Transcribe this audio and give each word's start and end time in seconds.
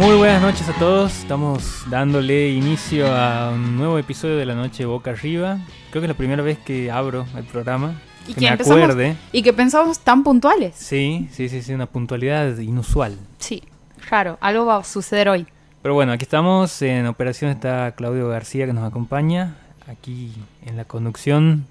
Muy 0.00 0.16
buenas 0.16 0.40
noches 0.40 0.66
a 0.68 0.72
todos. 0.78 1.18
Estamos 1.20 1.84
dándole 1.90 2.50
inicio 2.50 3.06
a 3.14 3.50
un 3.50 3.76
nuevo 3.76 3.98
episodio 3.98 4.36
de 4.38 4.46
la 4.46 4.54
noche 4.54 4.86
Boca 4.86 5.10
Arriba. 5.10 5.58
Creo 5.90 6.00
que 6.00 6.06
es 6.06 6.08
la 6.08 6.16
primera 6.16 6.42
vez 6.42 6.58
que 6.58 6.90
abro 6.90 7.26
el 7.36 7.44
programa. 7.44 8.00
Y 8.26 8.34
que 8.34 8.40
que 8.40 8.46
me 8.46 8.52
empezamos- 8.52 8.82
acuerde. 8.82 9.16
Y 9.32 9.42
que 9.42 9.52
pensamos 9.52 9.98
tan 10.00 10.22
puntuales. 10.24 10.74
Sí, 10.74 11.28
sí, 11.32 11.48
sí, 11.50 11.62
sí, 11.62 11.74
una 11.74 11.86
puntualidad 11.86 12.56
inusual. 12.58 13.16
Sí, 13.38 13.62
raro. 14.08 14.38
Algo 14.40 14.64
va 14.66 14.78
a 14.78 14.84
suceder 14.84 15.28
hoy. 15.28 15.46
Pero 15.82 15.94
bueno, 15.94 16.12
aquí 16.12 16.24
estamos. 16.24 16.80
En 16.82 17.06
operación 17.06 17.50
está 17.50 17.92
Claudio 17.92 18.28
García 18.28 18.66
que 18.66 18.72
nos 18.72 18.84
acompaña. 18.88 19.56
Aquí 19.86 20.32
en 20.64 20.76
la 20.78 20.84
conducción. 20.86 21.66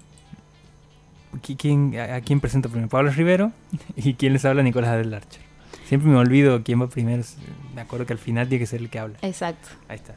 ¿qui- 1.42 1.56
¿Quién, 1.56 1.98
a, 1.98 2.20
quién 2.20 2.40
presento 2.40 2.68
primero? 2.68 2.88
Pablo 2.88 3.10
Rivero. 3.10 3.50
¿Y 3.96 4.14
quién 4.14 4.32
les 4.34 4.44
habla? 4.44 4.62
Nicolás 4.62 4.96
del 4.96 5.14
Archer. 5.14 5.49
Siempre 5.90 6.08
me 6.08 6.16
olvido 6.18 6.62
quién 6.62 6.80
va 6.80 6.88
primero. 6.88 7.24
Me 7.74 7.80
acuerdo 7.80 8.06
que 8.06 8.12
al 8.12 8.18
final 8.20 8.48
tiene 8.48 8.60
que 8.62 8.66
ser 8.66 8.80
el 8.80 8.88
que 8.90 9.00
habla. 9.00 9.18
Exacto. 9.22 9.68
Ahí 9.88 9.96
está. 9.96 10.14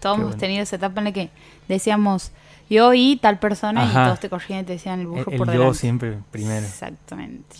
Todos 0.00 0.16
hemos 0.18 0.26
bueno. 0.32 0.38
tenido 0.40 0.62
esa 0.62 0.76
etapa 0.76 1.00
en 1.00 1.04
la 1.04 1.12
que 1.12 1.30
decíamos 1.66 2.30
yo 2.68 2.92
y 2.92 3.16
tal 3.16 3.38
persona 3.38 3.84
Ajá. 3.84 4.02
y 4.02 4.04
todos 4.04 4.20
te 4.20 4.28
corrían 4.28 4.60
y 4.60 4.64
te 4.64 4.72
decían 4.74 5.00
el 5.00 5.06
burro 5.06 5.24
El, 5.28 5.32
el 5.32 5.38
por 5.38 5.46
yo 5.48 5.52
delante. 5.54 5.78
siempre 5.78 6.18
primero. 6.30 6.66
Exactamente. 6.66 7.56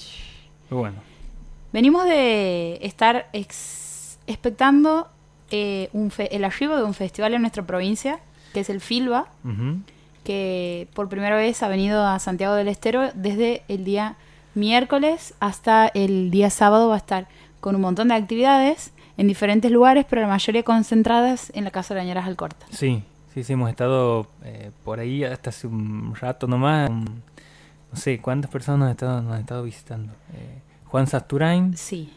Pero 0.69 0.81
bueno. 0.83 0.97
Venimos 1.73 2.05
de 2.05 2.79
estar 2.83 3.31
ex- 3.33 4.19
expectando 4.27 5.09
eh, 5.51 5.89
un 5.95 6.11
fe- 6.11 6.37
el 6.37 6.45
arribo 6.45 6.77
de 6.77 6.85
un 6.85 6.93
festival 6.93 7.33
en 7.33 7.41
nuestra 7.41 7.67
provincia, 7.67 8.21
que 8.53 8.61
es 8.61 8.69
el 8.69 8.83
FILBA, 8.83 9.27
que 10.25 10.87
por 10.95 11.09
primera 11.09 11.37
vez 11.37 11.63
ha 11.63 11.69
venido 11.69 12.07
a 12.07 12.19
Santiago 12.19 12.55
del 12.55 12.69
Estero 12.69 13.11
desde 13.15 13.63
el 13.69 13.85
día 13.85 14.17
miércoles 14.55 15.35
hasta 15.41 15.87
el 15.89 16.31
día 16.31 16.51
sábado 16.51 16.89
va 16.89 16.95
a 16.95 16.99
estar 16.99 17.29
con 17.61 17.75
un 17.75 17.81
montón 17.81 18.09
de 18.09 18.15
actividades 18.15 18.93
en 19.17 19.29
diferentes 19.29 19.71
lugares, 19.71 20.07
pero 20.09 20.23
la 20.23 20.29
mayoría 20.29 20.63
concentradas 20.63 21.51
en 21.55 21.65
la 21.65 21.71
Casa 21.71 21.95
de 21.95 22.01
Lañeras 22.01 22.27
Alcorta. 22.27 22.67
Sí, 22.71 23.03
sí, 23.33 23.45
sí, 23.45 23.53
hemos 23.53 23.71
estado 23.71 24.27
eh, 24.45 24.71
por 24.85 24.99
ahí 25.01 25.23
hasta 25.25 25.51
hace 25.51 25.67
un 25.67 26.15
rato 26.15 26.47
nomás. 26.47 26.91
un- 26.91 27.23
no 27.93 27.99
sé, 27.99 28.19
¿cuántas 28.21 28.51
personas 28.51 28.79
nos 28.79 28.87
han 28.87 28.91
estado, 28.93 29.23
nos 29.23 29.33
han 29.35 29.41
estado 29.41 29.63
visitando? 29.65 30.13
Eh, 30.35 30.59
Juan 30.87 31.07
Sasturain, 31.07 31.77
Sí, 31.77 32.11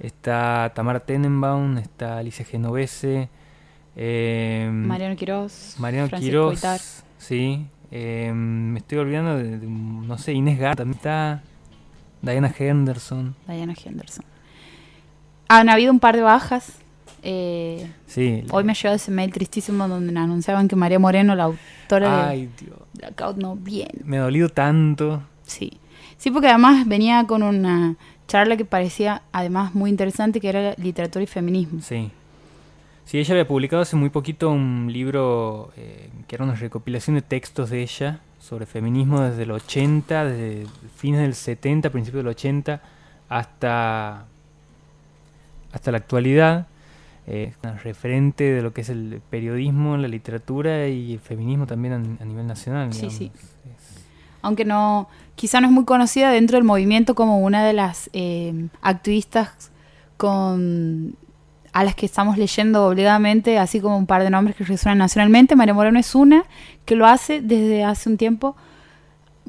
está 0.00 0.72
Tamara 0.74 1.00
Tenenbaum, 1.00 1.76
está 1.78 2.16
Alicia 2.18 2.44
Genovese, 2.44 3.28
eh, 3.96 4.70
Mariano 4.72 5.16
Quiroz, 5.16 5.76
Mariano 5.78 6.08
Francisco 6.08 6.52
sí, 7.18 7.66
eh, 7.90 8.32
me 8.34 8.78
estoy 8.78 8.98
olvidando 8.98 9.36
de, 9.36 9.58
de, 9.58 9.66
no 9.66 10.16
sé, 10.16 10.32
Inés 10.32 10.58
Gata 10.58 10.76
también 10.76 10.96
está, 10.96 11.42
Diana 12.22 12.52
Henderson, 12.56 13.34
Diana 13.46 13.74
Henderson. 13.84 14.24
Han 15.48 15.68
habido 15.68 15.92
un 15.92 16.00
par 16.00 16.16
de 16.16 16.22
bajas. 16.22 16.72
eh, 17.22 17.90
sí. 18.06 18.44
hoy 18.50 18.64
me 18.64 18.74
llegó 18.74 18.94
ese 18.94 19.10
mail 19.10 19.32
tristísimo 19.32 19.88
donde 19.88 20.18
anunciaban 20.18 20.68
que 20.68 20.76
María 20.76 20.98
Moreno, 20.98 21.34
la 21.34 21.44
autora 21.44 22.28
Ay, 22.28 22.48
Dios, 22.60 22.78
de 22.94 23.00
Blackout, 23.06 23.36
no 23.36 23.56
bien. 23.56 23.88
me 24.04 24.18
ha 24.18 24.22
dolido 24.22 24.48
tanto. 24.48 25.22
Sí. 25.44 25.72
Sí, 26.18 26.30
porque 26.30 26.48
además 26.48 26.86
venía 26.86 27.26
con 27.26 27.42
una 27.42 27.96
charla 28.28 28.56
que 28.56 28.64
parecía 28.64 29.22
además 29.32 29.74
muy 29.74 29.90
interesante, 29.90 30.40
que 30.40 30.48
era 30.50 30.74
literatura 30.76 31.22
y 31.22 31.26
feminismo. 31.26 31.80
Sí. 31.82 32.10
Sí, 33.06 33.18
ella 33.18 33.32
había 33.34 33.48
publicado 33.48 33.82
hace 33.82 33.96
muy 33.96 34.10
poquito 34.10 34.50
un 34.50 34.88
libro 34.92 35.72
eh, 35.76 36.10
que 36.28 36.36
era 36.36 36.44
una 36.44 36.54
recopilación 36.54 37.16
de 37.16 37.22
textos 37.22 37.70
de 37.70 37.82
ella 37.82 38.20
sobre 38.50 38.66
feminismo 38.66 39.20
desde 39.20 39.44
el 39.44 39.52
80, 39.52 40.24
desde 40.24 40.66
fines 40.96 41.20
del 41.20 41.34
70, 41.36 41.90
principios 41.90 42.24
del 42.24 42.32
80, 42.32 42.82
hasta, 43.28 44.24
hasta 45.72 45.90
la 45.92 45.98
actualidad. 45.98 46.66
Eh, 47.28 47.52
referente 47.84 48.42
de 48.42 48.60
lo 48.60 48.72
que 48.72 48.80
es 48.80 48.88
el 48.88 49.22
periodismo, 49.30 49.96
la 49.96 50.08
literatura 50.08 50.88
y 50.88 51.12
el 51.12 51.20
feminismo 51.20 51.64
también 51.68 51.94
a, 52.18 52.22
a 52.22 52.26
nivel 52.26 52.44
nacional. 52.48 52.92
Sí, 52.92 53.02
digamos. 53.02 53.18
sí. 53.18 53.30
Es- 53.36 54.04
Aunque 54.42 54.64
no, 54.64 55.08
quizá 55.36 55.60
no 55.60 55.68
es 55.68 55.72
muy 55.72 55.84
conocida 55.84 56.32
dentro 56.32 56.56
del 56.56 56.64
movimiento 56.64 57.14
como 57.14 57.38
una 57.38 57.64
de 57.64 57.72
las 57.72 58.10
eh, 58.14 58.66
activistas 58.82 59.70
con 60.16 61.14
a 61.72 61.84
las 61.84 61.94
que 61.94 62.06
estamos 62.06 62.36
leyendo 62.36 62.86
obligadamente, 62.86 63.58
así 63.58 63.80
como 63.80 63.96
un 63.96 64.06
par 64.06 64.22
de 64.22 64.30
nombres 64.30 64.56
que 64.56 64.64
resuenan 64.64 64.98
nacionalmente. 64.98 65.54
María 65.56 65.74
Moreno 65.74 65.98
es 65.98 66.14
una 66.14 66.44
que 66.84 66.96
lo 66.96 67.06
hace 67.06 67.40
desde 67.40 67.84
hace 67.84 68.08
un 68.08 68.16
tiempo, 68.16 68.56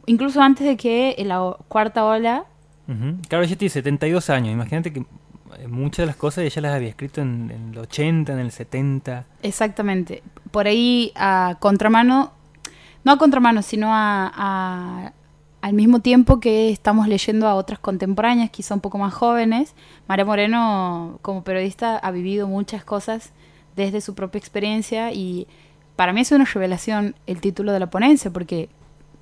incluso 0.06 0.42
antes 0.42 0.66
de 0.68 0.78
que 0.78 1.16
la 1.26 1.56
cuarta 1.68 2.06
ola 2.06 2.46
Ujú. 2.88 3.16
Claro, 3.30 3.44
ella 3.46 3.56
tiene 3.56 3.70
72 3.70 4.30
años. 4.30 4.52
Imagínate 4.54 4.92
que 4.92 5.00
eh, 5.60 5.68
muchas 5.68 6.00
de 6.04 6.06
las 6.08 6.16
cosas 6.18 6.44
ella 6.44 6.62
las 6.64 6.76
había 6.76 6.90
escrito 6.90 7.22
en, 7.22 7.50
en 7.52 7.70
el 7.72 7.78
80, 7.78 8.34
en 8.34 8.40
el 8.40 8.52
70. 8.52 9.26
Exactamente. 9.44 10.24
Por 10.50 10.68
ahí 10.68 11.12
a 11.16 11.56
contramano, 11.60 12.34
no 13.06 13.12
a 13.14 13.18
contramano, 13.18 13.62
sino 13.62 13.94
a, 13.94 14.32
a- 14.36 15.14
al 15.62 15.74
mismo 15.74 16.00
tiempo 16.00 16.40
que 16.40 16.70
estamos 16.70 17.08
leyendo 17.08 17.48
a 17.48 17.56
otras 17.56 17.80
contemporáneas, 17.80 18.50
quizá 18.50 18.74
un 18.74 18.82
poco 18.82 18.98
más 18.98 19.14
jóvenes. 19.14 19.76
María 20.08 20.26
Moreno, 20.26 21.20
como 21.22 21.44
periodista, 21.44 21.98
ha 21.98 22.12
vivido 22.12 22.48
muchas 22.48 22.84
cosas 22.84 23.32
desde 23.76 24.02
su 24.02 24.16
propia 24.16 24.40
experiencia 24.40 25.14
y 25.14 25.48
para 25.96 26.14
mí 26.14 26.22
es 26.22 26.32
una 26.32 26.46
revelación 26.46 27.16
el 27.28 27.42
título 27.42 27.72
de 27.72 27.80
la 27.80 27.90
ponencia, 27.90 28.32
porque 28.32 28.70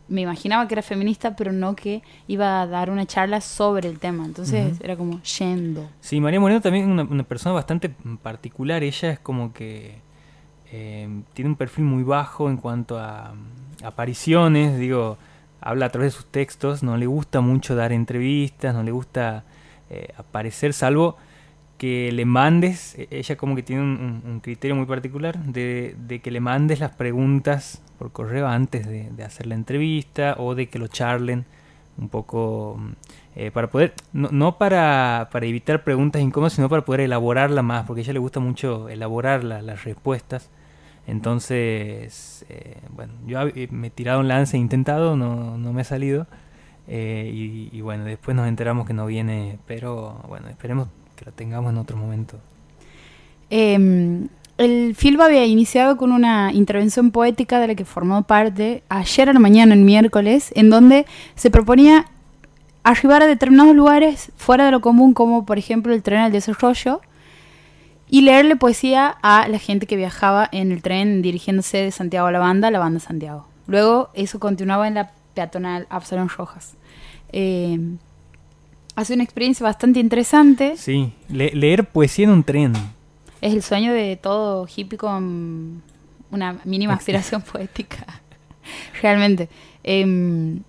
me 0.08 0.22
imaginaba 0.22 0.68
que 0.68 0.76
era 0.76 0.82
feminista, 0.82 1.36
pero 1.36 1.52
no 1.52 1.76
que 1.76 2.02
iba 2.28 2.62
a 2.62 2.68
dar 2.68 2.90
una 2.90 3.06
charla 3.06 3.42
sobre 3.42 3.90
el 3.90 4.00
tema. 4.00 4.26
Entonces 4.26 4.80
era 4.82 4.96
como 4.96 5.22
yendo. 5.22 5.90
Sí, 6.00 6.20
María 6.22 6.40
Moreno 6.40 6.62
también 6.62 6.86
es 6.86 6.92
una, 6.92 7.04
una 7.04 7.24
persona 7.24 7.54
bastante 7.54 7.90
particular. 8.22 8.82
Ella 8.82 9.12
es 9.12 9.20
como 9.20 9.54
que 9.54 10.00
eh, 10.72 11.08
tiene 11.34 11.50
un 11.50 11.56
perfil 11.58 11.86
muy 11.86 12.04
bajo 12.04 12.50
en 12.50 12.58
cuanto 12.58 12.98
a 12.98 13.34
apariciones. 13.84 14.80
Digo, 14.80 15.18
habla 15.62 15.88
a 15.88 15.90
través 15.90 16.14
de 16.14 16.18
sus 16.18 16.26
textos. 16.32 16.84
No 16.84 16.98
le 16.98 17.06
gusta 17.08 17.42
mucho 17.42 17.76
dar 17.76 17.92
entrevistas, 17.92 18.74
no 18.76 18.84
le 18.84 18.92
gusta 18.92 19.44
eh, 19.90 20.10
aparecer, 20.18 20.74
salvo 20.74 21.18
que 21.78 22.12
le 22.12 22.26
mandes. 22.26 22.96
e- 23.00 23.08
Ella 23.12 23.36
como 23.38 23.56
que 23.56 23.64
tiene 23.64 23.82
un, 23.82 24.40
criterio 24.44 24.76
muy 24.76 24.86
particular 24.86 25.40
de, 25.40 25.96
que 26.24 26.32
le 26.32 26.40
mandes 26.42 26.80
las 26.80 26.92
preguntas 26.92 27.82
por 27.98 28.12
correo 28.12 28.48
antes 28.48 28.88
de, 28.88 29.24
hacer 29.24 29.48
la 29.48 29.56
entrevista 29.56 30.36
o 30.38 30.56
de 30.56 30.68
que 30.70 30.80
lo 30.80 30.88
charlen 30.88 31.46
un 31.98 32.10
poco 32.10 32.78
mm, 32.80 32.92
eh, 33.36 33.52
para 33.52 33.70
poder, 33.70 33.94
no, 34.14 34.30
no 34.32 34.58
para, 34.58 35.30
para 35.32 35.46
evitar 35.46 35.84
preguntas 35.84 36.22
incómodas, 36.22 36.54
sino 36.54 36.70
para 36.70 36.86
poder 36.86 37.02
elaborarla 37.02 37.62
más, 37.62 37.86
porque 37.86 38.02
a 38.02 38.04
ella 38.04 38.14
le 38.14 38.20
gusta 38.20 38.40
mucho 38.40 38.88
elaborar 38.90 39.44
la- 39.44 39.62
las 39.62 39.84
respuestas. 39.84 40.50
Entonces, 41.10 42.46
eh, 42.50 42.78
bueno, 42.96 43.14
yo 43.26 43.42
eh, 43.42 43.68
me 43.72 43.88
he 43.88 43.90
tirado 43.90 44.20
un 44.20 44.28
lance, 44.28 44.58
he 44.58 44.60
intentado, 44.60 45.16
no, 45.16 45.58
no 45.58 45.74
me 45.74 45.82
ha 45.82 45.84
salido. 45.84 46.28
eh, 46.88 47.30
y, 47.72 47.82
bueno, 47.82 48.04
después 48.06 48.36
nos 48.36 48.48
enteramos 48.48 48.88
que 48.88 48.94
no 48.94 49.06
viene, 49.06 49.60
pero 49.68 50.24
bueno, 50.28 50.48
esperemos 50.50 50.88
que 51.16 51.26
la 51.26 51.32
tengamos 51.32 51.72
en 51.72 51.78
otro 51.78 51.98
momento. 51.98 52.38
Eh, 53.50 54.28
el 54.58 54.94
FILBA 54.96 55.26
había 55.26 55.46
iniciado 55.46 55.98
con 55.98 56.12
una 56.12 56.52
intervención 56.52 57.12
poética 57.12 57.60
de 57.60 57.68
la 57.68 57.76
que 57.76 57.86
formó 57.86 58.24
parte 58.24 58.84
ayer 58.90 59.30
a 59.30 59.34
la 59.34 59.40
mañana, 59.40 59.74
el 59.74 59.82
miércoles, 59.82 60.52
en 60.56 60.70
donde 60.70 61.06
se 61.36 61.50
proponía 61.50 62.06
arribar 62.84 63.22
a 63.22 63.28
determinados 63.28 63.76
lugares 63.76 64.32
fuera 64.36 64.66
de 64.66 64.72
lo 64.72 64.82
común, 64.82 65.14
como 65.14 65.46
por 65.46 65.58
ejemplo 65.58 65.94
el 65.94 66.04
tren 66.04 66.20
al 66.20 66.32
desarrollo, 66.32 67.02
y 68.10 68.22
leerle 68.22 68.56
poesía 68.56 69.16
a 69.22 69.48
la 69.48 69.60
gente 69.60 69.86
que 69.86 69.96
viajaba 69.96 70.50
en 70.52 70.72
el 70.72 70.82
tren 70.82 71.22
dirigiéndose 71.22 71.78
de 71.78 71.92
Santiago 71.92 72.28
a 72.28 72.32
la 72.32 72.40
banda, 72.40 72.68
a 72.70 72.72
la 72.72 72.80
banda 72.80 73.00
Santiago. 73.00 73.46
Luego 73.68 74.10
eso 74.14 74.40
continuaba 74.40 74.88
en 74.88 74.96
la 74.96 75.12
peatonal 75.36 75.86
Absalón 75.90 76.30
Rojas. 76.30 76.74
Eh, 77.32 77.80
hace 78.96 79.14
una 79.14 79.24
experiencia 79.24 79.64
bastante 79.64 80.00
interesante. 80.00 80.76
Sí, 80.76 81.14
le- 81.30 81.52
leer 81.54 81.86
poesía 81.86 82.26
en 82.26 82.32
un 82.32 82.44
tren. 82.44 82.74
Es 83.42 83.54
el 83.54 83.62
sueño 83.64 83.94
de 83.94 84.16
todo 84.18 84.68
hippie 84.68 84.98
con 84.98 85.82
una 86.32 86.58
mínima 86.66 86.94
aspiración 86.96 87.42
poética. 87.52 88.06
Realmente. 89.02 89.50
Em, 89.84 90.62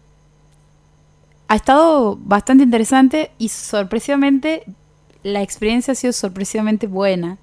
ha 1.48 1.56
estado 1.56 2.16
bastante 2.22 2.62
interesante 2.64 3.32
y 3.38 3.48
sorpresivamente 3.48 4.62
la 5.22 5.42
experiencia 5.42 5.92
ha 5.92 5.94
sido 5.94 6.12
sorpresivamente 6.12 6.86
buena. 6.86 7.38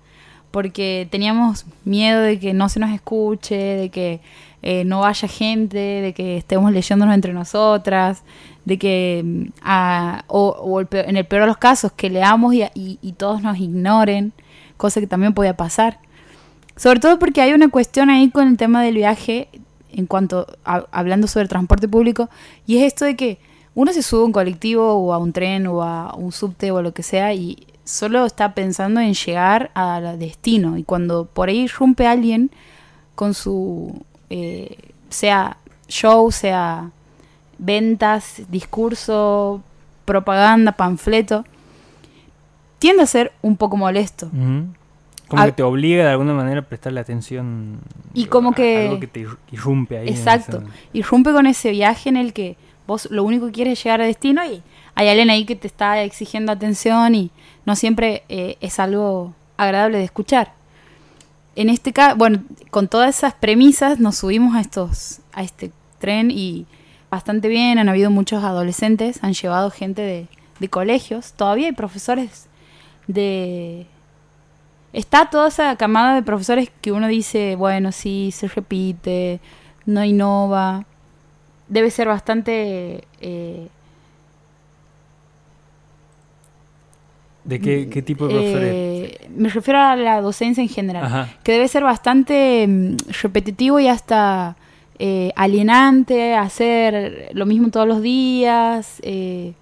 Porque 0.51 1.07
teníamos 1.11 1.65
miedo 1.83 2.21
de 2.21 2.39
que 2.39 2.53
no 2.53 2.69
se 2.69 2.79
nos 2.79 2.91
escuche, 2.91 3.55
de 3.55 3.89
que 3.89 4.21
eh, 4.63 4.85
no 4.85 5.01
vaya 5.01 5.27
gente, 5.27 5.77
de 5.77 6.13
que 6.13 6.37
estemos 6.37 6.71
leyéndonos 6.71 7.13
entre 7.13 7.33
nosotras, 7.33 8.23
de 8.65 8.77
que, 8.79 9.21
mm, 9.23 9.41
ah, 9.61 10.23
o, 10.27 10.81
en 10.91 11.17
el 11.17 11.25
peor 11.25 11.41
de 11.43 11.47
los 11.47 11.57
casos, 11.57 11.91
que 11.91 12.09
leamos 12.09 12.53
y, 12.53 12.63
y- 12.73 12.97
y 13.01 13.11
todos 13.11 13.41
nos 13.43 13.59
ignoren, 13.59 14.31
cosa 14.77 14.99
que 15.01 15.05
también 15.07 15.33
podía 15.33 15.55
pasar. 15.55 15.99
Sobre 16.77 16.99
todo 17.01 17.19
porque 17.19 17.41
hay 17.41 17.51
una 17.53 17.67
cuestión 17.69 18.09
ahí 18.09 18.29
con 18.31 18.47
el 18.47 18.57
tema 18.57 18.81
del 18.83 18.95
viaje, 18.95 19.49
en 19.91 20.05
cuanto 20.05 20.47
a- 20.65 20.85
hablando 20.91 21.27
sobre 21.27 21.47
transporte 21.49 21.87
público, 21.89 22.29
y 22.65 22.77
es 22.77 22.83
esto 22.85 23.03
de 23.05 23.15
que 23.17 23.37
uno 23.77 23.93
se 23.93 24.01
sube 24.01 24.21
a 24.21 24.25
un 24.25 24.31
colectivo 24.31 24.91
o 24.95 25.13
a 25.13 25.19
un 25.19 25.31
tren 25.31 25.67
o 25.67 25.83
a 25.83 26.15
un 26.15 26.31
subte 26.31 26.71
o 26.71 26.81
lo 26.81 26.95
que 26.95 27.03
sea 27.03 27.35
y 27.35 27.67
solo 27.83 28.25
está 28.25 28.55
pensando 28.55 28.99
en 28.99 29.13
llegar 29.13 29.69
al 29.75 30.17
destino. 30.17 30.79
Y 30.79 30.83
cuando 30.83 31.25
por 31.25 31.49
ahí 31.49 31.67
rompe 31.67 32.07
alguien 32.07 32.49
con 33.13 33.35
su, 33.35 34.03
eh, 34.31 34.79
sea 35.09 35.57
show, 35.87 36.31
sea 36.31 36.89
ventas, 37.59 38.41
discurso, 38.49 39.61
propaganda, 40.05 40.71
panfleto, 40.71 41.45
tiende 42.79 43.03
a 43.03 43.05
ser 43.05 43.31
un 43.43 43.57
poco 43.57 43.77
molesto. 43.77 44.31
Como 45.27 45.45
que 45.45 45.51
te 45.51 45.61
obliga 45.61 46.03
de 46.03 46.09
alguna 46.09 46.33
manera 46.33 46.61
a 46.61 46.63
prestarle 46.63 46.99
atención. 46.99 47.77
Y 48.15 48.25
como 48.25 48.53
que... 48.53 48.87
Algo 48.87 48.99
que 48.99 49.05
te 49.05 49.27
irrumpe 49.51 49.99
ahí. 49.99 50.09
Exacto. 50.09 50.63
Irrumpe 50.93 51.31
con 51.31 51.45
ese 51.45 51.69
viaje 51.69 52.09
en 52.09 52.17
el 52.17 52.33
que 52.33 52.57
vos 52.87 53.07
lo 53.11 53.23
único 53.23 53.47
que 53.47 53.51
quieres 53.51 53.73
es 53.73 53.83
llegar 53.83 54.01
al 54.01 54.07
destino 54.07 54.43
y 54.45 54.63
hay 54.95 55.09
alguien 55.09 55.29
ahí 55.29 55.45
que 55.45 55.55
te 55.55 55.67
está 55.67 56.01
exigiendo 56.01 56.51
atención 56.51 57.13
y 57.13 57.31
no 57.65 57.75
siempre 57.75 58.23
eh, 58.29 58.57
es 58.61 58.79
algo 58.79 59.33
agradable 59.57 59.97
de 59.99 60.05
escuchar. 60.05 60.53
En 61.55 61.69
este 61.69 61.91
caso, 61.91 62.15
bueno, 62.15 62.43
con 62.71 62.87
todas 62.87 63.15
esas 63.17 63.33
premisas 63.33 63.99
nos 63.99 64.17
subimos 64.17 64.55
a 64.55 64.61
estos, 64.61 65.19
a 65.33 65.43
este 65.43 65.71
tren 65.99 66.31
y 66.31 66.65
bastante 67.09 67.47
bien, 67.47 67.77
han 67.77 67.89
habido 67.89 68.09
muchos 68.09 68.43
adolescentes, 68.43 69.23
han 69.23 69.33
llevado 69.33 69.71
gente 69.71 70.01
de, 70.01 70.27
de 70.59 70.69
colegios, 70.69 71.33
todavía 71.33 71.67
hay 71.67 71.73
profesores 71.73 72.47
de... 73.07 73.87
Está 74.93 75.29
toda 75.29 75.49
esa 75.49 75.75
camada 75.75 76.15
de 76.15 76.23
profesores 76.23 76.71
que 76.81 76.91
uno 76.91 77.07
dice, 77.07 77.55
bueno, 77.55 77.91
sí, 77.91 78.31
se 78.31 78.47
repite, 78.47 79.39
no 79.85 80.03
innova, 80.03 80.85
debe 81.67 81.91
ser 81.91 82.07
bastante 82.07 83.03
eh, 83.21 83.67
¿De 87.47 87.61
qué, 87.61 88.01
tipo 88.01 88.27
de 88.27 88.33
profesores? 88.33 88.73
Eh, 88.73 89.29
me 89.33 89.47
refiero 89.47 89.79
a 89.79 89.95
la 89.95 90.19
docencia 90.19 90.61
en 90.61 90.67
general, 90.67 91.33
que 91.43 91.53
debe 91.53 91.69
ser 91.69 91.81
bastante 91.81 92.67
mm, 92.67 92.97
repetitivo 93.21 93.79
y 93.79 93.87
hasta 93.87 94.57
eh, 94.99 95.31
alienante, 95.33 96.35
hacer 96.35 97.29
lo 97.31 97.45
mismo 97.45 97.69
todos 97.69 97.87
los 97.87 98.01
días. 98.01 98.99
Eh. 99.01 99.53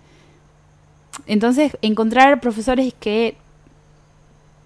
Entonces, 1.28 1.78
encontrar 1.84 2.40
profesores 2.40 2.92
que, 3.00 3.36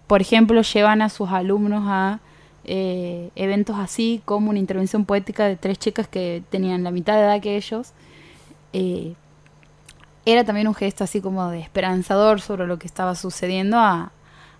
por 0.07 0.21
ejemplo, 0.21 0.61
llevan 0.61 1.01
a 1.01 1.09
sus 1.09 1.29
alumnos 1.29 1.83
a 1.87 2.21
eventos 2.65 3.77
así, 3.77 4.21
como 4.25 4.49
una 4.49 4.59
intervención 4.59 5.05
poética 5.05 5.47
de 5.47 5.55
tres 5.55 5.79
chicas 5.79 6.07
que 6.07 6.43
tenían 6.49 6.83
la 6.83 6.91
mitad 6.91 7.15
de 7.15 7.21
edad 7.21 7.41
que 7.41 7.55
ellos, 7.55 7.93
era 10.25 10.43
también 10.43 10.67
un 10.67 10.75
gesto 10.75 11.03
así 11.03 11.21
como 11.21 11.49
de 11.49 11.59
esperanzador 11.59 12.41
sobre 12.41 12.67
lo 12.67 12.77
que 12.77 12.87
estaba 12.87 13.15
sucediendo 13.15 13.77
a, 13.77 14.11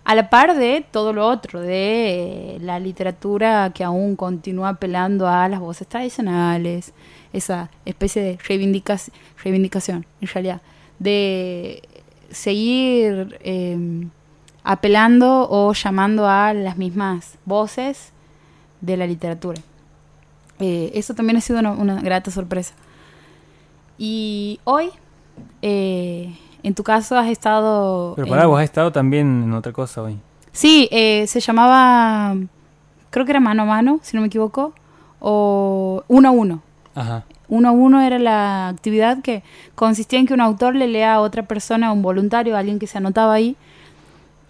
a 0.04 0.14
la 0.14 0.30
par 0.30 0.56
de 0.56 0.84
todo 0.90 1.12
lo 1.12 1.26
otro, 1.26 1.60
de 1.60 2.56
eh, 2.56 2.58
la 2.60 2.80
literatura 2.80 3.70
que 3.74 3.84
aún 3.84 4.16
continúa 4.16 4.70
apelando 4.70 5.28
a 5.28 5.48
las 5.48 5.60
voces 5.60 5.86
tradicionales, 5.86 6.92
esa 7.32 7.70
especie 7.84 8.22
de 8.22 8.38
reivindicación, 8.46 9.14
reivindicación 9.42 10.06
en 10.20 10.28
realidad, 10.28 10.62
de 10.98 11.82
seguir 12.30 13.38
em, 13.42 14.10
apelando 14.62 15.48
o 15.50 15.72
llamando 15.72 16.28
a 16.28 16.52
las 16.52 16.76
mismas 16.76 17.38
voces 17.44 18.12
de 18.80 18.96
la 18.96 19.06
literatura. 19.06 19.60
Eh, 20.58 20.90
eso 20.94 21.14
también 21.14 21.36
ha 21.36 21.40
sido 21.40 21.58
una 21.58 22.00
grata 22.00 22.30
sorpresa. 22.30 22.74
Y 23.98 24.60
hoy 24.64 24.90
eh, 25.62 26.34
en 26.62 26.74
tu 26.74 26.82
caso 26.82 27.16
has 27.16 27.28
estado... 27.28 28.14
Pero 28.16 28.28
para 28.28 28.46
vos 28.46 28.58
has 28.58 28.64
estado 28.64 28.92
también 28.92 29.44
en 29.44 29.52
otra 29.54 29.72
cosa 29.72 30.02
hoy. 30.02 30.18
Sí, 30.52 30.88
eh, 30.90 31.26
se 31.26 31.40
llamaba, 31.40 32.36
creo 33.10 33.24
que 33.24 33.32
era 33.32 33.40
mano 33.40 33.62
a 33.62 33.66
mano, 33.66 34.00
si 34.02 34.16
no 34.16 34.20
me 34.20 34.26
equivoco, 34.26 34.74
o 35.20 36.02
uno 36.08 36.28
a 36.28 36.32
uno. 36.32 36.62
Ajá. 36.94 37.24
Uno 37.48 37.68
a 37.68 37.72
uno 37.72 38.00
era 38.00 38.18
la 38.18 38.68
actividad 38.68 39.22
que 39.22 39.42
consistía 39.74 40.18
en 40.18 40.26
que 40.26 40.34
un 40.34 40.40
autor 40.40 40.76
le 40.76 40.88
lea 40.88 41.14
a 41.14 41.20
otra 41.20 41.44
persona, 41.44 41.92
un 41.92 42.02
voluntario, 42.02 42.56
a 42.56 42.60
alguien 42.60 42.78
que 42.78 42.86
se 42.86 42.98
anotaba 42.98 43.34
ahí, 43.34 43.56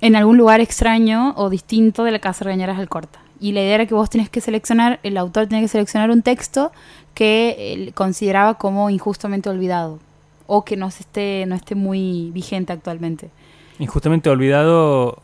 en 0.00 0.16
algún 0.16 0.36
lugar 0.36 0.60
extraño 0.60 1.34
o 1.36 1.50
distinto 1.50 2.04
de 2.04 2.10
la 2.10 2.18
casa 2.18 2.44
Regañaras 2.44 2.78
al 2.78 2.88
Corta. 2.88 3.20
Y 3.40 3.52
la 3.52 3.60
idea 3.60 3.76
era 3.76 3.86
que 3.86 3.94
vos 3.94 4.10
tenés 4.10 4.28
que 4.28 4.40
seleccionar, 4.40 5.00
el 5.02 5.16
autor 5.16 5.46
tenía 5.46 5.62
que 5.62 5.68
seleccionar 5.68 6.10
un 6.10 6.22
texto 6.22 6.72
que 7.14 7.72
él 7.72 7.94
consideraba 7.94 8.54
como 8.54 8.90
injustamente 8.90 9.48
olvidado 9.48 9.98
o 10.46 10.64
que 10.64 10.76
no 10.76 10.88
esté, 10.88 11.44
no 11.46 11.54
esté 11.54 11.74
muy 11.74 12.30
vigente 12.32 12.72
actualmente. 12.72 13.30
Injustamente 13.78 14.28
olvidado 14.28 15.22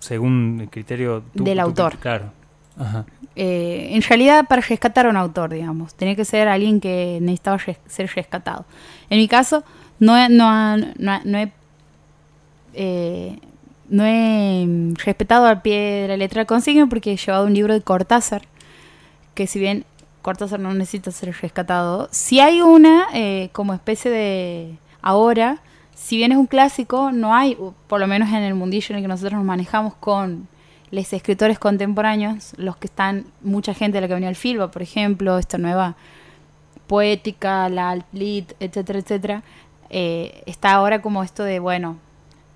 según 0.00 0.58
el 0.62 0.70
criterio 0.70 1.22
del 1.34 1.60
autor. 1.60 1.98
Claro. 1.98 2.32
Eh, 3.34 3.90
en 3.92 4.02
realidad, 4.02 4.46
para 4.48 4.62
rescatar 4.62 5.06
a 5.06 5.10
un 5.10 5.16
autor, 5.16 5.50
digamos, 5.50 5.94
tenía 5.94 6.16
que 6.16 6.24
ser 6.24 6.48
alguien 6.48 6.80
que 6.80 7.18
necesitaba 7.20 7.58
ser 7.86 8.10
rescatado. 8.14 8.64
En 9.10 9.18
mi 9.18 9.28
caso, 9.28 9.62
no, 9.98 10.16
he, 10.16 10.28
no, 10.28 10.76
no, 10.76 11.38
he, 11.38 11.52
eh, 12.74 13.38
no 13.88 14.04
he 14.04 14.66
respetado 15.04 15.46
al 15.46 15.62
pie 15.62 16.02
de 16.02 16.08
la 16.08 16.16
letra 16.16 16.40
del 16.40 16.46
consigno 16.46 16.88
porque 16.88 17.12
he 17.12 17.16
llevado 17.16 17.46
un 17.46 17.54
libro 17.54 17.74
de 17.74 17.80
Cortázar, 17.80 18.42
que 19.34 19.46
si 19.46 19.58
bien 19.58 19.84
Cortázar 20.22 20.58
no 20.58 20.74
necesita 20.74 21.12
ser 21.12 21.34
rescatado. 21.40 22.08
Si 22.10 22.40
hay 22.40 22.60
una 22.60 23.06
eh, 23.14 23.50
como 23.52 23.74
especie 23.74 24.10
de 24.10 24.78
ahora, 25.00 25.60
si 25.94 26.16
bien 26.16 26.32
es 26.32 26.38
un 26.38 26.46
clásico, 26.46 27.12
no 27.12 27.34
hay, 27.34 27.56
por 27.86 28.00
lo 28.00 28.06
menos 28.06 28.30
en 28.30 28.42
el 28.42 28.54
mundillo 28.54 28.88
en 28.90 28.96
el 28.96 29.02
que 29.02 29.08
nosotros 29.08 29.34
nos 29.34 29.44
manejamos 29.44 29.94
con 29.94 30.48
los 30.90 31.12
escritores 31.12 31.58
contemporáneos, 31.58 32.54
los 32.56 32.76
que 32.76 32.86
están, 32.86 33.26
mucha 33.42 33.74
gente 33.74 33.96
de 33.96 34.00
la 34.02 34.08
que 34.08 34.14
venía 34.14 34.28
al 34.28 34.36
Filba, 34.36 34.70
por 34.70 34.82
ejemplo, 34.82 35.38
esta 35.38 35.58
nueva 35.58 35.96
poética, 36.86 37.68
la 37.68 37.90
alt-lit, 37.90 38.52
etcétera, 38.60 38.98
etcétera, 38.98 39.42
eh, 39.90 40.42
está 40.46 40.72
ahora 40.72 41.02
como 41.02 41.22
esto 41.22 41.42
de, 41.44 41.58
bueno, 41.58 41.98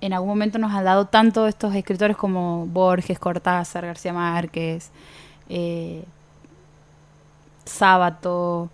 en 0.01 0.13
algún 0.13 0.29
momento 0.29 0.57
nos 0.57 0.71
han 0.73 0.83
dado 0.83 1.05
tanto 1.05 1.47
estos 1.47 1.73
escritores 1.75 2.17
como 2.17 2.65
Borges, 2.65 3.19
Cortázar, 3.19 3.85
García 3.85 4.11
Márquez, 4.11 4.89
eh, 5.47 6.03
sábado, 7.63 8.69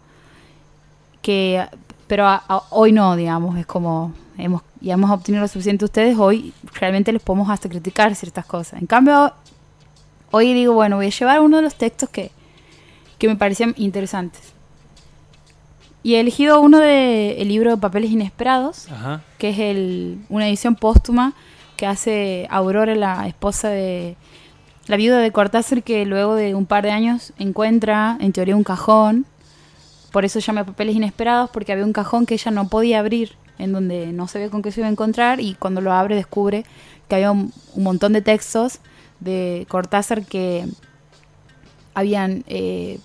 que, 1.22 1.66
pero 2.08 2.26
hoy 2.70 2.94
no, 2.94 3.16
digamos, 3.18 3.58
es 3.58 3.66
como 3.66 4.14
hemos, 4.38 4.62
ya 4.80 4.94
hemos 4.94 5.12
obtenido 5.12 5.42
lo 5.42 5.48
suficiente 5.50 5.84
ustedes, 5.84 6.18
hoy 6.18 6.54
realmente 6.74 7.12
les 7.12 7.22
podemos 7.22 7.50
hasta 7.50 7.68
criticar 7.68 8.16
ciertas 8.16 8.46
cosas. 8.46 8.80
En 8.80 8.88
cambio, 8.88 9.34
hoy 10.32 10.54
digo, 10.54 10.74
bueno, 10.74 10.96
voy 10.96 11.08
a 11.08 11.10
llevar 11.10 11.42
uno 11.42 11.58
de 11.58 11.64
los 11.64 11.76
textos 11.76 12.10
que, 12.10 12.32
que 13.18 13.28
me 13.28 13.36
parecían 13.36 13.74
interesantes. 13.78 14.57
Y 16.08 16.16
he 16.16 16.22
elegido 16.22 16.62
uno 16.62 16.80
del 16.80 17.38
el 17.38 17.50
libro 17.50 17.70
de 17.72 17.76
Papeles 17.76 18.12
Inesperados, 18.12 18.88
que 19.38 19.50
es 19.50 19.60
el, 19.60 20.20
una 20.30 20.48
edición 20.48 20.76
póstuma 20.76 21.34
que 21.76 21.86
hace 21.86 22.48
Aurora, 22.50 22.96
la 22.96 23.28
esposa 23.28 23.68
de 23.68 24.16
la 24.86 24.96
viuda 24.96 25.20
de 25.20 25.34
Cortázar 25.34 25.84
que 25.84 26.06
luego 26.06 26.36
de 26.36 26.56
un 26.56 26.66
par 26.66 26.86
de 26.86 26.92
años 26.92 27.34
encuentra 27.40 28.18
en 28.22 28.32
teoría 28.32 28.56
un 28.56 28.64
cajón, 28.64 29.26
por 30.14 30.24
eso 30.24 30.40
llama 30.40 30.64
papeles 30.64 30.96
inesperados, 30.96 31.50
porque 31.50 31.74
había 31.74 31.84
un 31.84 31.92
cajón 31.92 32.26
que 32.26 32.36
ella 32.36 32.52
no 32.52 32.70
podía 32.70 33.00
abrir, 33.00 33.34
en 33.60 33.74
donde 33.74 34.14
no 34.14 34.30
sabía 34.30 34.50
con 34.50 34.62
qué 34.62 34.72
se 34.72 34.80
iba 34.80 34.88
a 34.88 34.92
encontrar 34.92 35.42
y 35.42 35.56
cuando 35.56 35.82
lo 35.82 35.92
abre 35.92 36.16
descubre 36.16 36.64
que 37.10 37.16
había 37.16 37.32
un, 37.32 37.52
montón 37.76 38.14
de 38.14 38.22
textos 38.22 38.80
de 39.20 39.66
Cortázar 39.68 40.24
que 40.24 40.68
habían 41.94 42.46
eh, 42.48 42.98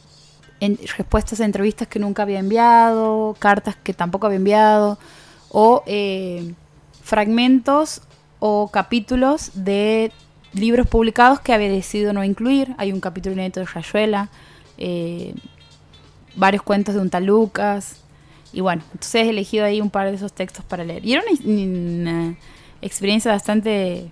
respuestas 0.96 1.40
a 1.40 1.44
entrevistas 1.44 1.88
que 1.88 1.98
nunca 1.98 2.22
había 2.22 2.38
enviado, 2.38 3.36
cartas 3.38 3.76
que 3.76 3.94
tampoco 3.94 4.26
había 4.26 4.36
enviado, 4.36 4.98
o 5.48 5.82
eh, 5.86 6.54
fragmentos 7.02 8.02
o 8.38 8.70
capítulos 8.72 9.50
de 9.54 10.12
libros 10.52 10.86
publicados 10.86 11.40
que 11.40 11.52
había 11.52 11.68
decidido 11.68 12.12
no 12.12 12.24
incluir. 12.24 12.74
Hay 12.78 12.92
un 12.92 13.00
capítulo 13.00 13.34
inédito 13.34 13.60
de 13.60 13.66
Rayuela, 13.66 14.28
eh, 14.78 15.34
varios 16.36 16.62
cuentos 16.62 16.94
de 16.94 17.00
un 17.00 17.10
tal 17.10 17.26
Lucas. 17.26 18.00
Y 18.52 18.60
bueno, 18.60 18.82
entonces 18.92 19.26
he 19.26 19.30
elegido 19.30 19.64
ahí 19.64 19.80
un 19.80 19.90
par 19.90 20.08
de 20.08 20.16
esos 20.16 20.32
textos 20.32 20.64
para 20.64 20.84
leer. 20.84 21.04
Y 21.04 21.14
era 21.14 21.22
una, 21.44 22.36
experiencia 22.82 23.30
bastante 23.30 24.10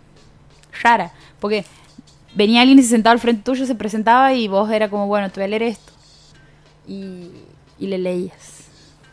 rara, 0.83 1.13
porque 1.41 1.65
venía 2.35 2.61
alguien 2.61 2.79
y 2.79 2.83
se 2.83 2.91
sentaba 2.91 3.13
al 3.13 3.19
frente 3.19 3.43
tuyo, 3.43 3.67
se 3.67 3.75
presentaba 3.75 4.33
y 4.33 4.47
vos 4.47 4.71
era 4.71 4.89
como, 4.89 5.09
bueno, 5.09 5.29
te 5.31 5.41
voy 5.41 5.45
a 5.45 5.49
leer 5.49 5.63
esto. 5.65 5.90
Y, 6.91 7.31
y 7.79 7.87
le 7.87 7.99
leías. 7.99 8.65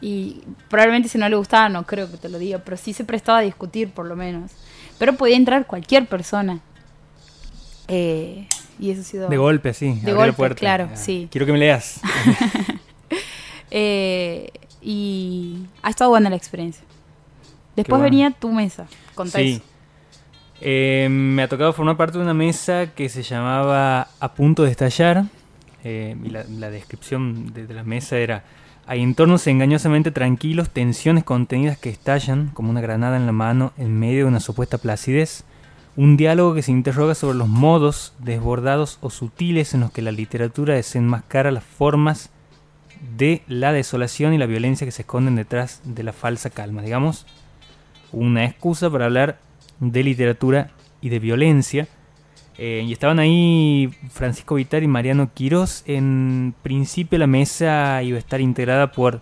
Y 0.02 0.42
probablemente 0.70 1.10
si 1.10 1.18
no 1.18 1.28
le 1.28 1.36
gustaba, 1.36 1.70
no 1.70 1.86
creo 1.86 2.10
que 2.10 2.18
te 2.18 2.30
lo 2.30 2.40
diga, 2.40 2.60
pero 2.60 2.78
sí 2.78 2.94
se 2.94 3.04
prestaba 3.04 3.40
a 3.40 3.42
discutir 3.42 3.90
por 3.90 4.06
lo 4.06 4.16
menos. 4.16 4.52
Pero 5.00 5.14
podía 5.14 5.36
entrar 5.36 5.66
cualquier 5.68 6.08
persona 6.08 6.62
eh, 7.88 8.48
y 8.80 8.92
eso 8.92 9.02
ha 9.02 9.04
sido... 9.04 9.30
De 9.30 9.38
golpe, 9.38 9.74
sí. 9.74 10.00
De 10.04 10.14
golpe, 10.14 10.56
claro, 10.56 10.90
sí. 10.94 11.28
Quiero 11.32 11.46
que 11.46 11.54
me 11.54 11.60
leas. 11.60 12.02
Eh, 13.70 14.50
y 14.82 15.66
ha 15.82 15.90
estado 15.90 16.10
buena 16.12 16.30
la 16.30 16.38
experiencia. 16.38 16.86
Después 17.76 18.02
venía 18.02 18.32
tu 18.32 18.50
mesa. 18.50 18.88
Sí. 19.26 19.62
Eh, 20.62 21.10
me 21.12 21.44
ha 21.44 21.50
tocado 21.50 21.74
formar 21.74 21.98
parte 21.98 22.18
de 22.18 22.24
una 22.24 22.34
mesa 22.34 22.94
que 22.96 23.10
se 23.10 23.24
llamaba 23.24 24.08
A 24.22 24.34
punto 24.34 24.64
de 24.64 24.72
estallar. 24.72 25.26
Eh, 25.89 26.17
y 26.22 26.29
la, 26.29 26.70
descripción 26.70 27.53
de, 27.53 27.65
de 27.65 27.74
la 27.74 27.86
mesa 27.86 28.17
era 28.17 28.44
hay 28.86 29.01
entornos 29.01 29.48
engañosamente 29.48 30.12
tranquilos, 30.12 30.70
tensiones 30.70 31.24
contenidas 31.24 31.77
que 31.77 31.89
estallan 31.89 32.50
como 32.50 32.72
una 32.72 32.82
granada 32.82 33.15
en 33.15 33.25
la 33.25 33.32
mano 33.32 33.72
en 33.77 33.98
medio 33.98 34.20
de 34.20 34.25
una 34.25 34.41
supuesta 34.41 34.79
placidez. 34.79 35.46
Un 35.96 36.17
diálogo 36.17 36.53
que 36.53 36.62
se 36.62 36.74
interroga 36.74 37.15
sobre 37.15 37.38
los 37.38 37.48
modos 37.48 38.13
desbordados 38.20 38.98
o 39.00 39.10
sutiles 39.10 39.74
en 39.74 39.79
los 39.79 39.91
que 39.91 40.01
la 40.01 40.12
literatura 40.12 40.74
desenmascara 40.74 41.51
las 41.51 41.63
formas 41.63 42.32
de 43.17 43.44
la 43.48 43.72
desolación 43.72 44.34
y 44.34 44.38
la 44.38 44.46
violencia 44.46 44.86
que 44.86 44.91
se 44.91 45.03
esconden 45.03 45.38
detrás 45.38 45.79
de 45.86 46.03
la 46.03 46.12
falsa 46.12 46.50
calma. 46.50 46.82
Digamos, 46.82 47.25
una 48.12 48.44
excusa 48.44 48.89
para 48.89 49.06
hablar 49.06 49.39
de 49.79 50.03
literatura 50.03 50.72
y 51.00 51.08
de 51.10 51.20
violencia. 51.20 51.88
Eh, 52.58 52.84
y 52.88 52.92
estaban 52.92 53.20
ahí 53.20 53.92
Francisco 54.10 54.56
Vitar 54.56 54.84
y 54.84 54.88
Mariano 54.88 55.32
Quirós. 55.34 55.84
En 55.86 56.56
principio 56.64 57.20
la 57.20 57.28
mesa 57.28 58.02
iba 58.04 58.18
a 58.18 58.20
estar 58.20 58.42
integrada 58.42 58.92
por 58.92 59.22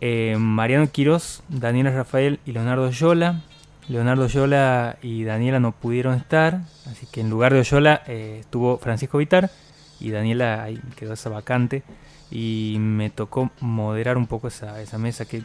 eh, 0.00 0.36
Mariano 0.38 0.90
Quirós, 0.90 1.42
Daniela 1.48 1.90
Rafael 1.90 2.40
y 2.46 2.52
Leonardo 2.52 2.90
Yola. 2.90 3.42
Leonardo 3.88 4.26
Yola 4.26 4.96
y 5.02 5.24
Daniela 5.24 5.60
no 5.60 5.72
pudieron 5.72 6.14
estar, 6.14 6.62
así 6.86 7.06
que 7.10 7.20
en 7.20 7.30
lugar 7.30 7.52
de 7.52 7.60
Oyola 7.60 8.02
eh, 8.06 8.38
estuvo 8.40 8.78
Francisco 8.78 9.18
Vitar 9.18 9.50
y 9.98 10.10
Daniela 10.10 10.68
quedó 10.96 11.14
esa 11.14 11.30
vacante 11.30 11.82
y 12.30 12.76
me 12.78 13.10
tocó 13.10 13.50
moderar 13.60 14.16
un 14.16 14.26
poco 14.26 14.48
esa, 14.48 14.80
esa 14.80 14.98
mesa 14.98 15.24
que 15.24 15.42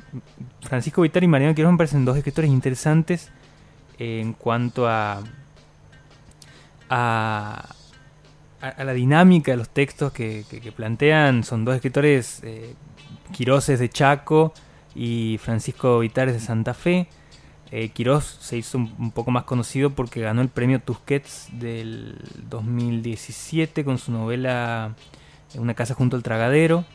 Francisco 0.62 1.02
Vitar 1.02 1.24
y 1.24 1.28
Mariano 1.28 1.56
Quirós 1.56 1.72
me 1.72 1.78
parecen 1.78 2.06
dos 2.06 2.16
escritores 2.16 2.52
interesantes 2.52 3.32
en 3.98 4.34
cuanto 4.34 4.88
a 4.88 5.24
a, 6.90 7.76
la 8.62 8.94
dinámica 8.94 9.52
de 9.52 9.58
los 9.58 9.70
textos 9.70 10.12
que, 10.12 10.74
plantean. 10.76 11.44
Son 11.44 11.66
dos 11.66 11.76
escritores, 11.76 12.42
eh, 12.44 12.74
Quirós 13.32 13.68
de 13.68 13.90
Chaco 13.90 14.54
y 14.96 15.40
Francisco 15.42 16.00
Vitares 16.00 16.34
de 16.34 16.40
Santa 16.40 16.74
Fe. 16.74 17.08
Eh, 17.72 17.90
Quirós 17.90 18.38
se 18.40 18.58
hizo 18.58 18.78
un, 18.78 18.94
un, 18.98 19.12
poco 19.12 19.32
más 19.32 19.44
conocido 19.44 19.90
porque 19.90 20.22
ganó 20.22 20.42
el 20.42 20.48
premio 20.48 20.80
Tusquets 20.80 21.50
del 21.52 22.18
2017 22.50 23.84
con 23.84 23.98
su 23.98 24.14
novela 24.14 24.96
Una 25.56 25.74
casa 25.74 25.94
junto 25.94 26.16
al 26.16 26.24
tragadero. 26.24 26.86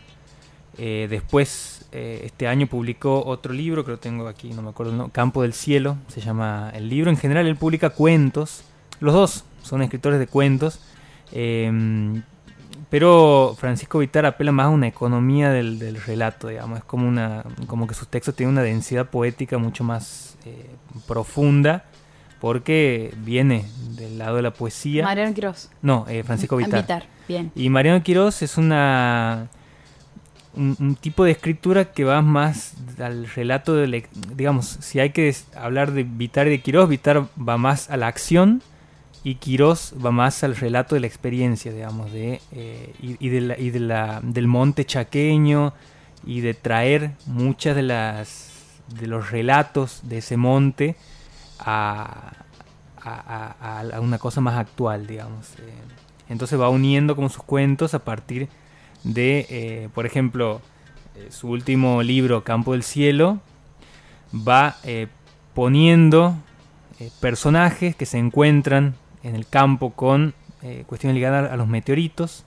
Eh, 0.79 1.07
después, 1.11 1.85
eh, 1.93 2.23
este 2.25 2.49
año 2.49 2.67
publicó 2.67 3.25
otro 3.25 3.53
libro 3.53 3.85
que 3.85 3.91
lo 3.91 3.99
tengo 3.99 4.27
aquí, 4.27 4.51
no 4.51 4.63
me 4.63 4.71
acuerdo, 4.71 4.93
¿no? 4.93 5.11
Campo 5.11 5.43
del 5.43 5.53
Cielo, 5.53 5.97
se 6.09 6.21
llama 6.21 6.71
el 6.75 6.89
libro. 6.89 7.11
En 7.11 7.17
general, 7.17 7.47
él 7.47 7.57
publica 7.57 7.91
cuentos. 7.91 8.65
Los 9.01 9.15
dos 9.15 9.45
son 9.63 9.83
escritores 9.83 10.19
de 10.19 10.27
cuentos. 10.27 10.81
Eh, 11.33 12.23
pero 12.93 13.57
Francisco 13.59 14.01
Vitar 14.01 14.27
apela 14.27 14.53
más 14.53 14.67
a 14.67 14.69
una 14.69 14.87
economía 14.87 15.51
del, 15.51 15.79
del, 15.79 15.97
relato, 15.97 16.49
digamos. 16.49 16.81
Es 16.81 16.85
como, 16.85 17.09
una, 17.09 17.43
como 17.67 17.87
que 17.87 17.95
sus 17.95 18.07
textos 18.07 18.37
tienen 18.37 18.53
una 18.53 18.63
densidad 18.63 19.07
poética 19.09 19.57
mucho 19.57 19.83
más 19.83 20.37
eh, 20.45 20.69
profunda 21.07 21.85
porque 22.39 23.15
viene 23.25 23.65
del 23.97 24.19
lado 24.19 24.37
de 24.37 24.43
la 24.43 24.51
poesía. 24.51 25.05
Mariano 25.05 25.33
Quirós. 25.33 25.71
No, 25.81 26.05
eh, 26.07 26.23
Francisco 26.23 26.59
Vitar. 26.59 26.83
Vitar. 26.83 27.05
Bien. 27.27 27.51
Y 27.55 27.71
Mariano 27.71 28.03
Quirós 28.03 28.43
es 28.43 28.59
una 28.59 29.49
un, 30.55 30.77
un, 30.79 30.95
tipo 30.97 31.25
de 31.25 31.31
escritura 31.31 31.93
que 31.93 32.05
va 32.05 32.21
más 32.21 32.75
al 32.99 33.27
relato 33.27 33.75
de, 33.75 34.07
digamos, 34.37 34.67
si 34.67 35.01
hay 35.01 35.13
que 35.13 35.35
hablar 35.57 35.93
de 35.93 36.03
Vitar 36.03 36.47
y 36.47 36.51
de 36.51 36.61
Quirós, 36.61 36.91
Vitar 36.91 37.25
va 37.39 37.57
más 37.57 37.89
a 37.89 37.97
la 37.97 38.09
acción 38.09 38.61
y 39.25 39.37
Quirós 39.37 39.95
va 40.05 40.11
más 40.11 40.43
al 40.43 40.57
relato 40.57 40.95
de 40.95 41.01
la 41.01 41.07
experiencia, 41.07 41.73
digamos, 41.73 42.13
de, 42.13 42.41
eh, 42.53 42.95
y, 43.01 43.25
y, 43.25 43.29
de 43.29 43.57
y 43.59 43.71
del 43.71 44.47
monte 44.49 44.85
chaqueño 44.85 45.75
y 46.25 46.41
de 46.41 46.55
traer 46.55 47.13
muchas 47.27 47.77
de 47.77 47.83
las 47.83 48.53
de 48.89 49.07
los 49.07 49.31
relatos 49.31 50.01
de 50.05 50.19
ese 50.19 50.37
monte 50.37 50.97
a, 51.59 52.33
a, 53.05 54.01
una 54.01 54.19
cosa 54.19 54.41
más 54.41 54.59
actual, 54.59 55.07
digamos. 55.07 55.53
Eh, 55.59 55.73
entonces 56.29 56.59
va 56.59 56.69
uniendo 56.69 57.17
como 57.17 57.29
sus 57.29 57.43
cuentos 57.43 57.95
a 57.95 58.01
partir 58.01 58.49
de, 59.05 59.47
eh, 59.51 59.89
por 59.95 60.07
ejemplo, 60.07 60.61
su 61.31 61.49
último 61.49 62.03
libro, 62.03 62.43
Campo 62.43 62.73
del 62.73 62.83
Cielo, 62.83 63.41
va 64.35 64.77
eh, 64.85 65.09
poniendo 65.55 66.37
personajes 67.21 67.97
que 67.97 68.07
se 68.07 68.17
encuentran 68.19 68.95
en 69.23 69.35
el 69.35 69.47
campo 69.47 69.91
con 69.91 70.35
cuestiones 70.87 71.17
ligadas 71.17 71.51
a 71.51 71.57
los 71.57 71.67
meteoritos. 71.67 72.45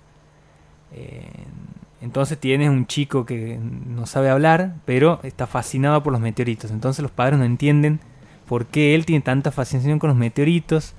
entonces 2.02 2.38
tienes 2.38 2.70
un 2.70 2.88
chico 2.88 3.26
que 3.26 3.60
no 3.60 4.06
sabe 4.06 4.30
hablar, 4.30 4.76
pero 4.86 5.20
está 5.24 5.48
fascinado 5.48 6.02
por 6.02 6.14
los 6.14 6.22
meteoritos. 6.22 6.72
Entonces 6.72 7.04
los 7.04 7.12
padres 7.12 7.38
no 7.40 7.46
entienden 7.46 8.00
por 8.48 8.68
qué 8.68 8.96
él 8.96 9.06
tiene 9.06 9.22
tanta 9.22 9.52
fascinación 9.52 10.00
con 10.00 10.10
los 10.10 10.18
meteoritos. 10.18 10.94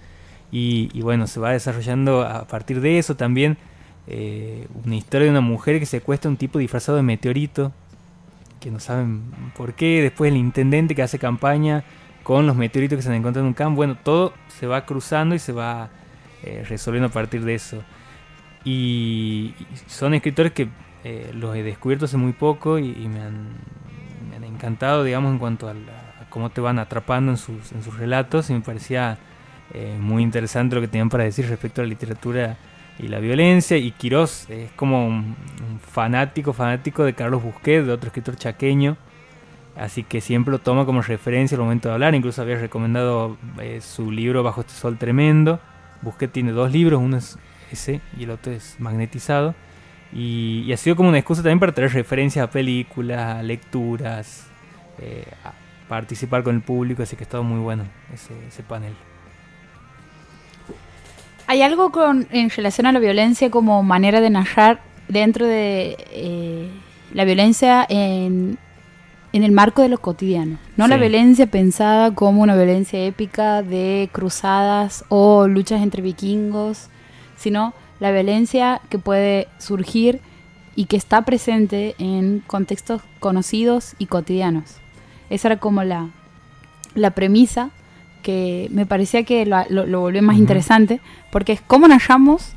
Y, 0.53 0.91
y 0.93 1.01
bueno, 1.01 1.27
se 1.27 1.41
va 1.41 1.53
desarrollando 1.53 2.23
a 2.23 2.47
partir 2.47 2.81
de 2.81 2.99
eso 2.99 3.17
también 3.17 3.57
eh, 4.09 4.69
una 4.85 4.95
historia 4.95 5.25
de 5.25 5.31
una 5.31 5.41
mujer 5.41 5.81
que 5.81 5.87
secuestra 5.87 6.29
a 6.29 6.31
un 6.31 6.37
tipo 6.37 6.59
disfrazado 6.59 6.97
de 6.97 7.03
meteorito, 7.03 7.73
que 8.61 8.71
no 8.71 8.79
saben 8.79 9.23
por 9.57 9.75
qué, 9.75 10.01
después 10.01 10.31
el 10.31 10.39
intendente 10.39 10.95
que 10.95 11.03
hace 11.03 11.19
campaña 11.19 11.85
con 12.27 12.45
los 12.45 12.57
meteoritos 12.57 12.97
que 12.97 13.03
se 13.03 13.09
han 13.09 13.15
encontrado 13.15 13.45
en 13.45 13.51
un 13.51 13.55
campo, 13.55 13.77
bueno, 13.77 13.97
todo 14.03 14.33
se 14.49 14.67
va 14.67 14.85
cruzando 14.85 15.37
y 15.37 15.39
se 15.39 15.53
va 15.53 15.91
eh, 16.43 16.65
resolviendo 16.69 17.07
a 17.07 17.13
partir 17.13 17.45
de 17.45 17.55
eso. 17.55 17.85
Y, 18.65 19.55
son 19.87 20.13
escritores 20.13 20.51
que 20.51 20.69
eh, 21.05 21.31
los 21.33 21.55
he 21.55 21.63
descubierto 21.63 22.07
hace 22.07 22.17
muy 22.17 22.33
poco 22.33 22.81
y, 22.81 22.93
me, 23.07 23.21
han, 23.21 23.55
encantado, 24.43 25.05
digamos, 25.05 25.31
en 25.31 25.39
cuanto 25.39 25.69
a, 25.69 25.75
cómo 26.29 26.51
te 26.51 26.61
van 26.61 26.81
atrapando 26.81 27.31
en 27.31 27.39
sus, 27.39 27.71
en 27.71 27.85
sus 27.85 27.97
relatos 27.97 28.51
y 28.51 28.55
me 28.55 28.61
parecía 28.61 29.19
eh, 29.73 29.97
muy 29.97 30.25
interesante 30.25 30.75
lo 30.75 30.81
que 30.81 30.89
tenían 30.89 31.09
para 31.09 31.23
decir 31.23 31.49
respecto 31.49 31.81
a 31.81 31.85
la 31.85 31.91
literatura 31.91 32.57
y 32.99 33.07
la 33.07 33.21
violencia. 33.21 33.77
Y 33.77 33.93
Quirós 33.93 34.51
es 34.51 34.73
como 34.73 35.07
un, 35.07 35.37
fanático, 35.93 36.53
fanático 36.53 37.05
de 37.05 37.15
Carlos 37.15 37.41
Busquets, 37.41 37.87
de 37.87 37.93
otro 37.93 38.09
escritor 38.09 38.35
chaqueño. 38.35 38.97
Así 39.77 40.03
que 40.03 40.21
siempre 40.21 40.53
lo 40.53 40.59
toma 40.59 40.87
como 40.87 41.03
referencia 41.03 41.57
al 41.57 41.63
momento 41.63 41.89
de 41.89 41.95
hablar. 41.95 42.15
Incluso 42.15 42.43
había 42.43 42.57
recomendado 42.57 43.37
eh, 43.61 43.81
su 43.83 44.11
libro 44.11 44.43
Bajo 44.43 44.63
este 44.63 44.73
sol 44.73 44.97
tremendo. 44.97 45.61
Busquets 46.03 46.33
tiene 46.33 46.53
dos 46.53 46.73
libros, 46.73 47.01
uno 47.01 47.19
es 47.19 47.39
ese 47.71 48.01
y 48.19 48.25
el 48.25 48.31
otro 48.31 48.53
es 48.53 48.77
magnetizado. 48.79 49.55
Y, 50.13 50.73
ha 50.73 50.77
sido 50.77 50.97
como 50.97 51.09
una 51.09 51.19
excusa 51.19 51.43
también 51.43 51.61
para 51.61 51.73
traer 51.73 51.93
referencias 51.93 52.45
a 52.45 52.51
películas, 52.51 53.37
a 53.39 53.43
lecturas, 53.43 54.47
eh, 54.99 55.25
participar 55.89 56.43
con 56.43 56.57
el 56.57 56.63
público. 56.63 57.03
Así 57.03 57.17
que 57.17 57.25
ha 57.25 57.27
estado 57.27 57.43
muy 57.43 57.61
bueno 57.61 57.85
ese, 58.15 58.33
ese 58.47 58.63
panel. 58.63 58.95
Hay 61.49 61.63
algo 61.63 61.93
con, 61.93 62.27
en 62.31 62.51
relación 62.51 62.87
a 62.87 62.93
la 62.93 62.99
violencia 62.99 63.51
como 63.51 63.83
manera 63.83 64.21
de 64.21 64.31
narrar 64.31 64.81
dentro 65.09 65.47
de 65.47 65.97
eh, 66.11 66.71
la 67.13 67.25
violencia 67.25 67.87
en, 67.89 68.59
en, 69.37 69.45
el 69.45 69.53
marco 69.53 69.83
de 69.83 69.89
lo 69.89 69.99
cotidiano. 69.99 70.59
No 70.77 70.85
sí. 70.85 70.91
la 70.91 70.97
violencia 70.97 71.47
pensada 71.47 72.15
como 72.15 72.43
una 72.43 72.57
violencia 72.57 73.05
épica 73.05 73.63
de 73.63 74.09
cruzadas 74.13 75.05
o 75.09 75.47
luchas 75.47 75.83
entre 75.83 76.03
vikingos, 76.03 76.89
sino 77.37 77.75
la 78.01 78.13
violencia 78.13 78.81
que 78.89 78.99
puede 78.99 79.49
surgir 79.59 80.21
y 80.75 80.87
que 80.87 80.97
está 80.97 81.23
presente 81.23 81.95
en 81.99 82.43
contextos 82.47 83.03
conocidos 83.21 83.95
y 83.99 84.07
cotidianos. 84.07 84.77
Esa 85.31 85.49
era 85.49 85.57
como 85.59 85.83
la, 85.85 86.09
la 86.95 87.11
premisa 87.13 87.71
que 88.23 88.69
me 88.73 88.87
parecía 88.87 89.23
que 89.25 89.47
lo, 89.47 89.65
lo, 89.69 89.87
lo 89.87 90.01
volvió 90.01 90.23
más 90.23 90.35
uh 90.35 90.39
-huh. 90.39 90.43
interesante, 90.43 91.01
porque 91.31 91.53
es 91.53 91.61
cómo 91.61 91.89
narramos 91.89 92.53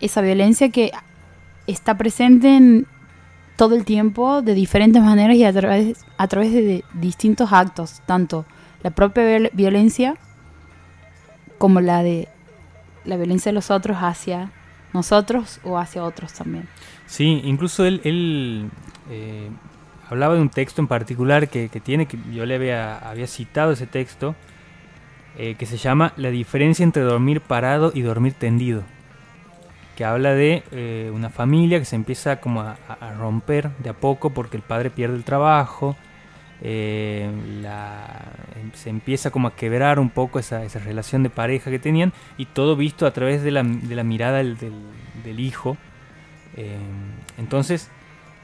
esa 0.00 0.20
violencia 0.20 0.68
que 0.70 0.92
está 1.66 1.96
presente 1.96 2.56
en 2.56 2.86
todo 3.56 3.74
el 3.74 3.84
tiempo 3.84 4.42
de 4.42 4.54
diferentes 4.54 5.02
maneras 5.02 5.36
y 5.36 5.44
a 5.44 5.52
través, 5.52 6.04
a 6.16 6.28
través 6.28 6.52
de, 6.52 6.84
distintos 6.94 7.52
actos, 7.52 8.02
tanto 8.06 8.44
la 8.82 8.90
propia 8.90 9.50
violencia 9.52 10.16
como 11.58 11.80
la 11.80 12.02
de 12.02 12.28
la 13.04 13.16
violencia 13.16 13.50
de 13.50 13.54
los 13.54 13.70
otros 13.70 13.98
hacia 14.00 14.52
nosotros 14.92 15.60
o 15.64 15.78
hacia 15.78 16.04
otros 16.04 16.32
también. 16.32 16.68
Sí, 17.06 17.40
incluso 17.44 17.84
él, 17.84 18.00
él 18.04 18.70
eh, 19.10 19.48
hablaba 20.08 20.34
de 20.34 20.40
un 20.40 20.50
texto 20.50 20.80
en 20.80 20.88
particular 20.88 21.48
que, 21.48 21.68
que 21.68 21.80
tiene, 21.80 22.06
que 22.06 22.18
yo 22.32 22.46
le 22.46 22.54
había, 22.54 22.98
había 22.98 23.26
citado 23.26 23.72
ese 23.72 23.86
texto, 23.86 24.34
eh, 25.38 25.54
que 25.58 25.66
se 25.66 25.78
llama 25.78 26.12
La 26.16 26.30
diferencia 26.30 26.84
entre 26.84 27.02
dormir 27.02 27.40
parado 27.40 27.92
y 27.94 28.02
dormir 28.02 28.34
tendido, 28.34 28.82
que 29.96 30.04
habla 30.04 30.34
de 30.34 30.62
eh, 30.72 31.10
una 31.14 31.30
familia 31.30 31.78
que 31.78 31.84
se 31.84 31.96
empieza 31.96 32.40
como 32.40 32.62
a, 32.62 32.76
romper 33.18 33.70
de 33.78 33.90
a 33.90 33.92
poco 33.92 34.30
porque 34.30 34.56
el 34.56 34.62
padre 34.62 34.90
pierde 34.90 35.16
el 35.16 35.24
trabajo, 35.24 35.96
eh, 36.62 37.28
se 38.74 38.90
empieza 38.90 39.30
como 39.30 39.48
a 39.48 39.56
quebrar 39.56 39.98
un 39.98 40.10
poco 40.10 40.38
esa, 40.38 40.62
relación 40.84 41.22
de 41.22 41.30
pareja 41.30 41.70
que 41.70 41.78
tenían 41.78 42.12
y 42.38 42.46
todo 42.46 42.76
visto 42.76 43.06
a 43.06 43.12
través 43.12 43.42
de 43.42 43.50
la, 43.50 43.62
mirada 43.62 44.38
del, 44.38 45.40
hijo. 45.40 45.76
Eh, 46.56 46.76
entonces 47.38 47.90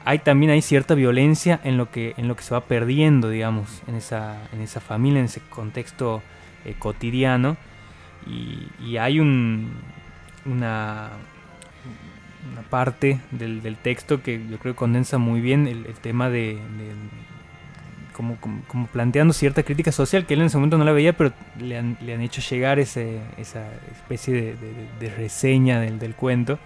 hay 0.05 0.19
también 0.19 0.51
hay 0.51 0.61
cierta 0.61 0.95
violencia 0.95 1.59
en 1.63 1.77
lo 1.77 1.91
que 1.91 2.13
en 2.17 2.27
lo 2.27 2.35
que 2.35 2.43
se 2.43 2.53
va 2.53 2.61
perdiendo, 2.61 3.29
digamos, 3.29 3.83
en 3.87 3.95
esa, 3.95 4.37
en 4.53 4.61
esa 4.61 4.79
familia, 4.79 5.19
en 5.19 5.25
ese 5.25 5.41
contexto 5.49 6.21
cotidiano. 6.79 7.57
Y, 8.27 8.97
hay 8.97 9.19
un, 9.19 9.71
una, 10.45 11.09
una 12.51 12.61
parte 12.61 13.19
del, 13.31 13.77
texto 13.77 14.21
que 14.21 14.41
yo 14.49 14.57
creo 14.59 14.73
que 14.73 14.77
condensa 14.77 15.17
muy 15.17 15.41
bien 15.41 15.67
el, 15.67 15.85
tema 15.95 16.29
de, 16.29 16.57
como, 18.13 18.37
como, 18.67 18.87
planteando 18.87 19.33
cierta 19.33 19.63
crítica 19.63 19.91
social 19.91 20.25
que 20.25 20.33
él 20.33 20.41
en 20.41 20.47
ese 20.47 20.57
momento 20.57 20.77
no 20.77 20.83
la 20.83 20.91
veía, 20.91 21.13
pero 21.13 21.31
le 21.59 21.77
han, 21.77 21.97
le 22.01 22.13
han 22.13 22.21
hecho 22.21 22.41
llegar 22.41 22.79
ese, 22.79 23.19
esa 23.37 23.65
especie 23.91 24.55
de, 24.99 25.09
reseña 25.09 25.79
del, 25.79 25.99
del 25.99 26.15
cuento. 26.15 26.59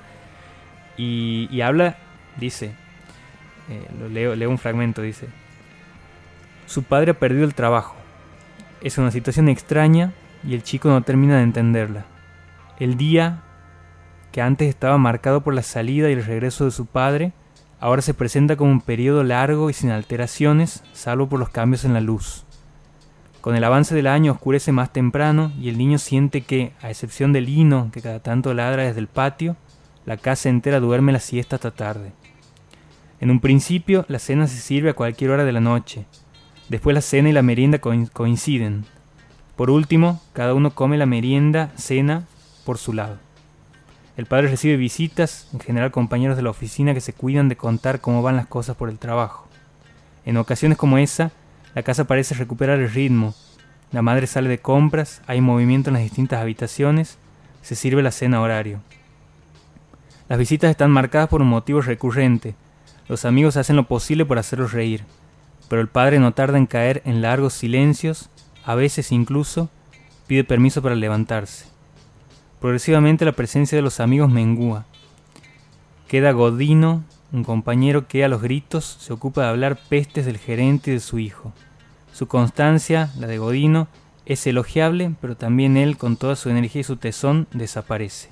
Y, 0.97 1.47
y, 1.51 1.61
habla, 1.61 1.97
dice, 2.37 2.71
eh, 3.69 3.87
lo 3.99 4.09
leo, 4.09 4.35
leo 4.35 4.49
un 4.49 4.59
fragmento, 4.59 5.01
dice, 5.01 5.27
su 6.65 6.83
padre 6.83 7.11
ha 7.11 7.15
perdido 7.15 7.45
el 7.45 7.53
trabajo. 7.53 7.95
Es 8.81 8.97
una 8.97 9.11
situación 9.11 9.49
extraña 9.49 10.11
y 10.47 10.53
el 10.53 10.63
chico 10.63 10.89
no 10.89 11.01
termina 11.01 11.37
de 11.37 11.43
entenderla. 11.43 12.05
El 12.79 12.97
día 12.97 13.41
que 14.33 14.41
antes 14.41 14.67
estaba 14.67 14.97
marcado 14.97 15.41
por 15.41 15.53
la 15.53 15.61
salida 15.61 16.09
y 16.09 16.13
el 16.13 16.25
regreso 16.25 16.65
de 16.65 16.71
su 16.71 16.87
padre, 16.87 17.33
ahora 17.79 18.01
se 18.01 18.15
presenta 18.15 18.55
como 18.55 18.71
un 18.71 18.81
periodo 18.81 19.23
largo 19.23 19.69
y 19.69 19.73
sin 19.73 19.91
alteraciones, 19.91 20.83
salvo 20.91 21.29
por 21.29 21.39
los 21.39 21.49
cambios 21.49 21.85
en 21.85 21.93
la 21.93 22.01
luz. 22.01 22.43
Con 23.41 23.55
el 23.55 23.63
avance 23.63 23.93
del 23.93 24.07
año 24.07 24.31
oscurece 24.31 24.71
más 24.71 24.91
temprano 24.91 25.51
y 25.59 25.69
el 25.69 25.77
niño 25.77 25.99
siente 25.99 26.41
que, 26.41 26.71
a 26.81 26.89
excepción 26.89 27.31
del 27.31 27.47
hino 27.47 27.91
que 27.93 28.01
cada 28.01 28.21
tanto 28.21 28.55
ladra 28.55 28.83
desde 28.83 29.01
el 29.01 29.07
patio, 29.07 29.55
la 30.07 30.17
casa 30.17 30.49
entera 30.49 30.79
duerme 30.79 31.11
la 31.11 31.19
siesta 31.19 31.57
hasta 31.57 31.69
tarde. 31.69 32.11
En 33.19 33.29
un 33.29 33.39
principio, 33.39 34.03
la 34.07 34.17
cena 34.17 34.47
se 34.47 34.57
sirve 34.57 34.89
a 34.89 34.95
cualquier 34.95 35.29
hora 35.29 35.45
de 35.45 35.51
la 35.51 35.61
noche. 35.61 36.05
Después 36.69 36.95
la 36.95 37.01
cena 37.01 37.29
y 37.29 37.33
la 37.33 37.43
merienda 37.43 37.77
coinciden. 37.77 38.85
Por 39.55 39.69
último, 39.69 40.19
cada 40.33 40.55
uno 40.55 40.73
come 40.73 40.97
la 40.97 41.05
merienda, 41.05 41.71
cena, 41.75 42.25
por 42.65 42.79
su 42.79 42.93
lado. 42.93 43.22
El 44.15 44.27
padre 44.27 44.47
recibe 44.47 44.77
visitas, 44.77 45.47
en 45.53 45.59
general 45.59 45.91
compañeros 45.91 46.37
de 46.37 46.43
la 46.43 46.51
oficina 46.51 46.93
que 46.93 47.01
se 47.01 47.13
cuidan 47.13 47.49
de 47.49 47.57
contar 47.57 47.99
cómo 47.99 48.21
van 48.21 48.35
las 48.35 48.45
cosas 48.45 48.75
por 48.75 48.89
el 48.89 48.99
trabajo. 48.99 49.47
En 50.23 50.37
ocasiones 50.37 50.77
como 50.77 50.99
esa, 50.99 51.31
la 51.73 51.81
casa 51.81 52.05
parece 52.05 52.35
recuperar 52.35 52.79
el 52.79 52.91
ritmo. 52.91 53.33
La 53.91 54.03
madre 54.03 54.27
sale 54.27 54.49
de 54.49 54.59
compras, 54.59 55.21
hay 55.25 55.41
movimiento 55.41 55.89
en 55.89 55.95
las 55.95 56.03
distintas 56.03 56.41
habitaciones, 56.41 57.17
se 57.63 57.75
sirve 57.75 58.03
la 58.03 58.11
cena 58.11 58.41
horario. 58.41 58.81
Las 60.29 60.37
visitas 60.37 60.69
están 60.69 60.91
marcadas 60.91 61.29
por 61.29 61.41
un 61.41 61.49
motivo 61.49 61.81
recurrente, 61.81 62.55
los 63.07 63.25
amigos 63.25 63.57
hacen 63.57 63.75
lo 63.75 63.87
posible 63.87 64.25
por 64.25 64.37
hacerlos 64.37 64.73
reír, 64.73 65.03
pero 65.69 65.81
el 65.81 65.87
padre 65.87 66.19
no 66.19 66.33
tarda 66.33 66.57
en 66.57 66.67
caer 66.67 67.01
en 67.05 67.21
largos 67.21 67.53
silencios, 67.53 68.29
a 68.63 68.75
veces 68.75 69.11
incluso 69.11 69.69
pide 70.27 70.43
permiso 70.43 70.81
para 70.81 70.95
levantarse. 70.95 71.72
Progresivamente 72.63 73.25
la 73.25 73.33
presencia 73.33 73.75
de 73.75 73.81
los 73.81 73.99
amigos 73.99 74.31
mengúa. 74.31 74.85
Queda 76.07 76.31
Godino, 76.31 77.03
un 77.33 77.43
compañero 77.43 78.07
que 78.07 78.23
a 78.23 78.29
los 78.29 78.41
gritos 78.41 78.85
se 79.01 79.11
ocupa 79.11 79.41
de 79.41 79.49
hablar 79.49 79.75
pestes 79.75 80.25
del 80.25 80.37
gerente 80.37 80.89
y 80.89 80.93
de 80.93 80.99
su 81.01 81.19
hijo. 81.19 81.51
Su 82.13 82.29
constancia, 82.29 83.11
la 83.19 83.27
de 83.27 83.37
Godino, 83.37 83.89
es 84.25 84.47
elogiable, 84.47 85.13
pero 85.19 85.35
también 85.35 85.75
él, 85.75 85.97
con 85.97 86.15
toda 86.15 86.37
su 86.37 86.49
energía 86.49 86.79
y 86.79 86.85
su 86.85 86.95
tesón, 86.95 87.47
desaparece 87.51 88.29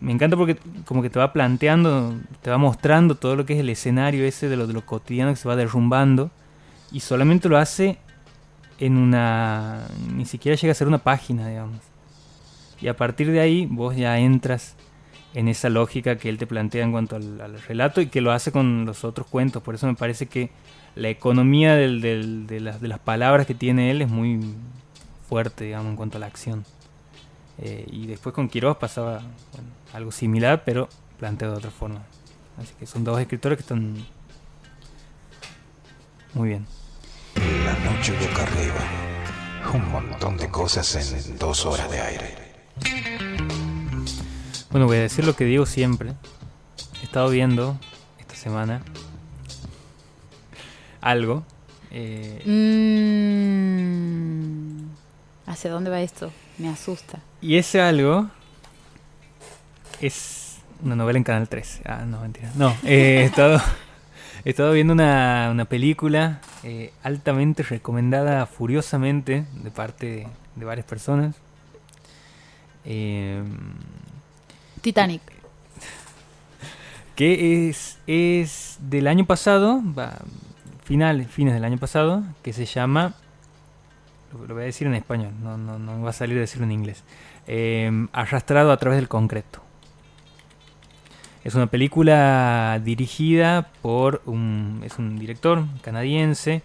me 0.00 0.12
encanta 0.12 0.36
porque 0.36 0.58
como 0.84 1.00
que 1.00 1.08
te 1.08 1.18
va 1.18 1.32
planteando, 1.32 2.14
te 2.42 2.50
va 2.50 2.58
mostrando 2.58 3.14
todo 3.14 3.36
lo 3.36 3.46
que 3.46 3.54
es 3.54 3.60
el 3.60 3.70
escenario 3.70 4.26
ese 4.26 4.50
de 4.50 4.56
lo, 4.58 4.66
de 4.66 4.74
lo 4.74 4.84
cotidiano 4.84 5.30
que 5.30 5.36
se 5.36 5.48
va 5.48 5.56
derrumbando 5.56 6.30
y 6.92 7.00
solamente 7.00 7.48
lo 7.48 7.56
hace 7.56 7.96
en 8.78 8.98
una... 8.98 9.86
ni 10.14 10.26
siquiera 10.26 10.56
llega 10.56 10.72
a 10.72 10.74
ser 10.74 10.88
una 10.88 10.98
página, 10.98 11.48
digamos. 11.48 11.78
Y 12.80 12.88
a 12.88 12.96
partir 12.96 13.30
de 13.30 13.40
ahí 13.40 13.66
vos 13.66 13.96
ya 13.96 14.18
entras 14.18 14.76
en 15.34 15.48
esa 15.48 15.68
lógica 15.68 16.16
que 16.16 16.28
él 16.28 16.38
te 16.38 16.46
plantea 16.46 16.84
en 16.84 16.92
cuanto 16.92 17.16
al, 17.16 17.60
relato 17.62 18.00
y 18.00 18.06
que 18.06 18.20
lo 18.20 18.32
hace 18.32 18.52
con 18.52 18.84
los 18.86 19.04
otros 19.04 19.26
cuentos. 19.26 19.62
Por 19.62 19.74
eso 19.74 19.86
me 19.86 19.94
parece 19.94 20.26
que 20.26 20.50
la 20.94 21.08
economía 21.08 21.74
del, 21.74 22.00
del, 22.00 22.46
de, 22.46 22.60
las, 22.60 22.98
palabras 23.00 23.46
que 23.46 23.54
tiene 23.54 23.90
él 23.90 24.02
es 24.02 24.08
muy 24.08 24.40
fuerte, 25.28 25.64
digamos, 25.64 25.90
en 25.90 25.96
cuanto 25.96 26.16
a 26.16 26.20
la 26.20 26.26
acción. 26.26 26.64
Eh, 27.58 27.86
y 27.90 28.06
después 28.06 28.34
con 28.34 28.48
Quiroz 28.48 28.76
pasaba 28.78 29.22
algo 29.92 30.12
similar, 30.12 30.62
pero 30.64 30.88
planteado 31.18 31.54
de 31.54 31.58
otra 31.58 31.70
forma. 31.70 32.02
Así 32.56 32.72
que 32.78 32.86
son 32.86 33.04
dos 33.04 33.20
escritores 33.20 33.58
que 33.58 33.62
están 33.62 33.94
muy 36.34 36.48
bien. 36.48 36.66
La 37.64 37.90
noche 37.90 38.12
boca 38.12 38.42
arriba. 38.42 39.74
Un 39.74 39.92
montón 39.92 40.36
de 40.36 40.48
cosas 40.48 41.12
en 41.28 41.38
dos 41.38 41.66
horas 41.66 41.90
de 41.90 42.00
aire. 42.00 42.37
Bueno, 44.70 44.86
voy 44.86 44.98
a 44.98 45.00
decir 45.00 45.24
lo 45.24 45.34
que 45.34 45.44
digo 45.44 45.66
siempre. 45.66 46.14
He 47.00 47.04
estado 47.04 47.30
viendo 47.30 47.78
esta 48.18 48.34
semana 48.34 48.82
algo. 51.00 51.44
Eh... 51.90 52.42
Mm. 52.44 53.68
¿Hacia 55.46 55.70
dónde 55.70 55.90
va 55.90 56.00
esto? 56.00 56.30
Me 56.58 56.68
asusta. 56.68 57.20
Y 57.40 57.56
ese 57.56 57.80
algo 57.80 58.28
es 60.00 60.58
una 60.82 60.96
novela 60.96 61.18
en 61.18 61.24
Canal 61.24 61.48
3. 61.48 61.80
Ah, 61.84 62.04
no, 62.06 62.20
mentira. 62.20 62.50
No, 62.54 62.76
he, 62.84 63.24
estado, 63.26 63.60
he 64.44 64.50
estado 64.50 64.72
viendo 64.72 64.92
una, 64.92 65.48
una 65.50 65.64
película 65.64 66.40
eh, 66.62 66.92
altamente 67.02 67.62
recomendada 67.62 68.44
furiosamente 68.46 69.46
de 69.52 69.70
parte 69.70 70.26
de, 70.56 70.64
varias 70.64 70.86
personas. 70.86 71.36
Em, 72.90 73.44
Titanic. 74.80 75.20
Que 77.14 77.68
es, 77.68 77.98
es 78.06 78.78
del 78.80 79.08
año 79.08 79.26
pasado, 79.26 79.82
va, 79.96 80.16
final, 80.84 81.26
fines 81.26 81.52
del 81.52 81.64
año 81.64 81.76
pasado, 81.76 82.22
que 82.42 82.54
se 82.54 82.64
llama 82.64 83.14
lo, 84.32 84.54
voy 84.54 84.62
a 84.62 84.66
decir 84.66 84.86
en 84.86 84.94
español, 84.94 85.32
no, 85.42 85.58
no, 85.58 85.78
no 85.78 86.02
va 86.02 86.10
a 86.10 86.12
salir 86.14 86.38
a 86.38 86.40
decirlo 86.40 86.64
en 86.64 86.72
inglés. 86.72 87.04
Em, 87.46 88.08
arrastrado 88.12 88.72
a 88.72 88.76
través 88.78 88.98
del 88.98 89.08
concreto. 89.08 89.60
Es 91.44 91.54
una 91.54 91.66
película 91.66 92.80
dirigida 92.82 93.68
por 93.82 94.22
un, 94.24 94.80
es 94.84 94.98
un 94.98 95.18
director 95.18 95.64
canadiense 95.82 96.62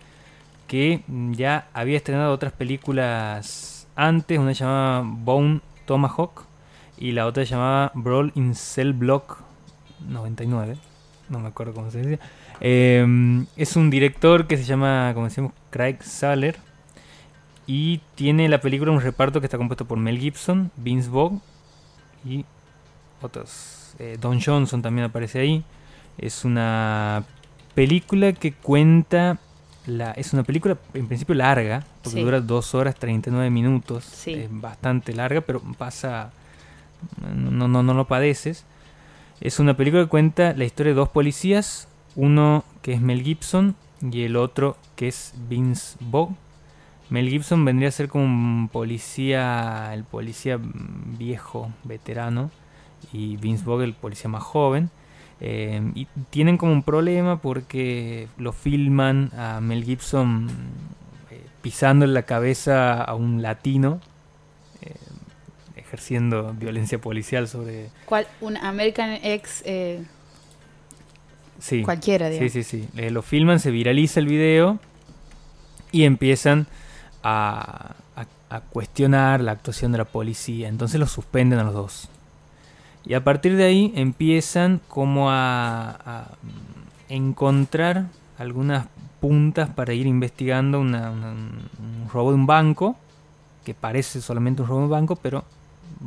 que 0.67 1.03
ya 1.07 1.67
había 1.73 1.97
estrenado 1.97 2.33
otras 2.33 2.53
películas 2.53 3.87
antes, 3.95 4.39
una 4.39 4.53
se 4.53 4.63
llamaba 4.63 5.03
Bone 5.05 5.61
Tomahawk 5.85 6.45
y 6.97 7.11
la 7.11 7.25
otra 7.25 7.45
se 7.45 7.51
llamaba 7.51 7.91
Brawl 7.95 8.31
in 8.35 8.55
Cell 8.55 8.93
Block 8.93 9.39
99, 10.07 10.77
no 11.29 11.39
me 11.39 11.47
acuerdo 11.47 11.73
cómo 11.73 11.91
se 11.91 11.99
dice. 11.99 12.19
Em, 12.59 13.45
es 13.55 13.75
un 13.75 13.89
director 13.89 14.47
que 14.47 14.57
se 14.57 14.63
llama, 14.63 15.11
como 15.13 15.25
decimos, 15.25 15.53
Craig 15.69 15.97
Saller 16.01 16.57
y 17.65 17.99
tiene 18.15 18.49
la 18.49 18.59
película 18.59 18.91
un 18.91 19.01
reparto 19.01 19.39
que 19.39 19.47
está 19.47 19.57
compuesto 19.57 19.85
por 19.85 19.97
Mel 19.97 20.19
Gibson, 20.19 20.71
Vince 20.75 21.09
Vaughn 21.09 21.41
y 22.25 22.45
otros. 23.21 23.95
Eh, 23.99 24.17
Don 24.19 24.41
Johnson 24.41 24.81
también 24.81 25.05
aparece 25.05 25.39
ahí. 25.39 25.63
Es 26.17 26.45
una 26.45 27.23
película 27.75 28.33
que 28.33 28.53
cuenta. 28.53 29.39
La, 29.85 30.11
es 30.11 30.33
una 30.33 30.43
película 30.43 30.77
en 30.93 31.07
principio 31.07 31.35
larga, 31.35 31.85
porque 32.03 32.21
dura 32.21 32.39
2 32.39 32.75
horas 32.75 32.95
39 32.95 33.49
minutos. 33.49 34.27
Es 34.27 34.47
bastante 34.49 35.13
larga, 35.13 35.41
pero 35.41 35.61
pasa. 35.77 36.31
No, 37.35 37.67
no, 37.67 37.83
no 37.83 37.93
lo 37.93 38.07
padeces. 38.07 38.65
Es 39.41 39.59
una 39.59 39.75
película 39.75 40.03
que 40.03 40.09
cuenta 40.09 40.53
la 40.53 40.63
historia 40.63 40.93
de 40.93 40.95
dos 40.95 41.09
policías. 41.09 41.87
Uno 42.15 42.63
que 42.81 42.93
es 42.93 43.01
Mel 43.01 43.23
Gibson 43.23 43.75
y 44.01 44.23
el 44.23 44.35
otro 44.35 44.77
que 44.95 45.07
es 45.07 45.33
Vince 45.49 45.97
Vaughn 45.99 46.37
Mel 47.13 47.29
Gibson 47.29 47.63
vendría 47.63 47.89
a 47.89 47.91
ser 47.91 48.07
como 48.07 48.23
un 48.23 48.69
policía, 48.69 49.93
el 49.93 50.03
policía 50.03 50.59
viejo, 50.59 51.71
veterano, 51.83 52.49
y 53.11 53.37
Vince 53.37 53.63
Vaughn 53.65 53.83
el 53.83 53.93
policía 53.93 54.31
más 54.31 54.41
joven. 54.41 54.89
Eh, 55.45 55.81
y 55.93 56.07
tienen 56.29 56.57
como 56.57 56.71
un 56.71 56.83
problema 56.83 57.41
porque 57.41 58.29
lo 58.37 58.53
filman 58.53 59.29
a 59.37 59.59
Mel 59.59 59.83
Gibson 59.83 60.47
eh, 61.29 61.43
pisando 61.61 62.05
en 62.05 62.13
la 62.13 62.21
cabeza 62.23 63.01
a 63.03 63.13
un 63.13 63.41
latino, 63.41 63.99
eh, 64.81 64.93
ejerciendo 65.75 66.53
violencia 66.57 66.97
policial 67.01 67.49
sobre... 67.49 67.89
¿Cuál? 68.05 68.25
¿Un 68.39 68.55
American 68.55 69.19
Ex? 69.21 69.63
sí. 71.59 71.81
Cualquiera, 71.83 72.29
digamos. 72.29 72.53
Sí, 72.53 72.63
sí, 72.63 72.87
sí. 72.93 73.09
lo 73.09 73.21
filman, 73.21 73.59
se 73.59 73.69
viraliza 73.71 74.21
el 74.21 74.27
video 74.27 74.79
y 75.91 76.05
empiezan 76.05 76.67
a, 77.21 77.95
a- 78.15 78.55
a 78.55 78.61
cuestionar 78.61 79.41
la 79.41 79.51
actuación 79.51 79.91
de 79.91 79.97
la 79.97 80.05
policía. 80.05 80.69
Entonces 80.69 81.01
los 81.01 81.11
suspenden 81.11 81.59
a 81.59 81.63
los 81.65 81.73
dos. 81.73 82.09
Y 83.05 83.13
a 83.15 83.23
partir 83.23 83.55
de 83.57 83.65
ahí 83.65 83.91
empiezan 83.95 84.79
como 84.87 85.29
a, 85.29 86.29
encontrar 87.09 88.05
algunas 88.37 88.87
puntas 89.19 89.69
para 89.69 89.93
ir 89.93 90.07
investigando 90.07 90.79
una- 90.79 91.11
un 91.11 92.09
robo 92.11 92.29
de 92.31 92.35
un 92.35 92.45
banco, 92.47 92.95
que 93.63 93.73
parece 93.73 94.21
solamente 94.21 94.61
un 94.61 94.67
robo 94.67 94.79
de 94.79 94.85
un 94.85 94.91
banco, 94.91 95.15
pero 95.15 95.43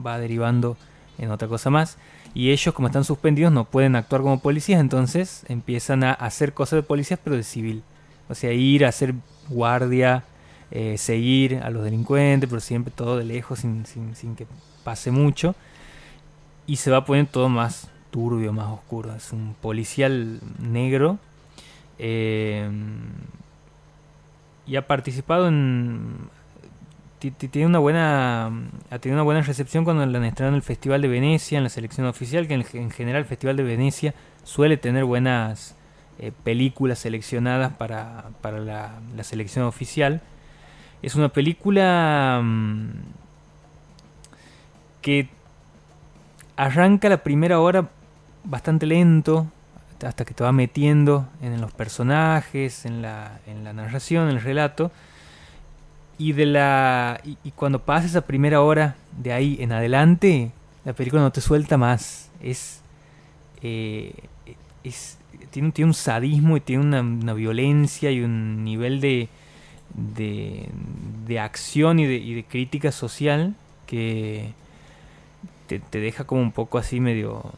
va 0.05 0.19
derivando 0.19 0.77
en 1.19 1.31
otra 1.31 1.49
cosa 1.49 1.71
más. 1.71 1.97
Y 2.35 2.51
ellos, 2.51 2.75
como 2.75 2.89
están 2.89 3.05
suspendidos, 3.05 3.53
no 3.53 3.65
pueden 3.65 3.97
actuar 3.97 4.23
como 4.23 4.41
policías, 4.41 4.81
entonces 4.81 5.45
empiezan 5.49 6.05
a 6.05 6.13
hacer 6.13 6.53
cosas 6.53 6.79
de 6.79 6.83
policías, 6.83 7.21
pero 7.23 7.37
de 7.37 7.43
civil. 7.45 7.83
O 8.29 8.35
sea, 8.35 8.53
ir 8.53 8.85
a 8.85 8.89
hacer 8.89 9.15
guardia, 9.49 10.25
eh, 10.71 10.99
seguir 10.99 11.61
a 11.63 11.71
los 11.71 11.85
delincuentes, 11.85 12.49
pero 12.51 12.61
siempre 12.61 12.93
todo 12.95 13.17
de 13.17 13.25
lejos, 13.25 13.61
sin, 13.61 13.87
sin- 13.87 14.15
sin 14.17 14.35
que 14.37 14.47
pase 14.85 15.11
mucho. 15.11 15.55
Y 16.67 16.77
se 16.77 16.91
va 16.91 17.05
poniendo 17.05 17.31
todo 17.31 17.49
más 17.49 17.89
turbio, 18.11 18.53
más 18.53 18.69
oscuro. 18.69 19.15
Es 19.15 19.33
un 19.33 19.55
policial 19.61 20.41
negro. 20.61 21.19
eh, 21.99 22.69
y 24.67 24.77
ha 24.77 24.87
participado 24.87 25.49
en 25.49 26.17
ti- 27.19 27.31
ti- 27.31 27.49
tiene 27.49 27.67
una 27.67 27.79
buena 27.79 28.47
ha 28.91 28.99
tenido 28.99 29.17
una 29.17 29.23
buena 29.25 29.43
recepción 29.43 29.85
cuando 29.85 30.05
la 30.07 30.19
han 30.19 30.25
estrenado 30.25 30.51
en 30.51 30.57
el 30.57 30.63
Festival 30.63 31.03
de 31.03 31.09
Venecia 31.09 31.59
en 31.59 31.65
la 31.65 31.71
selección 31.71 32.07
oficial 32.07 32.47
que 32.49 32.55
en, 32.55 32.67
en 32.73 32.91
general 32.91 33.21
el 33.23 33.27
Festival 33.29 33.57
de 33.57 33.63
Venecia 33.63 34.15
suele 34.45 34.77
tener 34.77 35.05
buenas 35.05 35.77
eh, 36.19 36.33
películas 36.45 36.99
seleccionadas 36.99 37.73
para, 37.75 38.31
para 38.41 38.59
la, 38.59 39.01
la 39.17 39.25
selección 39.25 39.65
oficial 39.67 40.21
es 41.03 41.15
una 41.15 41.29
película 41.29 42.41
mm, 42.43 42.91
que 45.03 45.29
arranca 46.57 47.09
la 47.09 47.23
primera 47.23 47.61
hora 47.61 47.89
bastante 48.45 48.87
lento 48.87 49.47
hasta 50.05 50.25
que 50.25 50.35
te 50.35 50.45
va 50.45 50.53
metiendo 50.53 51.27
en 51.41 51.61
los 51.61 51.73
personajes, 51.73 52.85
en 52.85 53.01
la, 53.03 53.41
en 53.47 53.65
la 53.65 53.73
narración, 53.73 54.29
en 54.29 54.37
el 54.37 54.43
relato. 54.43 54.91
Y 56.19 56.33
de 56.33 56.47
la. 56.47 57.21
Y, 57.25 57.51
cuando 57.53 57.81
pasa 57.81 58.07
esa 58.07 58.23
primera 58.23 58.63
hora 58.63 58.97
de 59.19 59.33
ahí 59.33 59.59
en 59.61 59.73
adelante, 59.73 60.51
la 60.85 60.95
película 60.95 61.23
no 61.23 61.31
te 61.31 61.41
suelta 61.41 61.77
más. 61.77 62.31
Es. 62.43 62.81
eh, 63.63 64.15
es 64.83 65.19
tiene, 65.51 65.73
tiene 65.73 65.91
un 65.91 65.95
sadismo 65.95 66.57
y 66.57 66.61
tiene 66.61 66.85
una, 66.85 67.01
una 67.01 67.35
violencia 67.35 68.11
y 68.11 68.21
un 68.23 68.65
nivel 68.65 69.01
de. 69.01 69.29
de, 69.95 70.71
de 71.27 71.41
acción 71.41 71.99
y 71.99 72.07
de, 72.07 72.15
y 72.15 72.35
de 72.35 72.45
crítica 72.45 72.93
social 72.93 73.55
que 73.87 74.53
te, 75.67 76.01
deja 76.01 76.25
como 76.25 76.41
un 76.43 76.53
poco 76.53 76.79
así 76.79 77.01
medio 77.01 77.53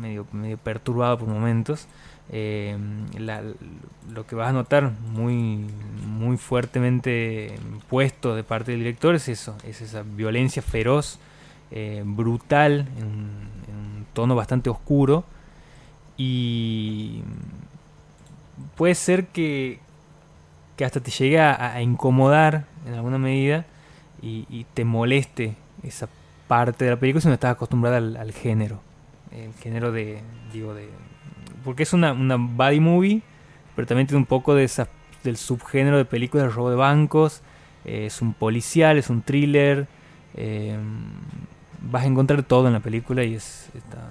medio, 0.00 0.26
medio 0.32 0.58
perturbado 0.58 1.18
por 1.18 1.28
momentos. 1.28 1.86
Eh, 2.30 2.76
lo 4.12 4.26
que 4.26 4.34
vas 4.34 4.48
a 4.48 4.52
notar 4.52 4.90
muy, 5.12 5.66
muy 6.06 6.36
fuertemente 6.36 7.54
puesto 7.88 8.34
de 8.34 8.42
parte 8.44 8.72
del 8.72 8.80
director 8.80 9.14
es 9.14 9.28
eso, 9.28 9.56
es 9.64 9.80
esa 9.82 10.02
violencia 10.02 10.62
feroz, 10.62 11.18
eh, 11.70 12.02
brutal, 12.04 12.86
en, 12.98 13.04
un- 13.06 13.52
tono 14.14 14.34
bastante 14.34 14.68
oscuro. 14.68 15.24
Y 16.18 17.22
puede 18.76 18.94
ser 18.94 19.26
que, 19.28 19.78
que 20.76 20.84
hasta 20.84 21.00
te 21.00 21.10
llegue 21.10 21.40
a, 21.40 21.74
a 21.74 21.82
incomodar 21.82 22.66
en 22.86 22.94
alguna 22.94 23.18
medida 23.18 23.64
y, 24.20 24.46
y 24.50 24.66
te 24.74 24.84
moleste 24.84 25.54
esa 25.82 26.08
parte 26.52 26.84
de 26.84 26.90
la 26.90 26.98
película 26.98 27.22
si 27.22 27.28
no 27.28 27.34
estás 27.34 27.52
acostumbrada 27.52 27.96
al, 27.96 28.14
al 28.18 28.32
género. 28.32 28.80
El 29.30 29.54
género 29.54 29.90
de, 29.90 30.20
digo, 30.52 30.74
de... 30.74 30.86
Porque 31.64 31.82
es 31.84 31.94
una, 31.94 32.12
una 32.12 32.36
body 32.36 32.78
movie, 32.80 33.22
pero 33.74 33.86
también 33.86 34.06
tiene 34.06 34.18
un 34.18 34.26
poco 34.26 34.54
de 34.54 34.64
esa, 34.64 34.86
del 35.24 35.38
subgénero 35.38 35.96
de 35.96 36.04
películas 36.04 36.46
de 36.48 36.52
robo 36.52 36.68
de 36.68 36.76
bancos. 36.76 37.40
eh, 37.86 38.04
es 38.06 38.20
un 38.20 38.34
policial, 38.34 38.98
es 38.98 39.08
un 39.08 39.22
thriller. 39.22 39.86
eh, 40.34 40.76
vas 41.90 42.02
a 42.04 42.06
encontrar 42.06 42.42
todo 42.42 42.66
en 42.66 42.74
la 42.74 42.80
película 42.80 43.24
y 43.24 43.34
es, 43.34 43.70
está- 43.74 44.10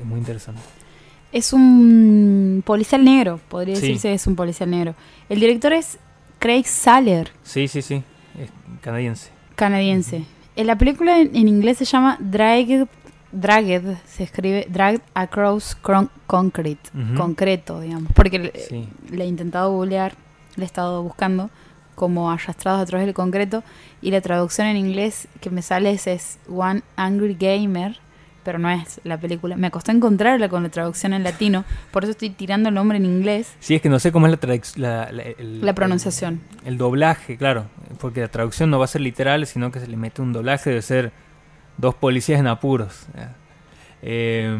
es 0.00 0.04
muy 0.06 0.18
interesante. 0.18 0.62
Es 1.30 1.52
un 1.52 2.62
policial 2.64 3.04
negro, 3.04 3.38
podría 3.48 3.76
Sí. 3.76 3.82
decirse 3.82 4.14
es 4.14 4.26
un 4.26 4.34
policial 4.36 4.70
negro. 4.70 4.94
El 5.28 5.40
director 5.40 5.72
es 5.74 5.98
Craig 6.38 6.64
Saller, 6.64 7.30
Sí, 7.42 7.68
sí, 7.68 7.82
sí. 7.82 8.02
Es 8.38 8.50
canadiense. 8.80 9.30
canadiense. 9.56 10.24
En 10.56 10.66
la 10.66 10.76
película 10.78 11.18
en, 11.20 11.34
en 11.34 11.48
inglés 11.48 11.78
se 11.78 11.84
llama 11.84 12.16
Dragged, 12.20 12.86
Dragged, 13.32 13.96
se 14.06 14.22
escribe 14.22 14.66
Dragged 14.70 15.00
Across 15.14 15.76
Concrete, 16.26 16.90
concreto, 17.16 17.80
digamos. 17.80 18.12
Porque 18.12 18.52
Sí. 18.68 18.88
le 19.10 19.24
he 19.24 19.26
intentado 19.26 19.72
googlear, 19.72 20.14
le 20.56 20.62
he 20.62 20.66
estado 20.66 21.02
buscando 21.02 21.50
como 21.96 22.30
arrastrados 22.30 22.80
a 22.80 22.86
través 22.86 23.06
del 23.06 23.14
concreto 23.14 23.62
y 24.02 24.10
la 24.10 24.20
traducción 24.20 24.66
en 24.68 24.76
inglés 24.76 25.28
que 25.40 25.50
me 25.50 25.62
sale 25.62 25.90
es, 25.92 26.06
es 26.06 26.38
One 26.48 26.82
Angry 26.96 27.34
Gamer, 27.38 27.98
pero 28.44 28.58
no 28.58 28.68
es 28.70 29.00
la 29.04 29.18
película. 29.18 29.56
Me 29.56 29.70
costó 29.70 29.90
encontrarla 29.92 30.48
con 30.48 30.62
la 30.62 30.68
traducción 30.68 31.12
en 31.14 31.22
latino, 31.24 31.64
por 31.90 32.04
eso 32.04 32.10
estoy 32.12 32.30
tirando 32.30 32.68
el 32.68 32.74
nombre 32.74 32.98
en 32.98 33.04
inglés. 33.06 33.54
Sí, 33.60 33.74
es 33.74 33.82
que 33.82 33.88
no 33.88 33.98
sé 33.98 34.12
cómo 34.12 34.26
es 34.26 34.32
la, 34.32 34.58
la, 34.76 35.12
la- 35.12 35.22
el- 35.22 35.64
La 35.64 35.72
pronunciación. 35.74 36.40
El, 36.62 36.74
el 36.74 36.78
doblaje, 36.78 37.36
claro. 37.36 37.66
Porque 38.00 38.20
la 38.20 38.28
traducción 38.28 38.70
no 38.70 38.78
va 38.78 38.84
a 38.84 38.88
ser 38.88 39.00
literal, 39.00 39.46
sino 39.46 39.72
que 39.72 39.80
se 39.80 39.86
le 39.86 39.96
mete 39.96 40.20
un 40.22 40.32
doblaje, 40.32 40.70
debe 40.70 40.82
ser 40.82 41.12
dos 41.78 41.94
policías 41.94 42.38
en 42.40 42.46
apuros. 42.46 43.06
Eh, 44.02 44.56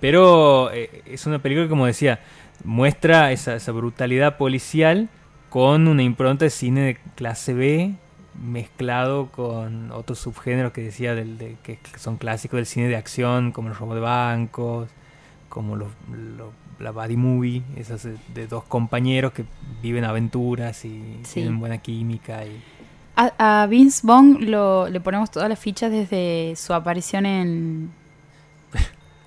pero 0.00 0.70
eh, 0.72 1.02
es 1.06 1.26
una 1.26 1.38
película 1.38 1.66
que, 1.66 1.70
como 1.70 1.86
decía, 1.86 2.20
muestra 2.64 3.30
esa, 3.32 3.54
esa 3.54 3.72
brutalidad 3.72 4.36
policial 4.36 5.08
con 5.48 5.88
una 5.88 6.02
impronta 6.02 6.44
de 6.44 6.50
cine 6.50 6.80
de 6.82 6.98
clase 7.14 7.54
B 7.54 7.94
mezclado 8.34 9.28
con 9.30 9.90
otros 9.92 10.18
subgéneros 10.18 10.72
que 10.72 10.82
decía 10.82 11.14
del, 11.14 11.38
de, 11.38 11.56
que 11.62 11.78
son 11.98 12.16
clásicos 12.16 12.56
del 12.58 12.66
cine 12.66 12.88
de 12.88 12.96
acción, 12.96 13.52
como 13.52 13.68
el 13.68 13.74
robo 13.74 13.94
de 13.94 14.00
bancos, 14.00 14.88
como 15.48 15.76
los, 15.76 15.88
lo- 16.36 16.52
la 16.78 16.92
body 16.92 17.16
movie, 17.16 17.62
esas 17.76 18.04
de, 18.34 18.46
dos 18.46 18.64
compañeros 18.64 19.32
que 19.32 19.44
viven 19.82 20.04
aventuras 20.04 20.84
y 20.86 21.18
Sí. 21.24 21.34
tienen 21.34 21.58
buena 21.60 21.78
química. 21.78 22.44
Y, 22.46 22.62
A, 23.16 23.62
a 23.62 23.66
Vince 23.66 24.00
Vaughn 24.06 24.50
lo, 24.50 24.88
le 24.88 25.00
ponemos 25.00 25.30
todas 25.30 25.48
las 25.50 25.58
fichas 25.58 25.90
desde 25.90 26.54
su 26.56 26.72
aparición 26.72 27.26
en, 27.26 27.90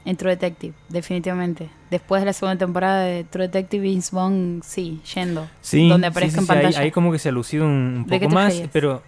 en 0.05 0.15
True 0.17 0.31
Detective, 0.31 0.73
definitivamente. 0.89 1.69
Después 1.89 2.21
de 2.21 2.25
la 2.25 2.33
segunda 2.33 2.57
temporada 2.57 3.01
de 3.03 3.23
True 3.23 3.47
Detective, 3.47 3.83
Vince 3.83 4.15
Vaughn, 4.15 4.61
sí, 4.65 5.01
yendo. 5.15 5.47
sí, 5.61 5.87
donde 5.87 6.07
aparezca 6.07 6.39
sí, 6.39 6.39
en 6.39 6.45
sí, 6.45 6.51
ahí- 6.51 6.57
pantalla. 6.63 6.79
Ahí, 6.81 6.91
como 6.91 7.11
que 7.11 7.19
se 7.19 7.29
ha 7.29 7.31
lucido 7.31 7.65
un, 7.65 7.71
un 7.71 8.05
¿De 8.07 8.19
qué 8.19 8.25
poco 8.25 8.35
más, 8.35 8.61
pero 8.71 9.01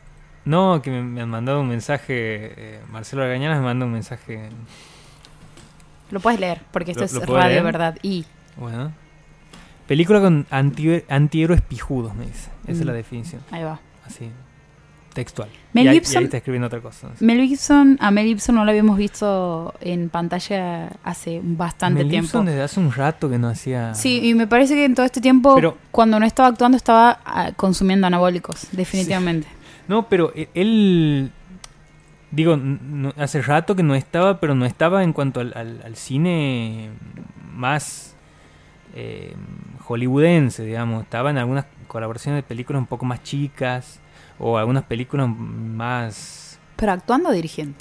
no, 0.46 0.82
que 0.82 0.92
me, 0.92 1.02
me 1.04 1.22
han 1.22 1.30
mandado 1.30 1.62
un 1.62 1.68
mensaje, 1.68 2.06
eh, 2.76 2.80
Marcelo 2.90 3.24
Argañanas 3.24 3.58
me 3.60 3.66
manda 3.66 3.86
un 3.86 3.92
mensaje, 3.92 4.50
Lo 6.12 6.20
puedes 6.20 6.40
leer, 6.40 6.62
porque 6.72 6.92
esto 6.92 7.02
¿Lo- 7.02 7.24
es 7.24 7.30
radio, 7.30 7.50
leer? 7.50 7.64
¿verdad? 7.64 7.98
Y 8.02 8.26
bueno. 8.58 8.92
Película 9.88 10.20
con 10.20 10.48
anti, 10.50 11.04
antihéroes 11.10 11.62
pijudos, 11.62 12.16
me 12.16 12.26
dice. 12.26 12.50
Esa 12.64 12.72
es 12.72 12.82
Mm. 12.82 12.88
la 12.88 12.94
definición, 12.94 13.42
ahí 13.52 13.64
va. 13.64 13.80
así, 14.06 14.30
textual. 15.16 15.50
Mel 15.74 15.86
y, 15.86 15.88
ahí, 15.90 15.96
y 15.98 16.00
Gibson- 16.02 16.18
ahí 16.20 16.24
está 16.26 16.38
escribiendo 16.38 16.68
otra 16.68 16.82
cosa. 16.82 17.10
Mel 17.22 17.42
Gibson, 17.48 17.98
a 18.00 18.12
Mel 18.12 18.28
Gibson 18.28 18.54
no 18.56 18.64
lo 18.66 18.70
habíamos 18.70 18.98
visto 18.98 19.74
en 19.82 20.10
pantalla 20.10 20.90
hace 21.04 21.42
bastante 21.44 22.00
Mel 22.04 22.10
tiempo. 22.10 22.26
Gibson 22.28 22.46
desde 22.46 22.62
hace 22.62 22.80
un 22.80 22.92
rato 22.92 23.28
que 23.30 23.40
no 23.40 23.48
hacía... 23.48 23.96
Sí, 23.96 24.20
y 24.24 24.36
me 24.36 24.46
parece 24.46 24.76
que 24.76 24.86
en 24.86 24.94
todo 24.94 25.06
este 25.06 25.22
tiempo, 25.22 25.56
Pero- 25.56 25.78
cuando 25.90 26.20
no 26.20 26.26
estaba 26.28 26.50
actuando, 26.50 26.78
estaba 26.78 27.20
ah, 27.26 27.52
consumiendo 27.56 28.06
anabólicos, 28.06 28.68
definitivamente. 28.74 29.48
No, 29.88 30.08
pero 30.10 30.32
e- 30.36 30.50
él, 30.54 31.32
digo, 32.32 32.58
no- 32.58 33.14
hace 33.18 33.42
rato 33.42 33.76
que 33.76 33.84
no 33.84 33.96
estaba, 33.96 34.40
pero 34.40 34.54
no 34.54 34.66
estaba 34.66 35.04
en 35.04 35.14
cuanto 35.14 35.40
al, 35.40 35.54
al- 35.56 35.82
al 35.84 35.96
cine 35.96 36.90
más 37.54 38.16
eh, 38.96 39.34
hollywoodense, 39.86 40.64
digamos. 40.66 41.04
Estaba 41.04 41.30
en 41.30 41.38
algunas 41.38 41.66
colaboraciones 41.88 42.40
de 42.40 42.44
películas 42.48 42.80
un 42.82 42.88
poco 42.88 43.06
más 43.06 43.24
chicas 43.24 44.00
o 44.40 44.58
algunas 44.58 44.84
películas 44.84 45.30
más 45.30 46.60
Pero 46.76 46.92
actuando 46.92 47.30
o 47.30 47.32
dirigiendo. 47.32 47.76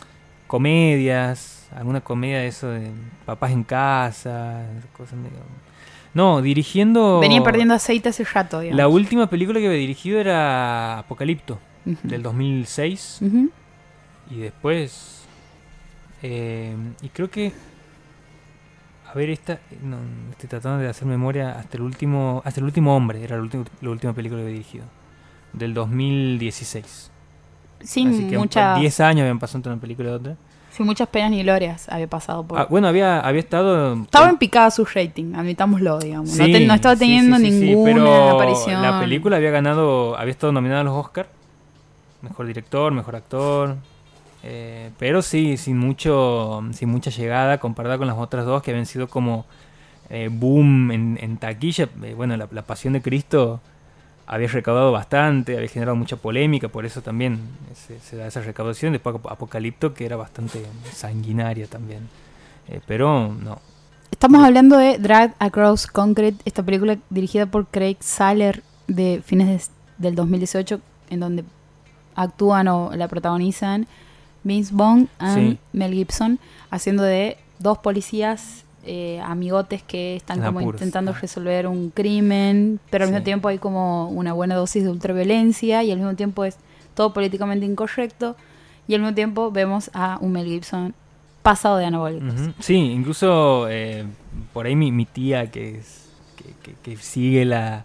comedias, 0.46 1.68
alguna 1.74 2.00
comedia 2.00 2.38
de 2.38 2.46
eso 2.48 2.68
de 2.68 2.90
papás 3.26 3.50
en 3.52 3.64
casa, 3.64 4.64
cosas 4.96 5.14
medio... 5.18 5.38
No, 6.12 6.40
dirigiendo... 6.42 7.18
Venía 7.18 7.42
perdiendo 7.42 7.74
aceite 7.74 8.08
hace 8.10 8.22
rato, 8.24 8.60
digamos. 8.60 8.76
La 8.78 8.86
última 8.86 9.28
película 9.28 9.58
que 9.58 9.66
había 9.66 9.78
dirigido 9.80 10.20
era 10.20 11.00
Apocalipto, 11.00 11.58
del 12.04 12.22
2006. 12.22 13.18
Ujú. 13.22 13.50
Y 14.30 14.36
después. 14.38 15.24
eh, 16.22 16.76
y 17.02 17.08
creo 17.08 17.28
que 17.30 17.52
A 19.10 19.14
ver, 19.14 19.28
esta, 19.30 19.58
no, 19.82 19.98
estoy 20.30 20.48
tratando 20.48 20.78
de 20.82 20.88
hacer 20.88 21.06
memoria 21.06 21.58
hasta 21.58 21.76
el 21.76 21.82
último, 21.82 22.42
hasta 22.44 22.60
el 22.60 22.64
último 22.66 22.96
hombre, 22.96 23.22
era 23.24 23.36
la 23.36 23.42
última, 23.42 23.64
la 23.80 23.90
última 23.90 24.12
película 24.12 24.40
que 24.42 24.48
he 24.48 24.52
dirigido, 24.52 24.84
del 25.54 25.74
2016. 25.74 27.10
Sin 27.80 28.08
Así 28.08 28.28
que 28.28 28.38
muchas, 28.38 28.78
10 28.80 29.00
años 29.00 29.20
habían 29.22 29.38
pasado 29.38 29.58
entre 29.58 29.72
una 29.72 29.80
película 29.80 30.10
y 30.10 30.12
otra. 30.12 30.36
sin 30.70 30.86
muchas 30.86 31.06
penas 31.08 31.30
ni 31.30 31.42
glorias 31.42 31.88
había 31.88 32.06
pasado 32.08 32.42
por... 32.42 32.58
Ah, 32.58 32.66
bueno, 32.70 32.88
había, 32.88 33.20
había 33.20 33.40
estado... 33.40 33.94
estaba 34.02 34.28
en 34.30 34.38
picada 34.38 34.70
su 34.70 34.84
rating, 34.84 35.34
admitámoslo, 35.34 35.98
digamos. 35.98 36.36
no, 36.36 36.44
te- 36.46 36.66
no 36.66 36.74
estaba 36.74 36.96
teniendo 36.96 37.36
sí, 37.36 37.44
sí, 37.50 37.50
sí, 37.60 37.66
ninguna 37.66 37.92
pero 37.92 38.30
aparición. 38.30 38.82
La 38.82 38.98
película 39.00 39.36
había 39.36 39.50
ganado, 39.50 40.16
había 40.18 40.32
estado 40.32 40.52
nominada 40.52 40.80
a 40.80 40.84
los 40.84 40.94
Oscar, 40.94 41.28
mejor 42.22 42.46
director, 42.46 42.90
mejor 42.92 43.16
actor, 43.16 43.76
eh, 44.42 44.90
pero 44.98 45.20
sí, 45.22 45.56
sin 45.58 45.78
mucho, 45.78 46.62
sin 46.72 46.88
mucha 46.88 47.10
llegada 47.10 47.58
comparada 47.58 47.98
con 47.98 48.06
las 48.06 48.16
otras 48.16 48.46
dos 48.46 48.62
que 48.62 48.70
habían 48.70 48.86
sido 48.86 49.08
como 49.08 49.44
eh, 50.08 50.28
boom 50.32 50.90
en, 50.90 51.18
en 51.20 51.36
taquilla. 51.36 51.88
Eh, 52.02 52.14
bueno, 52.14 52.34
la, 52.36 52.48
la 52.50 52.62
Pasión 52.62 52.94
de 52.94 53.02
Cristo 53.02 53.60
había 54.26 54.48
recaudado 54.48 54.90
bastante, 54.92 55.56
había 55.56 55.68
generado 55.68 55.96
mucha 55.96 56.16
polémica, 56.16 56.68
por 56.68 56.86
eso 56.86 57.02
también 57.02 57.40
se, 57.74 57.98
se 58.00 58.16
da 58.16 58.26
esa 58.26 58.40
recaudación. 58.40 58.92
Después 58.92 59.16
Ap- 59.16 59.26
Apocalipto, 59.30 59.92
que 59.94 60.06
era 60.06 60.16
bastante 60.16 60.64
sanguinaria 60.92 61.66
también. 61.66 62.08
Eh, 62.68 62.80
pero 62.86 63.28
no, 63.34 63.58
Estamos 64.10 64.42
hablando 64.44 64.76
de 64.78 64.96
Drag 64.98 65.34
Across 65.40 65.88
Concrete, 65.88 66.38
esta 66.44 66.62
película 66.62 66.96
dirigida 67.10 67.46
por 67.46 67.66
Craig 67.66 67.96
Saller 68.00 68.62
de 68.86 69.22
fines 69.24 69.48
de- 69.48 69.74
del 70.08 70.14
2018, 70.14 70.80
en 71.10 71.20
donde 71.20 71.44
actúan 72.14 72.68
o 72.68 72.92
la 72.94 73.08
protagonizan 73.08 73.86
Vince 74.44 74.72
Vaughn 74.74 75.08
y 75.20 75.34
Sí. 75.34 75.58
Mel 75.72 75.92
Gibson, 75.92 76.38
haciendo 76.70 77.02
de 77.02 77.36
dos 77.58 77.78
policías 77.78 78.63
eh, 78.86 79.20
amigotes 79.24 79.82
que 79.82 80.16
están 80.16 80.38
En 80.38 80.44
como 80.46 80.58
apuros. 80.60 80.80
intentando 80.80 81.12
Ah. 81.12 81.18
resolver 81.20 81.66
un 81.66 81.90
crimen, 81.90 82.80
pero 82.90 83.04
al 83.04 83.10
mismo 83.10 83.24
tiempo 83.24 83.48
hay 83.48 83.58
como 83.58 84.08
una 84.10 84.32
buena 84.32 84.54
dosis 84.54 84.84
de 84.84 84.90
ultraviolencia 84.90 85.82
y 85.82 85.90
al 85.90 85.98
mismo 85.98 86.14
tiempo 86.14 86.44
es 86.44 86.56
todo 86.94 87.12
políticamente 87.12 87.66
incorrecto 87.66 88.36
y 88.86 88.94
al 88.94 89.00
mismo 89.00 89.14
tiempo 89.14 89.50
vemos 89.50 89.90
a 89.94 90.18
un 90.20 90.32
Mel 90.32 90.46
Gibson 90.46 90.94
pasado 91.42 91.76
de 91.78 91.86
anabólicos. 91.86 92.32
Sí, 92.60 92.74
incluso 92.76 93.66
eh, 93.68 94.04
por 94.52 94.66
ahí 94.66 94.76
mi, 94.76 94.92
mi 94.92 95.04
tía 95.04 95.50
que, 95.50 95.78
es, 95.78 96.08
que, 96.36 96.44
que- 96.62 96.76
que 96.82 96.96
sigue 96.96 97.44
la, 97.44 97.84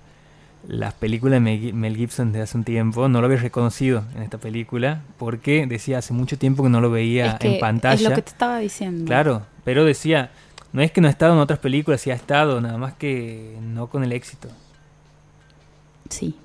las 0.67 0.93
películas 0.93 1.35
de 1.37 1.39
Mel 1.41 1.59
Gi- 1.59 1.73
Mel 1.73 1.95
Gibson 1.95 2.31
de 2.31 2.41
hace 2.41 2.57
un 2.57 2.63
tiempo, 2.63 3.07
no 3.09 3.19
lo 3.21 3.25
había 3.27 3.39
reconocido 3.39 4.03
en 4.15 4.21
esta 4.23 4.37
película 4.37 5.01
porque 5.17 5.65
decía 5.67 5.97
hace 5.97 6.13
mucho 6.13 6.37
tiempo 6.37 6.63
que 6.63 6.69
no 6.69 6.79
lo 6.81 6.89
veía 6.91 7.27
Es 7.33 7.35
que 7.35 7.53
en 7.55 7.59
pantalla. 7.59 7.95
Es 7.95 8.01
lo 8.01 8.13
que 8.15 8.21
te 8.21 8.29
estaba 8.29 8.59
diciendo. 8.59 9.05
Claro, 9.05 9.41
pero 9.63 9.83
decía, 9.85 10.31
no 10.73 10.81
es 10.81 10.91
que 10.91 11.01
no 11.01 11.07
ha 11.07 11.11
estado 11.11 11.33
en 11.33 11.39
otras 11.39 11.59
películas, 11.59 12.01
sí 12.01 12.11
ha 12.11 12.15
estado, 12.15 12.61
nada 12.61 12.77
más 12.77 12.93
que 12.93 13.55
no 13.61 13.87
con 13.87 14.03
el 14.03 14.11
éxito. 14.11 14.49
Sí. 16.09 16.35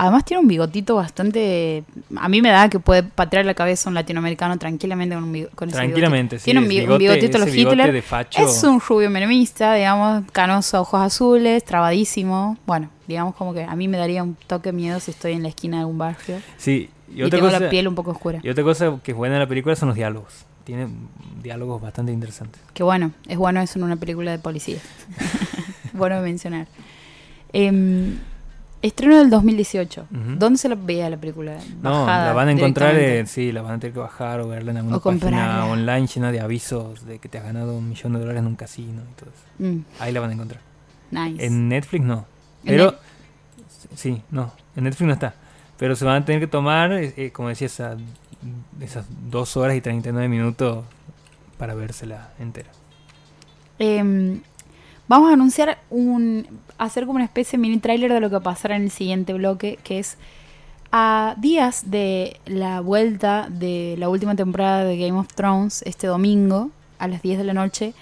Además 0.00 0.24
tiene 0.24 0.40
un 0.40 0.46
bigotito 0.46 0.94
bastante... 0.94 1.82
A 2.16 2.28
mí 2.28 2.40
me 2.40 2.50
da 2.50 2.68
que 2.68 2.78
puede 2.78 3.02
patear 3.02 3.44
la 3.44 3.54
cabeza 3.54 3.88
un 3.88 3.94
latinoamericano 3.96 4.56
tranquilamente 4.56 5.16
con, 5.16 5.24
un 5.24 5.46
con 5.56 5.68
ese 5.68 5.76
Tranquilamente, 5.78 6.36
bigotito. 6.36 6.38
sí. 6.38 6.44
Tiene 6.44 6.60
un, 6.60 6.64
el 6.66 6.68
bi- 6.70 6.80
un 6.80 6.86
bigote- 6.86 6.98
bigotito 6.98 7.38
los 7.38 7.50
bigote 7.50 7.74
Hitler. 7.74 7.92
de 7.92 8.02
facho. 8.02 8.40
Es 8.40 8.62
un 8.62 8.80
rubio 8.80 9.10
menemista, 9.10 9.74
digamos, 9.74 10.22
canoso, 10.30 10.80
ojos 10.82 11.00
azules, 11.00 11.64
trabadísimo. 11.64 12.56
Bueno, 12.64 12.90
digamos 13.08 13.34
como 13.34 13.52
que 13.52 13.64
a 13.64 13.74
mí 13.74 13.88
me 13.88 13.98
daría 13.98 14.22
un 14.22 14.36
toque 14.46 14.68
de 14.68 14.72
miedo 14.76 15.00
si 15.00 15.10
estoy 15.10 15.32
en 15.32 15.42
la 15.42 15.48
esquina 15.48 15.78
de 15.78 15.80
algún 15.80 15.98
barrio. 15.98 16.36
Sí, 16.58 16.90
y 17.12 17.18
Y, 17.18 17.22
otra 17.24 17.38
tengo 17.40 17.50
cosa... 17.50 17.58
la 17.64 17.68
piel 17.70 17.88
un 17.88 17.96
poco 17.96 18.12
oscura. 18.12 18.38
Y 18.44 18.50
otra 18.50 18.62
cosa 18.62 19.00
que 19.02 19.10
es 19.10 19.16
buena 19.16 19.34
en 19.34 19.40
la 19.40 19.48
película 19.48 19.74
son 19.74 19.88
los 19.88 19.96
diálogos. 19.96 20.44
Tiene 20.68 20.86
diálogos 21.42 21.80
bastante 21.80 22.12
interesantes. 22.12 22.60
Que 22.74 22.82
bueno, 22.82 23.12
es 23.26 23.38
bueno 23.38 23.58
eso 23.62 23.78
en 23.78 23.86
una 23.86 23.96
película 23.96 24.32
de 24.32 24.38
policía. 24.38 24.76
bueno 25.94 26.20
mencionar. 26.20 26.66
Em, 27.54 28.18
estreno 28.82 29.16
del 29.16 29.30
2018. 29.30 30.08
Ujú. 30.10 30.20
¿Dónde 30.36 30.58
se 30.58 30.68
la 30.68 30.74
veía 30.74 31.08
la 31.08 31.16
película? 31.16 31.56
No, 31.80 32.04
la 32.06 32.34
van 32.34 32.48
a 32.48 32.52
encontrar, 32.52 32.94
eh, 32.96 33.24
sí, 33.26 33.50
la 33.50 33.62
van 33.62 33.76
a 33.76 33.78
tener 33.78 33.94
que 33.94 33.98
bajar 34.00 34.40
o 34.40 34.48
verla 34.48 34.72
en 34.72 34.76
alguna 34.76 34.96
O 34.98 35.00
página 35.00 35.64
online 35.64 36.06
llena 36.06 36.32
de 36.32 36.40
avisos 36.40 37.06
de 37.06 37.18
que 37.18 37.30
te 37.30 37.38
has 37.38 37.44
ganado 37.44 37.74
un 37.74 37.88
millón 37.88 38.12
de 38.12 38.18
dólares 38.18 38.40
en 38.40 38.46
un 38.46 38.56
casino 38.56 39.00
y 39.10 39.14
todo 39.18 39.30
eso. 39.30 39.70
Mm, 39.72 39.84
Ahí 40.00 40.12
la 40.12 40.20
van 40.20 40.28
a 40.28 40.32
encontrar. 40.34 40.60
nice. 41.10 41.46
En 41.46 41.70
Netflix 41.70 42.04
no. 42.04 42.26
Pero, 42.62 42.94
sí, 43.94 44.20
no, 44.30 44.52
en 44.76 44.84
Netflix 44.84 45.06
no 45.06 45.14
está. 45.14 45.34
Pero 45.78 45.96
se 45.96 46.04
van 46.04 46.20
a 46.22 46.24
tener 46.26 46.42
que 46.42 46.46
tomar, 46.46 46.92
eh, 46.92 47.14
eh, 47.16 47.30
como 47.32 47.48
decía, 47.48 47.68
esa- 47.68 47.96
esas 48.80 49.06
dos 49.30 49.56
horas 49.56 49.76
y 49.76 49.80
39 49.80 50.28
minutos 50.28 50.84
para 51.56 51.74
vérsela 51.74 52.30
entera. 52.38 52.70
Em, 53.78 54.40
vamos 55.08 55.30
a 55.30 55.34
anunciar 55.34 55.78
un. 55.90 56.46
hacer 56.78 57.06
como 57.06 57.16
una 57.16 57.24
especie 57.24 57.56
de 57.56 57.62
mini 57.62 57.78
tráiler 57.78 58.12
de 58.12 58.20
lo 58.20 58.30
que 58.30 58.40
pasará 58.40 58.76
en 58.76 58.84
el 58.84 58.90
siguiente 58.90 59.32
bloque, 59.34 59.78
que 59.82 59.98
es 59.98 60.16
a 60.90 61.34
días 61.38 61.90
de 61.90 62.40
la 62.46 62.80
vuelta 62.80 63.48
de 63.50 63.96
la 63.98 64.08
última 64.08 64.34
temporada 64.34 64.84
de 64.84 64.96
Game 64.96 65.18
of 65.18 65.28
Thrones, 65.34 65.82
este 65.82 66.06
domingo, 66.06 66.70
a 66.98 67.08
las 67.08 67.22
10 67.22 67.38
de 67.38 67.44
la 67.44 67.52
noche, 67.52 67.94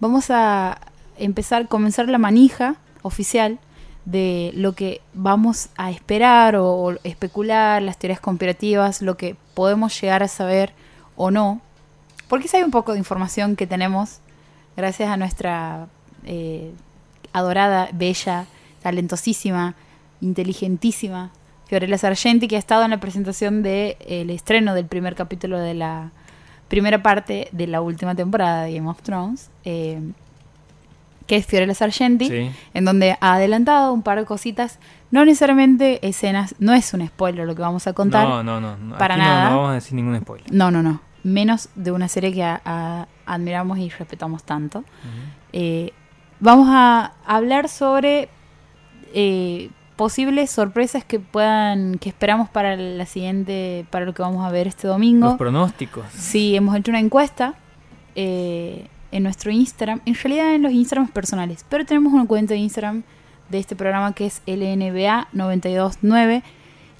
vamos 0.00 0.30
a 0.30 0.78
empezar, 1.18 1.68
comenzar 1.68 2.08
la 2.08 2.18
manija 2.18 2.76
oficial 3.02 3.58
de 4.06 4.52
lo 4.54 4.72
que 4.72 5.02
vamos 5.12 5.68
a 5.76 5.90
esperar 5.90 6.56
o, 6.56 6.94
especular, 7.04 7.82
las 7.82 7.98
teorías 7.98 8.20
conspirativas, 8.20 9.02
lo 9.02 9.16
que 9.16 9.36
podemos 9.52 10.00
llegar 10.00 10.22
a 10.22 10.28
saber 10.28 10.72
o 11.16 11.30
no. 11.30 11.60
Porque 12.28 12.48
si 12.48 12.56
hay 12.56 12.62
un 12.62 12.70
poco 12.70 12.92
de 12.92 12.98
información 12.98 13.56
que 13.56 13.66
tenemos 13.66 14.20
gracias 14.76 15.10
a 15.10 15.16
nuestra 15.16 15.88
eh, 16.24 16.72
adorada, 17.32 17.88
bella, 17.92 18.46
talentosísima, 18.80 19.74
inteligentísima 20.20 21.30
Fiorella 21.66 21.98
Sargenti, 21.98 22.46
que 22.46 22.56
ha 22.56 22.60
estado 22.60 22.84
en 22.84 22.90
la 22.90 23.00
presentación 23.00 23.64
del 23.64 24.30
estreno 24.30 24.74
del 24.74 24.86
primer 24.86 25.16
capítulo 25.16 25.58
de 25.58 25.74
la 25.74 26.12
primera 26.68 27.02
parte 27.02 27.48
de 27.50 27.66
la 27.66 27.80
última 27.80 28.14
temporada 28.14 28.62
de 28.62 28.74
Game 28.74 28.88
of 28.88 29.02
Thrones, 29.02 29.50
eh, 29.64 30.00
que 31.26 31.36
es 31.36 31.46
Fiorella 31.46 31.74
Sargenti, 31.74 32.28
Sí. 32.28 32.50
en 32.74 32.84
donde 32.84 33.16
ha 33.20 33.34
adelantado 33.34 33.92
un 33.92 34.02
par 34.02 34.18
de 34.18 34.24
cositas, 34.24 34.78
no 35.10 35.24
necesariamente 35.24 36.06
escenas, 36.06 36.54
no 36.58 36.72
es 36.72 36.92
un 36.94 37.06
spoiler 37.06 37.46
lo 37.46 37.54
que 37.54 37.62
vamos 37.62 37.86
a 37.86 37.92
contar, 37.92 38.28
No, 38.28 38.42
no, 38.42 38.60
no. 38.60 38.76
no, 38.76 38.96
Para 38.98 39.14
aquí 39.14 39.22
nada. 39.24 39.50
No, 39.50 39.56
vamos 39.56 39.70
a 39.70 39.74
decir 39.74 39.94
ningún 39.94 40.18
spoiler. 40.20 40.52
no, 40.52 40.70
no, 40.70 40.82
no, 40.82 41.00
menos 41.24 41.68
de 41.74 41.90
una 41.92 42.08
serie 42.08 42.32
que 42.32 42.42
a- 42.44 42.60
a- 42.64 43.06
admiramos 43.26 43.78
y 43.78 43.88
respetamos 43.90 44.44
tanto. 44.44 44.84
Eh, 45.52 45.92
vamos 46.38 46.68
a 46.70 47.12
hablar 47.26 47.68
sobre 47.68 48.28
eh, 49.14 49.70
posibles 49.96 50.50
sorpresas 50.50 51.04
que 51.04 51.18
puedan, 51.18 51.96
que 51.98 52.08
esperamos 52.10 52.48
para 52.50 52.76
la 52.76 53.06
siguiente, 53.06 53.86
para 53.90 54.04
lo 54.04 54.12
que 54.14 54.20
vamos 54.22 54.44
a 54.46 54.50
ver 54.50 54.66
este 54.66 54.86
domingo. 54.86 55.28
Los 55.28 55.38
pronósticos. 55.38 56.04
Sí, 56.12 56.54
hemos 56.54 56.76
hecho 56.76 56.90
una 56.90 57.00
encuesta 57.00 57.54
eh, 58.14 58.88
en 59.16 59.22
nuestro 59.22 59.50
Instagram, 59.50 60.02
en 60.04 60.14
realidad 60.14 60.54
en 60.54 60.62
los 60.62 60.72
Instagrams 60.72 61.10
personales, 61.10 61.64
pero 61.70 61.86
tenemos 61.86 62.12
una 62.12 62.26
cuenta 62.26 62.52
de 62.52 62.60
Instagram 62.60 63.02
de 63.48 63.58
este 63.58 63.74
programa 63.74 64.12
que 64.14 64.26
es 64.26 64.42
LNBA929 64.46 66.42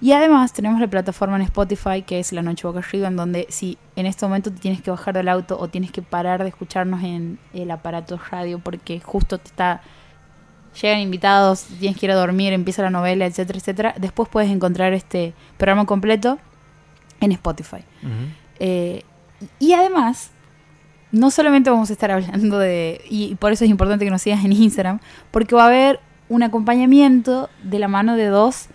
y 0.01 0.13
además 0.13 0.55
tenemos 0.55 0.81
la 0.81 0.87
plataforma 0.87 1.37
en 1.37 1.43
Spotify 1.43 2.01
que 2.07 2.19
es 2.19 2.33
La 2.33 2.41
Noche 2.41 2.67
Boca 2.67 2.79
Arriba, 2.79 3.09
en 3.09 3.17
donde 3.17 3.47
si 3.51 3.77
en 3.97 4.07
este 4.07 4.25
momento 4.25 4.51
te 4.51 4.59
tienes 4.61 4.81
que 4.81 4.91
bajar 4.91 5.13
del 5.13 5.29
auto 5.29 5.59
o 5.59 5.69
tienes 5.69 5.91
que 5.93 6.01
parar 6.01 6.43
de 6.43 6.49
escucharnos 6.49 7.03
en 7.03 7.39
el 7.53 7.71
aparato 7.71 8.19
radio 8.31 8.61
porque 8.61 8.99
justo 9.01 9.37
te 9.37 9.49
está 9.49 9.83
llegan 10.81 11.01
invitados, 11.01 11.65
tienes 11.79 11.99
que 11.99 12.07
ir 12.07 12.13
a 12.13 12.17
dormir, 12.17 12.55
empieza 12.55 12.81
la 12.83 12.91
novela, 12.91 13.27
etcétera, 13.27 13.59
etcétera, 13.59 13.95
después 13.99 14.31
puedes 14.31 14.51
encontrar 14.51 14.95
este 14.95 15.35
programa 15.59 15.85
completo 15.85 16.39
en 17.21 17.33
Spotify. 17.33 17.85
Eh, 18.59 19.03
y 19.59 19.75
además, 19.75 20.31
no 21.13 21.31
solamente 21.31 21.71
vamos 21.71 21.91
a 21.91 21.93
estar 21.93 22.11
hablando 22.11 22.59
de, 22.59 23.01
y 23.09 23.35
por 23.37 23.53
eso 23.53 23.65
es 23.65 23.71
importante 23.71 24.05
que 24.05 24.11
nos 24.11 24.23
sigas 24.23 24.45
en 24.45 24.53
Instagram, 24.53 24.99
porque 25.31 25.55
va 25.55 25.65
a 25.65 25.67
haber 25.67 26.01
un 26.29 26.43
acompañamiento 26.43 27.49
de 27.63 27.79
la 27.79 27.89
mano 27.89 28.17
de 28.17 28.27
dos 28.27 28.67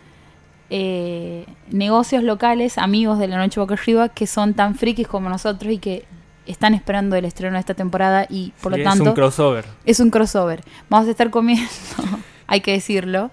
eh, 0.69 1.45
negocios 1.69 2.23
locales, 2.23 2.77
amigos 2.77 3.19
de 3.19 3.27
la 3.27 3.37
Noche 3.37 3.59
Boca 3.59 3.73
Arriba, 3.73 4.09
que 4.09 4.25
son 4.27 4.53
tan 4.53 4.75
frikis 4.75 5.07
como 5.07 5.29
nosotros 5.29 5.71
y 5.73 5.77
que 5.77 6.05
están 6.47 6.73
esperando 6.73 7.15
el 7.15 7.25
estreno 7.25 7.53
de 7.53 7.59
esta 7.59 7.73
temporada 7.73 8.25
y 8.29 8.53
por 8.61 8.73
Sí, 8.73 8.79
lo 8.79 8.83
tanto 8.85 9.03
Es 9.03 9.09
un 9.09 9.13
crossover. 9.15 9.65
es 9.85 9.99
un 9.99 10.09
crossover. 10.09 10.63
Vamos 10.89 11.07
a 11.07 11.11
estar 11.11 11.29
comiendo, 11.29 11.69
hay 12.47 12.61
que 12.61 12.71
decirlo, 12.71 13.31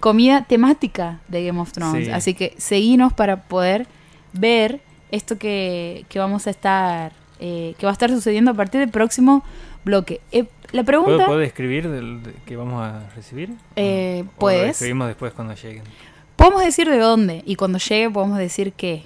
comida 0.00 0.44
temática 0.44 1.20
de 1.28 1.44
Game 1.44 1.60
of 1.60 1.72
Thrones. 1.72 2.06
Sí. 2.06 2.12
Así 2.12 2.34
que 2.34 2.54
seguinos 2.58 3.12
para 3.12 3.42
poder 3.42 3.86
ver 4.32 4.80
esto 5.10 5.38
que, 5.38 6.04
que 6.08 6.18
vamos 6.18 6.46
a 6.46 6.50
estar, 6.50 7.12
eh, 7.40 7.74
que 7.78 7.86
va 7.86 7.90
a 7.90 7.92
estar 7.92 8.10
sucediendo 8.10 8.50
a 8.50 8.54
partir 8.54 8.80
del 8.80 8.90
próximo 8.90 9.42
bloque. 9.84 10.20
Eh, 10.32 10.44
la 10.72 10.82
¿Puedo, 10.82 10.84
pregunta, 11.04 11.26
puedo 11.26 11.38
describir 11.38 11.88
del, 11.88 12.22
de- 12.22 12.32
que 12.44 12.56
vamos 12.56 12.82
a 12.84 13.08
recibir? 13.14 13.50
Eh, 13.76 14.24
¿O 14.38 14.50
lo 14.50 14.56
describimos 14.58 15.06
después 15.08 15.32
cuando 15.32 15.54
lleguen. 15.54 15.84
podemos 16.36 16.64
decir 16.64 16.88
de 16.90 16.98
dónde 16.98 17.42
y 17.46 17.54
cuando 17.56 17.78
llegue 17.78 18.10
podemos 18.10 18.38
decir 18.38 18.72
qué. 18.72 19.04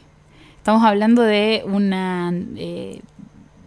Estamos 0.57 0.83
hablando 0.85 1.23
de 1.23 1.63
una 1.67 2.33
eh, 2.57 3.01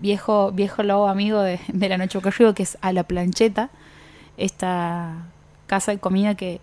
viejo, 0.01 0.51
viejo 0.51 0.83
lobo 0.83 1.07
amigo 1.07 1.41
de, 1.41 1.59
de 1.67 1.89
la 1.89 1.97
noche 1.97 2.17
boca 2.19 2.31
que 2.55 2.63
es 2.63 2.77
a 2.81 2.93
la 2.93 3.03
plancheta, 3.03 3.69
esta 4.37 5.25
casa 5.67 5.91
de 5.91 5.97
comida 5.99 6.35
que... 6.35 6.59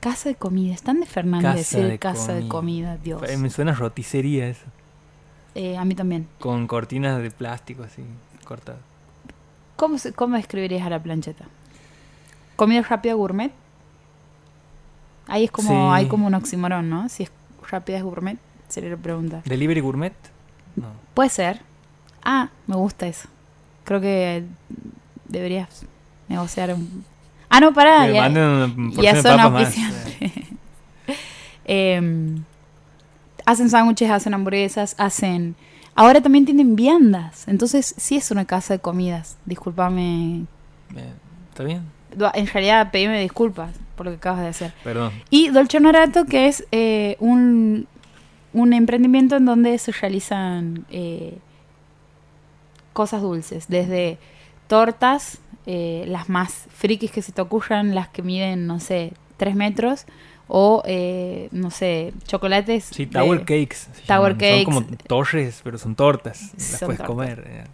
Casa 0.00 0.28
de 0.28 0.36
comida, 0.36 0.74
están 0.74 1.00
de 1.00 1.06
Fernández 1.06 1.42
Casa 1.50 1.56
decir 1.78 1.86
de 1.90 1.98
casa 1.98 2.32
de 2.32 2.46
comida. 2.46 2.90
comida, 2.92 2.96
Dios. 3.02 3.38
Me 3.38 3.50
suena 3.50 3.72
roticería 3.72 4.46
eso. 4.46 4.64
Eh, 5.54 5.76
a 5.76 5.84
mí 5.84 5.94
también. 5.94 6.28
Con 6.38 6.66
cortinas 6.66 7.20
de 7.20 7.30
plástico 7.30 7.82
así, 7.82 8.02
cortadas. 8.44 8.80
¿Cómo, 9.76 9.96
¿Cómo 10.16 10.36
describirías 10.36 10.86
a 10.86 10.90
la 10.90 11.02
plancheta? 11.02 11.44
¿Comida 12.56 12.82
rápida 12.82 13.14
gourmet? 13.14 13.52
Ahí 15.26 15.44
es 15.44 15.50
como, 15.50 15.68
Sí. 15.68 15.94
hay 15.96 16.08
como 16.08 16.26
un 16.26 16.34
oxímoron, 16.34 16.88
¿no? 16.88 17.08
Si 17.08 17.24
es 17.24 17.30
rápida 17.70 17.98
es 17.98 18.02
gourmet, 18.02 18.38
sería 18.68 18.90
la 18.90 18.96
pregunta. 18.96 19.42
¿Delivery 19.44 19.80
gourmet? 19.80 20.14
No. 20.74 20.88
Puede 21.14 21.28
ser. 21.30 21.60
Ah, 22.24 22.50
me 22.66 22.76
gusta 22.76 23.06
eso. 23.06 23.28
Creo 23.84 24.00
que 24.00 24.44
deberías 25.26 25.84
negociar 26.28 26.74
un... 26.74 27.04
Ah, 27.50 27.60
no, 27.60 27.72
pará. 27.72 28.08
Ya, 28.08 28.28
ya 29.00 29.22
son 29.22 29.36
papas 29.36 29.76
más. 29.78 29.94
hacen 33.48 33.70
sándwiches, 33.70 34.10
hacen 34.10 34.34
hamburguesas, 34.34 34.94
hacen... 34.98 35.56
Ahora 35.94 36.20
también 36.20 36.44
tienen 36.44 36.76
viandas. 36.76 37.48
Entonces 37.48 37.94
sí 37.96 38.16
es 38.16 38.30
una 38.30 38.44
casa 38.44 38.74
de 38.74 38.78
comidas. 38.78 39.38
Discúlpame. 39.46 40.44
¿Está 41.50 41.64
bien? 41.64 41.82
En 42.34 42.46
realidad 42.46 42.90
pedime 42.92 43.20
disculpas 43.20 43.74
por 43.96 44.06
lo 44.06 44.12
que 44.12 44.18
acabas 44.18 44.42
de 44.42 44.48
hacer. 44.48 44.72
Perdón. 44.84 45.12
Y 45.30 45.48
Dolce 45.48 45.78
Honorato, 45.78 46.26
que 46.26 46.46
es 46.46 46.66
eh, 46.72 47.16
un, 47.20 47.88
un 48.52 48.72
emprendimiento 48.74 49.36
en 49.36 49.46
donde 49.46 49.76
se 49.78 49.92
realizan 49.92 50.84
eh, 50.90 51.38
cosas 52.92 53.22
dulces, 53.22 53.66
desde 53.68 54.18
tortas, 54.68 55.38
eh, 55.66 56.04
las 56.06 56.28
más 56.28 56.66
frikis 56.70 57.10
que 57.10 57.22
se 57.22 57.32
te 57.32 57.40
ocurran, 57.40 57.94
las 57.94 58.08
que 58.08 58.22
miden, 58.22 58.66
no 58.66 58.78
sé, 58.78 59.14
3 59.38 59.56
metros, 59.56 60.04
o, 60.48 60.82
eh, 60.86 61.48
no 61.52 61.70
sé, 61.70 62.12
chocolates. 62.26 62.84
Sí, 62.90 63.04
de- 63.04 63.12
Tower 63.12 63.40
Cakes. 63.40 63.74
se 63.92 64.02
Tower 64.06 64.32
llaman. 64.32 64.38
cakes. 64.38 64.64
Son 64.64 64.84
como 64.84 64.96
torres, 65.06 65.60
pero 65.62 65.78
son 65.78 65.94
tortas. 65.94 66.52
Las 66.54 66.62
Son 66.62 66.86
puedes 66.86 66.98
tortas. 66.98 67.06
comer. 67.06 67.44
eh. 67.46 67.64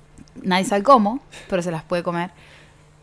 Nadie 0.43 0.65
sabe 0.65 0.83
cómo, 0.83 1.21
pero 1.49 1.63
se 1.63 1.71
las 1.71 1.83
puede 1.85 2.03
comer. 2.03 2.31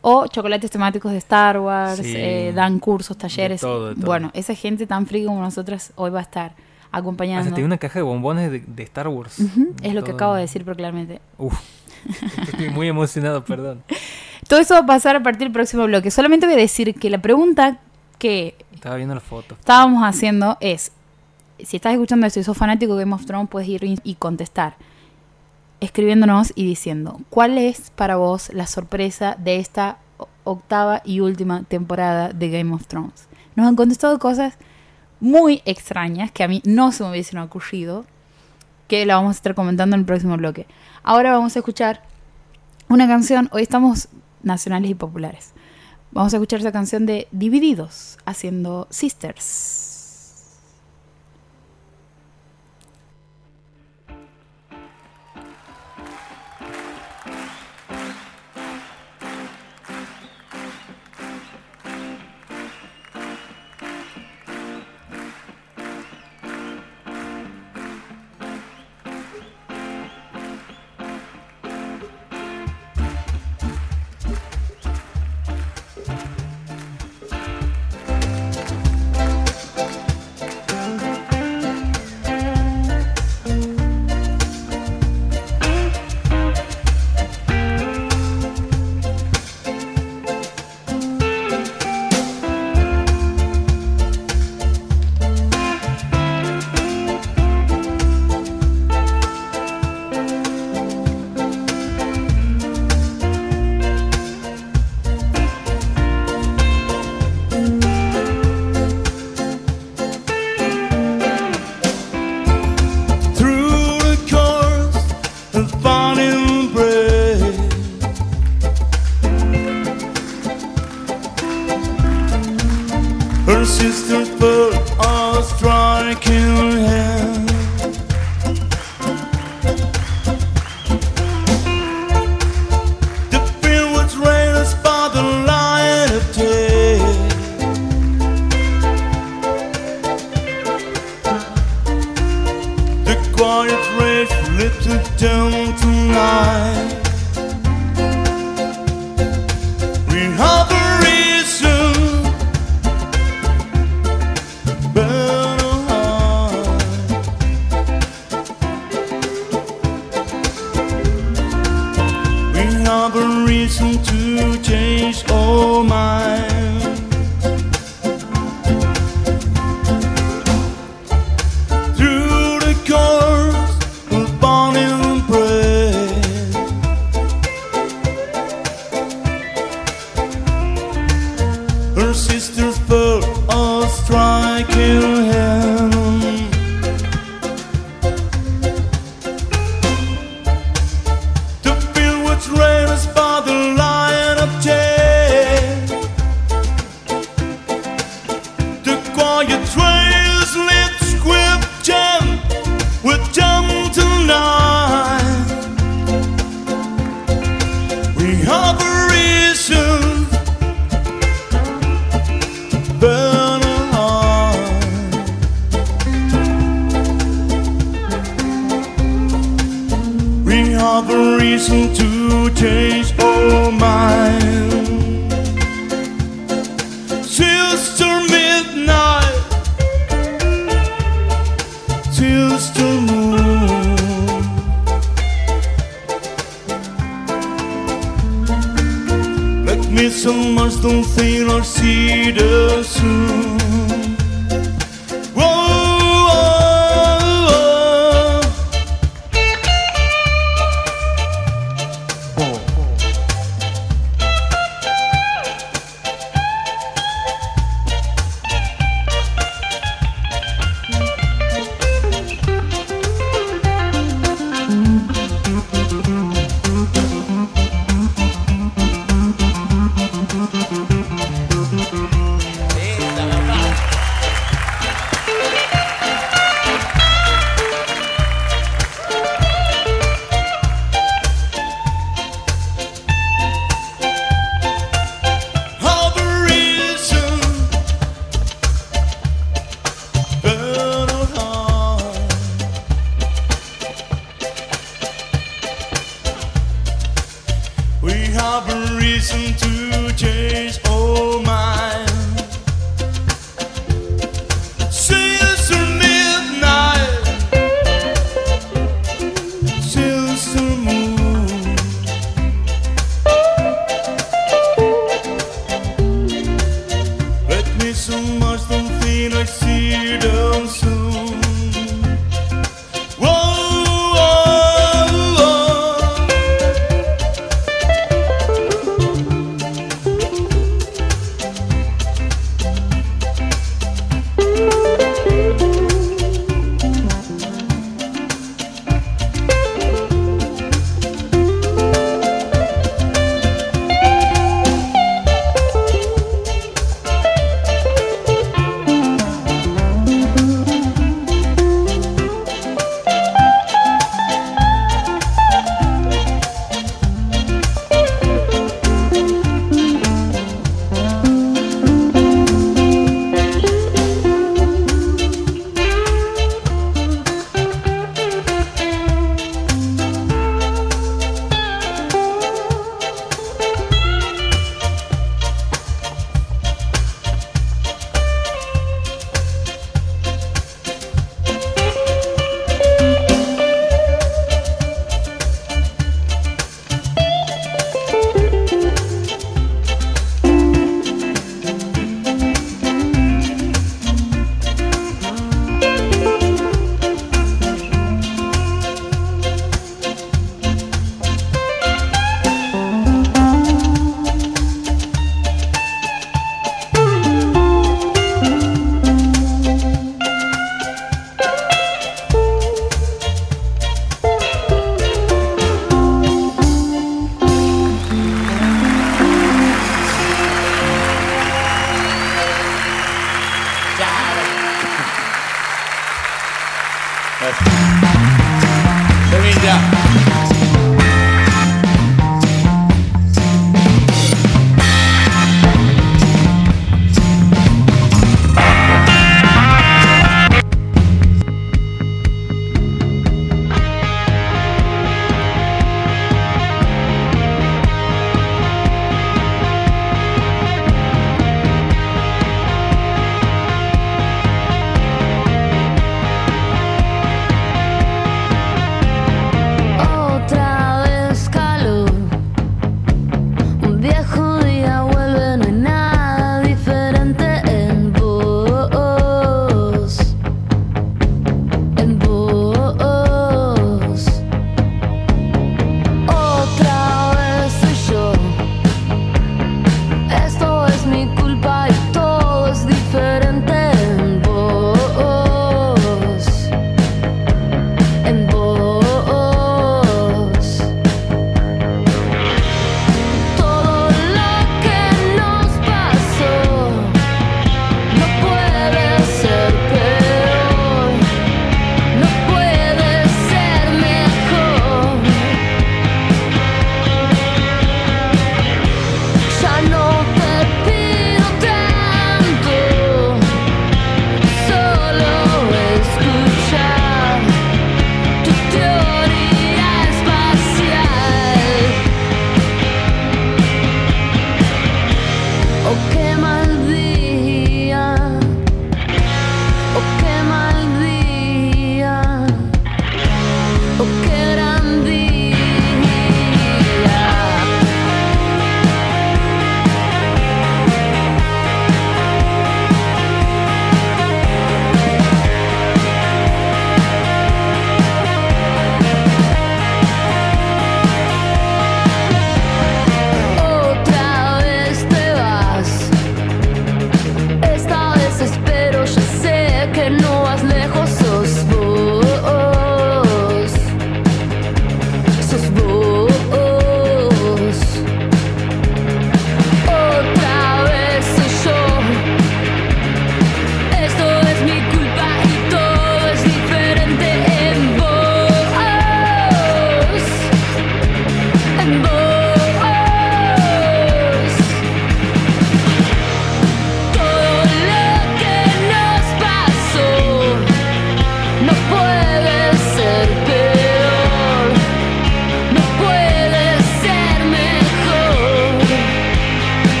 O 0.00 0.26
chocolates 0.26 0.68
temáticos 0.70 1.12
de 1.12 1.18
Star 1.18 1.58
Wars, 1.60 1.98
Sí. 2.02 2.12
eh, 2.16 2.52
dan 2.54 2.80
cursos, 2.80 3.16
talleres. 3.16 3.60
todo, 3.60 3.90
de 3.90 3.94
todo. 3.94 4.06
Bueno, 4.06 4.30
esa 4.34 4.54
gente 4.54 4.86
tan 4.86 5.06
friki 5.06 5.26
como 5.26 5.40
nosotras 5.40 5.92
hoy 5.94 6.10
va 6.10 6.18
a 6.18 6.22
estar 6.22 6.52
acompañando. 6.90 7.42
Hasta 7.44 7.54
tiene 7.54 7.66
una 7.66 7.78
caja 7.78 8.00
de 8.00 8.02
bombones 8.02 8.50
de, 8.50 8.60
de 8.66 8.82
Star 8.82 9.06
Wars. 9.06 9.38
Ujú, 9.38 9.74
Es 9.82 9.94
lo 9.94 10.02
que 10.02 10.10
acabo 10.10 10.34
de 10.34 10.40
decir 10.42 10.64
proclaramente. 10.64 11.20
Uf. 11.38 11.54
Estoy 12.48 12.70
muy 12.70 12.88
emocionado, 12.88 13.44
perdón. 13.44 13.84
Todo 14.48 14.58
eso 14.58 14.74
va 14.74 14.80
a 14.80 14.86
pasar 14.86 15.14
a 15.14 15.22
partir 15.22 15.42
del 15.42 15.52
próximo 15.52 15.84
bloque. 15.84 16.10
Solamente 16.10 16.46
voy 16.46 16.54
a 16.56 16.58
decir 16.58 16.94
que 16.96 17.08
la 17.08 17.18
pregunta 17.22 17.78
que 18.22 18.54
Estaba 18.72 18.94
viendo 18.94 19.14
la 19.16 19.20
foto. 19.20 19.56
estábamos 19.58 20.04
haciendo 20.04 20.56
es, 20.60 20.92
si 21.58 21.76
estás 21.76 21.92
escuchando 21.92 22.24
esto 22.24 22.38
y 22.38 22.44
sos 22.44 22.56
fanático 22.56 22.94
de 22.94 23.02
Game 23.02 23.14
of 23.16 23.26
Thrones, 23.26 23.48
puedes 23.50 23.68
ir 23.68 23.82
y- 24.04 24.14
contestar, 24.14 24.76
escribiéndonos 25.80 26.52
y 26.54 26.64
diciendo, 26.64 27.20
¿cuál 27.30 27.58
es 27.58 27.90
para 27.90 28.14
vos 28.16 28.50
la 28.54 28.68
sorpresa 28.68 29.34
de 29.38 29.56
esta 29.56 29.98
octava 30.44 31.02
y 31.04 31.18
última 31.18 31.64
temporada 31.64 32.28
de 32.32 32.48
Game 32.50 32.72
of 32.72 32.86
Thrones? 32.86 33.26
Nos 33.56 33.66
han 33.66 33.74
contestado 33.74 34.18
cosas 34.20 34.54
muy 35.18 35.60
extrañas 35.64 36.30
que 36.30 36.44
a 36.44 36.48
mí 36.48 36.62
no 36.64 36.92
se 36.92 37.02
me 37.02 37.10
hubiesen 37.10 37.40
ocurrido, 37.40 38.04
que 38.86 39.04
la 39.04 39.16
vamos 39.16 39.30
a 39.30 39.38
estar 39.38 39.54
comentando 39.56 39.96
en 39.96 40.00
el 40.00 40.06
próximo 40.06 40.36
bloque. 40.36 40.66
Ahora 41.02 41.32
vamos 41.32 41.56
a 41.56 41.58
escuchar 41.58 42.02
una 42.88 43.08
canción, 43.08 43.48
hoy 43.52 43.62
estamos 43.62 44.08
nacionales 44.44 44.90
y 44.90 44.94
populares. 44.94 45.51
Vamos 46.12 46.34
a 46.34 46.36
escuchar 46.36 46.60
esa 46.60 46.72
canción 46.72 47.06
de 47.06 47.26
Divididos, 47.32 48.18
haciendo 48.26 48.86
Sisters. 48.90 49.91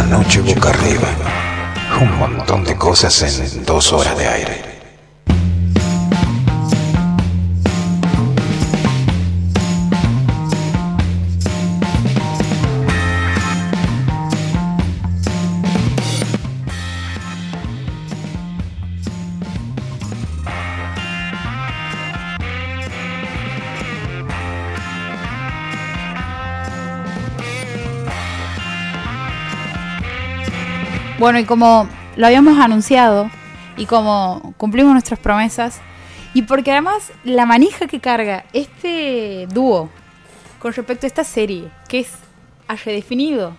La 0.00 0.06
noche 0.06 0.40
boca 0.40 0.70
arriba. 0.70 1.08
Un 2.00 2.16
montón 2.16 2.64
de 2.64 2.74
cosas 2.74 3.20
en 3.20 3.66
dos 3.66 3.92
horas 3.92 4.16
de 4.16 4.26
aire. 4.26 4.69
Bueno, 31.20 31.38
y 31.38 31.44
como 31.44 31.86
lo 32.16 32.26
habíamos 32.26 32.58
anunciado 32.58 33.30
y 33.76 33.84
como 33.84 34.54
cumplimos 34.56 34.92
nuestras 34.92 35.20
promesas, 35.20 35.82
y 36.32 36.42
porque 36.42 36.72
además 36.72 37.12
la 37.24 37.44
manija 37.44 37.86
que 37.86 38.00
carga 38.00 38.46
este 38.54 39.46
dúo 39.52 39.90
con 40.60 40.72
respecto 40.72 41.04
a 41.04 41.08
esta 41.08 41.22
serie, 41.24 41.68
que 41.88 41.98
es 42.00 42.10
ha 42.68 42.76
redefinido 42.76 43.52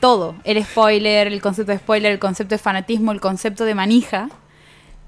todo, 0.00 0.36
el 0.44 0.64
spoiler, 0.64 1.26
el 1.26 1.42
concepto 1.42 1.72
de 1.72 1.78
spoiler, 1.78 2.12
el 2.12 2.18
concepto 2.18 2.54
de 2.54 2.58
fanatismo, 2.58 3.12
el 3.12 3.20
concepto 3.20 3.66
de 3.66 3.74
manija, 3.74 4.30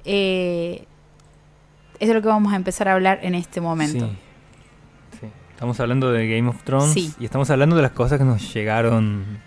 eh, 0.04 0.84
es 1.98 2.08
de 2.08 2.12
lo 2.14 2.20
que 2.20 2.28
vamos 2.28 2.52
a 2.52 2.56
empezar 2.56 2.88
a 2.88 2.92
hablar 2.92 3.20
en 3.22 3.34
este 3.34 3.62
momento. 3.62 4.06
Sí. 4.08 5.20
Sí. 5.20 5.26
Estamos 5.52 5.80
hablando 5.80 6.12
de 6.12 6.28
Game 6.28 6.50
of 6.50 6.62
Thrones 6.64 6.92
Sí. 6.92 7.14
y 7.18 7.24
estamos 7.24 7.48
hablando 7.48 7.76
de 7.76 7.82
las 7.82 7.92
cosas 7.92 8.18
que 8.18 8.24
nos 8.24 8.52
llegaron, 8.52 9.38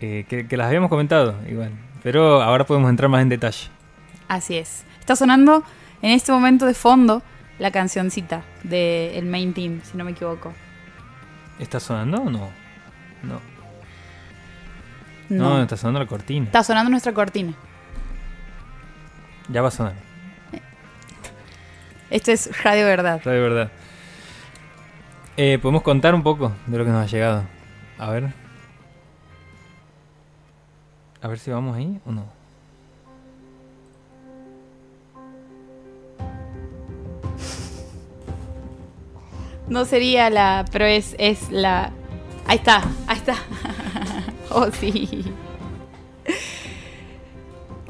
eh, 0.00 0.24
que, 0.28 0.46
que 0.46 0.56
las 0.56 0.66
habíamos 0.68 0.88
comentado 0.88 1.34
igual. 1.48 1.70
Pero 2.02 2.42
ahora 2.42 2.64
podemos 2.64 2.90
entrar 2.90 3.08
más 3.08 3.22
en 3.22 3.28
detalle. 3.28 3.68
Así 4.28 4.56
es. 4.56 4.84
Está 5.00 5.16
sonando 5.16 5.62
en 6.02 6.12
este 6.12 6.32
momento 6.32 6.66
de 6.66 6.74
fondo 6.74 7.22
la 7.58 7.70
cancioncita 7.70 8.42
del 8.62 9.26
main 9.26 9.52
team, 9.52 9.80
si 9.82 9.96
no 9.96 10.04
me 10.04 10.12
equivoco. 10.12 10.52
¿Está 11.58 11.78
sonando 11.78 12.22
o 12.22 12.30
no? 12.30 12.48
No. 13.22 13.40
No. 15.28 15.50
No, 15.56 15.62
está 15.62 15.76
sonando 15.76 16.00
la 16.00 16.06
cortina. 16.06 16.46
Está 16.46 16.64
sonando 16.64 16.90
nuestra 16.90 17.12
cortina. 17.12 17.52
Ya 19.48 19.62
va 19.62 19.68
a 19.68 19.70
sonar. 19.70 19.94
Esto 22.10 22.32
es 22.32 22.50
Radio 22.64 22.86
Verdad. 22.86 23.22
De 23.22 23.40
verdad. 23.40 23.70
Eh, 25.36 25.58
Podemos 25.60 25.82
contar 25.82 26.14
un 26.14 26.22
poco 26.22 26.52
de 26.66 26.78
lo 26.78 26.84
que 26.84 26.90
nos 26.90 27.04
ha 27.04 27.06
llegado. 27.06 27.44
A 27.98 28.10
ver. 28.10 28.39
A 31.22 31.28
ver 31.28 31.38
si 31.38 31.50
vamos 31.50 31.76
ahí 31.76 32.00
o 32.06 32.12
no. 32.12 32.24
No 39.68 39.84
sería 39.84 40.30
la, 40.30 40.64
pero 40.72 40.84
es, 40.84 41.14
es 41.18 41.50
la... 41.50 41.92
Ahí 42.46 42.56
está, 42.56 42.82
ahí 43.06 43.16
está. 43.16 43.36
oh, 44.50 44.66
sí. 44.72 45.24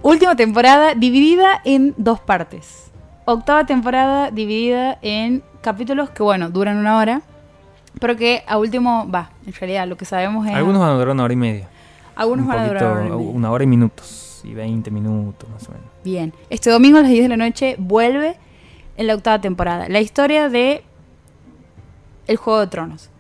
Última 0.03 0.37
temporada 0.37 0.95
dividida 0.95 1.63
en 1.65 1.95
dos 1.97 2.21
partes. 2.21 2.91
Octava 3.25 3.65
temporada 3.65 4.31
dividida 4.31 4.99
en 5.03 5.43
capítulos 5.63 6.11
que, 6.11 6.23
bueno, 6.23 6.51
duran 6.51 6.77
una 6.77 6.99
hora. 6.99 7.23
Pero 7.99 8.17
que 8.17 8.43
a 8.47 8.59
último, 8.59 9.09
va, 9.11 9.31
en 9.47 9.53
realidad 9.53 9.87
lo 9.87 9.97
que 9.97 10.05
sabemos 10.05 10.47
es... 10.47 10.55
Algunos 10.55 10.81
van 10.81 10.91
a 10.91 10.95
durar 10.95 11.15
una 11.15 11.25
hora 11.25 11.33
y 11.33 11.37
media. 11.37 11.69
Algunos 12.21 12.45
un 12.45 12.49
van 12.49 12.59
a 12.61 12.67
durar 12.69 13.13
una 13.13 13.51
hora 13.51 13.65
y 13.65 13.67
minutos. 13.67 14.41
Y 14.45 14.55
20 14.55 14.91
minutos 14.91 15.49
más 15.51 15.69
o 15.69 15.73
menos. 15.73 15.87
Bien. 16.03 16.33
Este 16.49 16.71
domingo 16.71 16.99
a 16.99 17.03
las 17.03 17.11
10 17.11 17.25
de 17.25 17.29
la 17.29 17.37
noche 17.37 17.77
vuelve 17.79 18.37
en 18.97 19.07
la 19.07 19.15
octava 19.15 19.41
temporada. 19.41 19.89
La 19.89 20.01
historia 20.01 20.49
de 20.49 20.83
El 22.27 22.37
Juego 22.37 22.61
de 22.61 22.67
Tronos. 22.69 23.11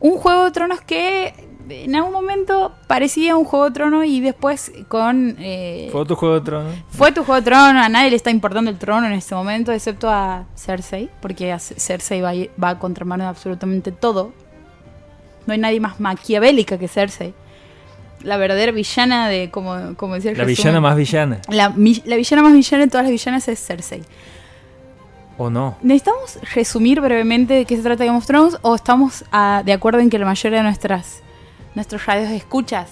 Un 0.00 0.18
Juego 0.18 0.44
de 0.44 0.50
Tronos 0.50 0.80
que 0.80 1.32
en 1.68 1.94
algún 1.96 2.12
momento 2.12 2.72
parecía 2.88 3.36
un 3.36 3.44
Juego 3.44 3.66
de 3.66 3.70
Tronos 3.70 4.04
y 4.04 4.20
después 4.20 4.72
con... 4.88 5.36
eh, 5.38 5.88
¿Fue 5.92 6.00
otro 6.02 6.16
juego 6.16 6.34
de 6.34 6.40
tronos? 6.42 6.72
fue 6.88 7.10
tu 7.12 7.24
Juego 7.24 7.40
de 7.40 7.44
Tronos, 7.44 7.82
a 7.86 7.88
nadie 7.88 8.10
le 8.10 8.16
está 8.16 8.30
importando 8.30 8.70
el 8.70 8.76
trono 8.78 9.06
en 9.06 9.12
este 9.14 9.34
momento, 9.34 9.72
excepto 9.72 10.10
a 10.10 10.44
Cersei, 10.56 11.08
porque 11.22 11.52
a 11.52 11.58
Cersei 11.58 12.20
va 12.20 12.30
a, 12.30 12.34
ir- 12.34 12.50
va 12.62 12.70
a 12.70 12.78
contramano 12.78 13.24
de 13.24 13.30
absolutamente 13.30 13.92
todo. 13.92 14.32
No 15.46 15.52
hay 15.54 15.58
nadie 15.58 15.80
más 15.80 16.00
maquiavélica 16.00 16.76
que 16.78 16.86
Cersei. 16.88 17.32
La 18.24 18.36
verdadera 18.38 18.72
villana 18.72 19.28
de, 19.28 19.50
como, 19.50 19.94
como 19.96 20.14
decía 20.14 20.32
el 20.32 20.38
La 20.38 20.44
resumen. 20.44 20.56
villana 20.72 20.80
más 20.80 20.96
villana. 20.96 21.40
La, 21.48 21.68
villana 21.68 22.42
más 22.42 22.52
villana 22.52 22.84
de 22.84 22.90
todas 22.90 23.04
las 23.04 23.12
villanas 23.12 23.46
es 23.48 23.64
Cersei. 23.64 24.02
¿O 25.36 25.50
no? 25.50 25.76
¿Necesitamos 25.82 26.38
resumir 26.54 27.00
brevemente 27.00 27.54
de 27.54 27.64
qué 27.64 27.76
se 27.76 27.82
trata 27.82 28.04
Game 28.04 28.16
of 28.16 28.26
Thrones 28.26 28.56
o 28.62 28.74
estamos 28.74 29.24
de 29.64 29.72
acuerdo 29.72 30.00
en 30.00 30.08
que 30.10 30.18
la 30.18 30.26
mayoría 30.26 30.58
de 30.58 30.64
nuestras 30.64 31.22
nuestros 31.74 32.06
radios 32.06 32.30
escuchas? 32.30 32.88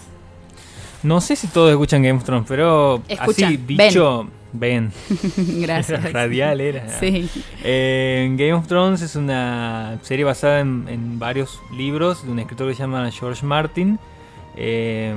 No 1.02 1.20
sé 1.20 1.34
si 1.36 1.46
todos 1.48 1.70
escuchan 1.70 2.02
Game 2.02 2.18
of 2.18 2.24
Thrones, 2.24 2.46
pero 2.48 3.02
Escuchan, 3.08 3.48
así, 3.48 3.56
bicho, 3.56 4.28
ven. 4.52 4.92
Gracias. 5.36 6.12
Radial 6.12 6.60
era. 6.60 6.88
Sí. 7.00 7.28
Eh, 7.64 8.28
Game 8.36 8.52
of 8.54 8.66
Thrones 8.66 9.02
es 9.02 9.16
una 9.16 9.98
serie 10.02 10.24
basada 10.24 10.60
en, 10.60 10.86
en 10.88 11.18
varios 11.18 11.60
libros 11.76 12.24
de 12.24 12.32
un 12.32 12.38
escritor 12.40 12.68
que 12.68 12.74
se 12.74 12.80
llama 12.82 13.08
George 13.10 13.44
Martin. 13.46 13.98
Eh, 14.56 15.14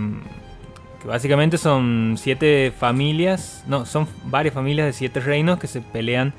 que 1.01 1.07
básicamente 1.07 1.57
son 1.57 2.15
siete 2.17 2.73
familias, 2.77 3.63
no, 3.67 3.85
son 3.85 4.07
varias 4.25 4.53
familias 4.53 4.87
de 4.87 4.93
siete 4.93 5.19
reinos 5.19 5.59
que 5.59 5.67
se 5.67 5.81
pelean 5.81 6.33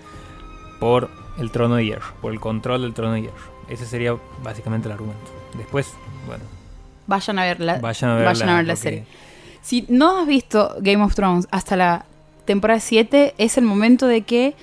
por 0.80 1.10
el 1.38 1.50
trono 1.50 1.76
de 1.76 1.84
hierro, 1.84 2.14
por 2.20 2.32
el 2.32 2.40
control 2.40 2.82
del 2.82 2.94
trono 2.94 3.14
de 3.14 3.22
hierro. 3.22 3.56
Ese 3.68 3.86
sería 3.86 4.16
básicamente 4.42 4.88
el 4.88 4.92
argumento. 4.92 5.30
Después, 5.56 5.92
bueno, 6.26 6.44
Vayan 7.06 7.38
a 7.38 7.44
ver 7.44 7.60
la, 7.60 7.78
vayan 7.78 8.10
a 8.10 8.14
ver 8.16 8.24
vayan 8.24 8.48
a 8.48 8.56
ver 8.56 8.66
la 8.66 8.76
serie. 8.76 9.06
Si 9.62 9.86
no 9.88 10.18
has 10.18 10.26
visto 10.26 10.76
Game 10.80 11.02
of 11.02 11.14
Thrones 11.14 11.46
hasta 11.50 11.76
la 11.76 12.04
temporada 12.44 12.80
7, 12.80 13.34
es 13.38 13.58
el 13.58 13.64
momento 13.64 14.06
de 14.06 14.22
que 14.22 14.54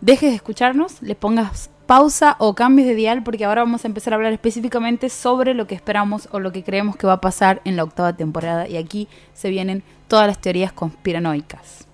dejes 0.00 0.30
de 0.30 0.36
escucharnos, 0.36 1.02
le 1.02 1.14
pongas 1.14 1.70
pausa 1.88 2.36
o 2.38 2.54
cambies 2.54 2.86
de 2.86 2.94
dial, 2.94 3.22
porque 3.22 3.46
ahora 3.46 3.62
vamos 3.62 3.82
a 3.84 3.88
empezar 3.88 4.12
a 4.12 4.16
hablar 4.16 4.32
específicamente 4.34 5.08
sobre 5.08 5.54
lo 5.54 5.66
que 5.66 5.74
esperamos 5.74 6.28
o 6.32 6.38
lo 6.38 6.52
que 6.52 6.62
creemos 6.62 6.96
que 6.96 7.06
va 7.06 7.14
a 7.14 7.20
pasar 7.22 7.62
en 7.64 7.76
la 7.76 7.82
octava 7.84 8.12
temporada. 8.12 8.68
Y 8.68 8.76
aquí 8.76 9.08
se 9.32 9.48
vienen 9.48 9.82
todas 10.06 10.26
las 10.26 10.38
teorías 10.38 10.70
conspiranoicas. 10.70 11.86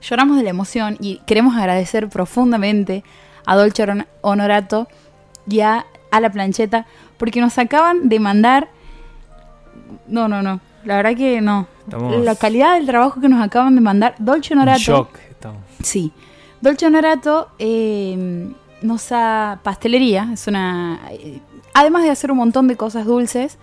Lloramos 0.00 0.36
de 0.36 0.44
la 0.44 0.50
emoción 0.50 0.96
y 1.00 1.18
queremos 1.26 1.56
agradecer 1.56 2.08
profundamente 2.08 3.02
a 3.44 3.56
Dolce 3.56 3.82
Hon- 3.82 4.06
Honorato 4.20 4.86
y 5.48 5.60
a, 5.60 5.84
a 6.12 6.20
la 6.20 6.30
plancheta 6.30 6.86
porque 7.16 7.40
nos 7.40 7.58
acaban 7.58 8.08
de 8.08 8.20
mandar 8.20 8.68
no, 10.06 10.28
no, 10.28 10.42
no. 10.42 10.60
La 10.84 10.96
verdad 10.96 11.16
que 11.16 11.40
no. 11.40 11.66
Estamos 11.84 12.24
La 12.24 12.36
calidad 12.36 12.74
del 12.74 12.86
trabajo 12.86 13.20
que 13.20 13.28
nos 13.28 13.42
acaban 13.44 13.74
de 13.74 13.80
mandar. 13.80 14.14
Dolce 14.18 14.54
en 14.54 14.60
Honorato. 14.60 14.80
shock. 14.80 15.18
Estamos. 15.30 15.60
Sí. 15.82 16.12
Dolce 16.60 16.86
Honorato 16.86 17.48
eh, 17.58 18.48
nos 18.82 19.08
ha 19.12 19.60
pastelería. 19.62 20.30
Es 20.32 20.46
una. 20.46 21.00
eh, 21.10 21.40
además 21.74 22.02
de 22.02 22.10
hacer 22.10 22.30
un 22.30 22.38
montón 22.38 22.66
de 22.68 22.76
cosas 22.76 23.04
dulces, 23.06 23.58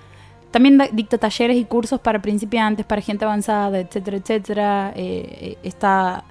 también 0.51 0.77
da- 0.77 0.89
dicta 0.91 1.17
talleres 1.17 1.57
y 1.57 1.65
cursos 1.65 1.99
para 1.99 2.21
principiantes, 2.21 2.85
para 2.85 3.01
gente 3.01 3.25
avanzada, 3.25 3.79
etcétera, 3.79 4.17
etcétera. 4.17 4.93
Eh, 4.95 5.37
eh, 5.41 5.57
está 5.63 6.23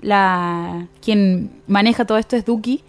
la. 0.00 0.86
Quien 1.02 1.50
maneja 1.66 2.04
todo 2.04 2.18
esto 2.18 2.36
es 2.36 2.44
Duki. 2.44 2.82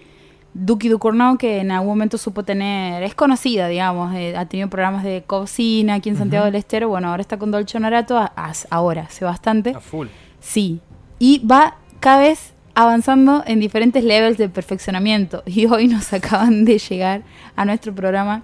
Duki 0.54 0.90
Ducournau, 0.90 1.38
que 1.38 1.60
en 1.60 1.72
algún 1.72 1.88
momento 1.92 2.18
supo 2.18 2.44
tener, 2.44 3.04
es 3.04 3.16
conocida, 3.16 3.70
digamos, 3.70 4.14
eh, 4.16 4.36
ha 4.36 4.46
tenido 4.48 4.70
programas 4.70 5.02
de 5.06 5.24
cocina 5.26 5.94
aquí 5.94 6.10
en 6.10 6.18
Santiago 6.18 6.44
del 6.44 6.56
Estero, 6.56 6.90
bueno, 6.90 7.08
ahora 7.08 7.22
está 7.22 7.38
con 7.40 7.52
Dolce 7.52 7.78
Honorato, 7.78 8.18
a- 8.18 8.34
a- 8.36 8.52
ahora, 8.70 9.04
hace 9.04 9.24
bastante. 9.24 9.70
A 9.76 9.80
full. 9.80 10.08
Sí. 10.42 10.82
Y 11.20 11.40
va 11.48 11.76
cada 12.02 12.20
vez 12.20 12.51
avanzando 12.76 13.44
en 13.46 13.60
diferentes 13.60 14.04
levels 14.04 14.38
de 14.38 14.50
perfeccionamiento. 14.50 15.44
Y 15.52 15.66
hoy 15.66 15.88
nos 15.88 16.12
acaban 16.14 16.66
de 16.66 16.78
llegar 16.78 17.24
a 17.56 17.66
nuestro 17.66 17.94
programa 17.94 18.44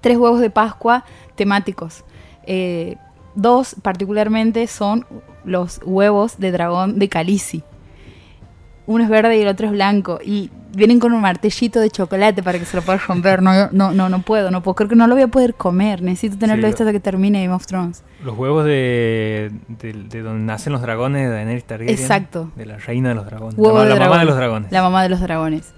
tres 0.00 0.16
huevos 0.16 0.40
de 0.40 0.50
Pascua 0.50 1.04
temáticos. 1.34 2.04
Eh, 2.44 2.96
dos 3.34 3.76
particularmente 3.82 4.66
son 4.66 5.06
los 5.44 5.80
huevos 5.84 6.38
de 6.38 6.52
dragón 6.52 6.98
de 6.98 7.08
Calici. 7.08 7.62
Uno 8.86 9.04
es 9.04 9.10
verde 9.10 9.38
y 9.38 9.42
el 9.42 9.48
otro 9.48 9.66
es 9.66 9.72
blanco. 9.72 10.18
Y 10.24 10.50
vienen 10.72 11.00
con 11.00 11.12
un 11.12 11.20
martillito 11.20 11.80
de 11.80 11.90
chocolate 11.90 12.42
para 12.42 12.58
que 12.58 12.64
se 12.64 12.76
lo 12.76 12.82
puedas 12.82 13.06
romper. 13.06 13.42
No, 13.42 13.68
no, 13.72 13.92
no, 13.92 14.08
no 14.08 14.22
puedo, 14.22 14.50
no 14.50 14.62
puedo. 14.62 14.74
Creo 14.74 14.88
que 14.88 14.96
no 14.96 15.06
lo 15.06 15.14
voy 15.14 15.22
a 15.22 15.28
poder 15.28 15.54
comer. 15.54 16.02
Necesito 16.02 16.38
tenerlo 16.38 16.66
Sí, 16.66 16.72
hasta 16.72 16.92
que 16.92 17.00
termine 17.00 17.42
Game 17.42 17.54
of 17.54 17.66
Thrones. 17.66 18.02
Los 18.24 18.36
huevos 18.36 18.64
de, 18.64 19.50
de, 19.68 19.92
de 19.92 20.22
donde 20.22 20.44
nacen 20.44 20.72
los 20.72 20.82
dragones 20.82 21.28
de 21.28 21.34
Daenerys 21.34 21.64
Targaryen. 21.64 21.98
Exacto. 21.98 22.50
De 22.56 22.66
la 22.66 22.76
reina 22.78 23.10
de 23.10 23.14
los 23.14 23.26
dragones. 23.26 23.54
Huevo 23.58 23.78
la, 23.78 23.84
de 23.84 23.98
la 23.98 24.08
mamá 24.08 24.18
de 24.18 24.24
los 24.24 24.36
dragones. 24.36 24.72
La 24.72 24.82
mamá 24.82 25.02
de 25.02 25.08
los 25.08 25.20
dragones. 25.20 25.72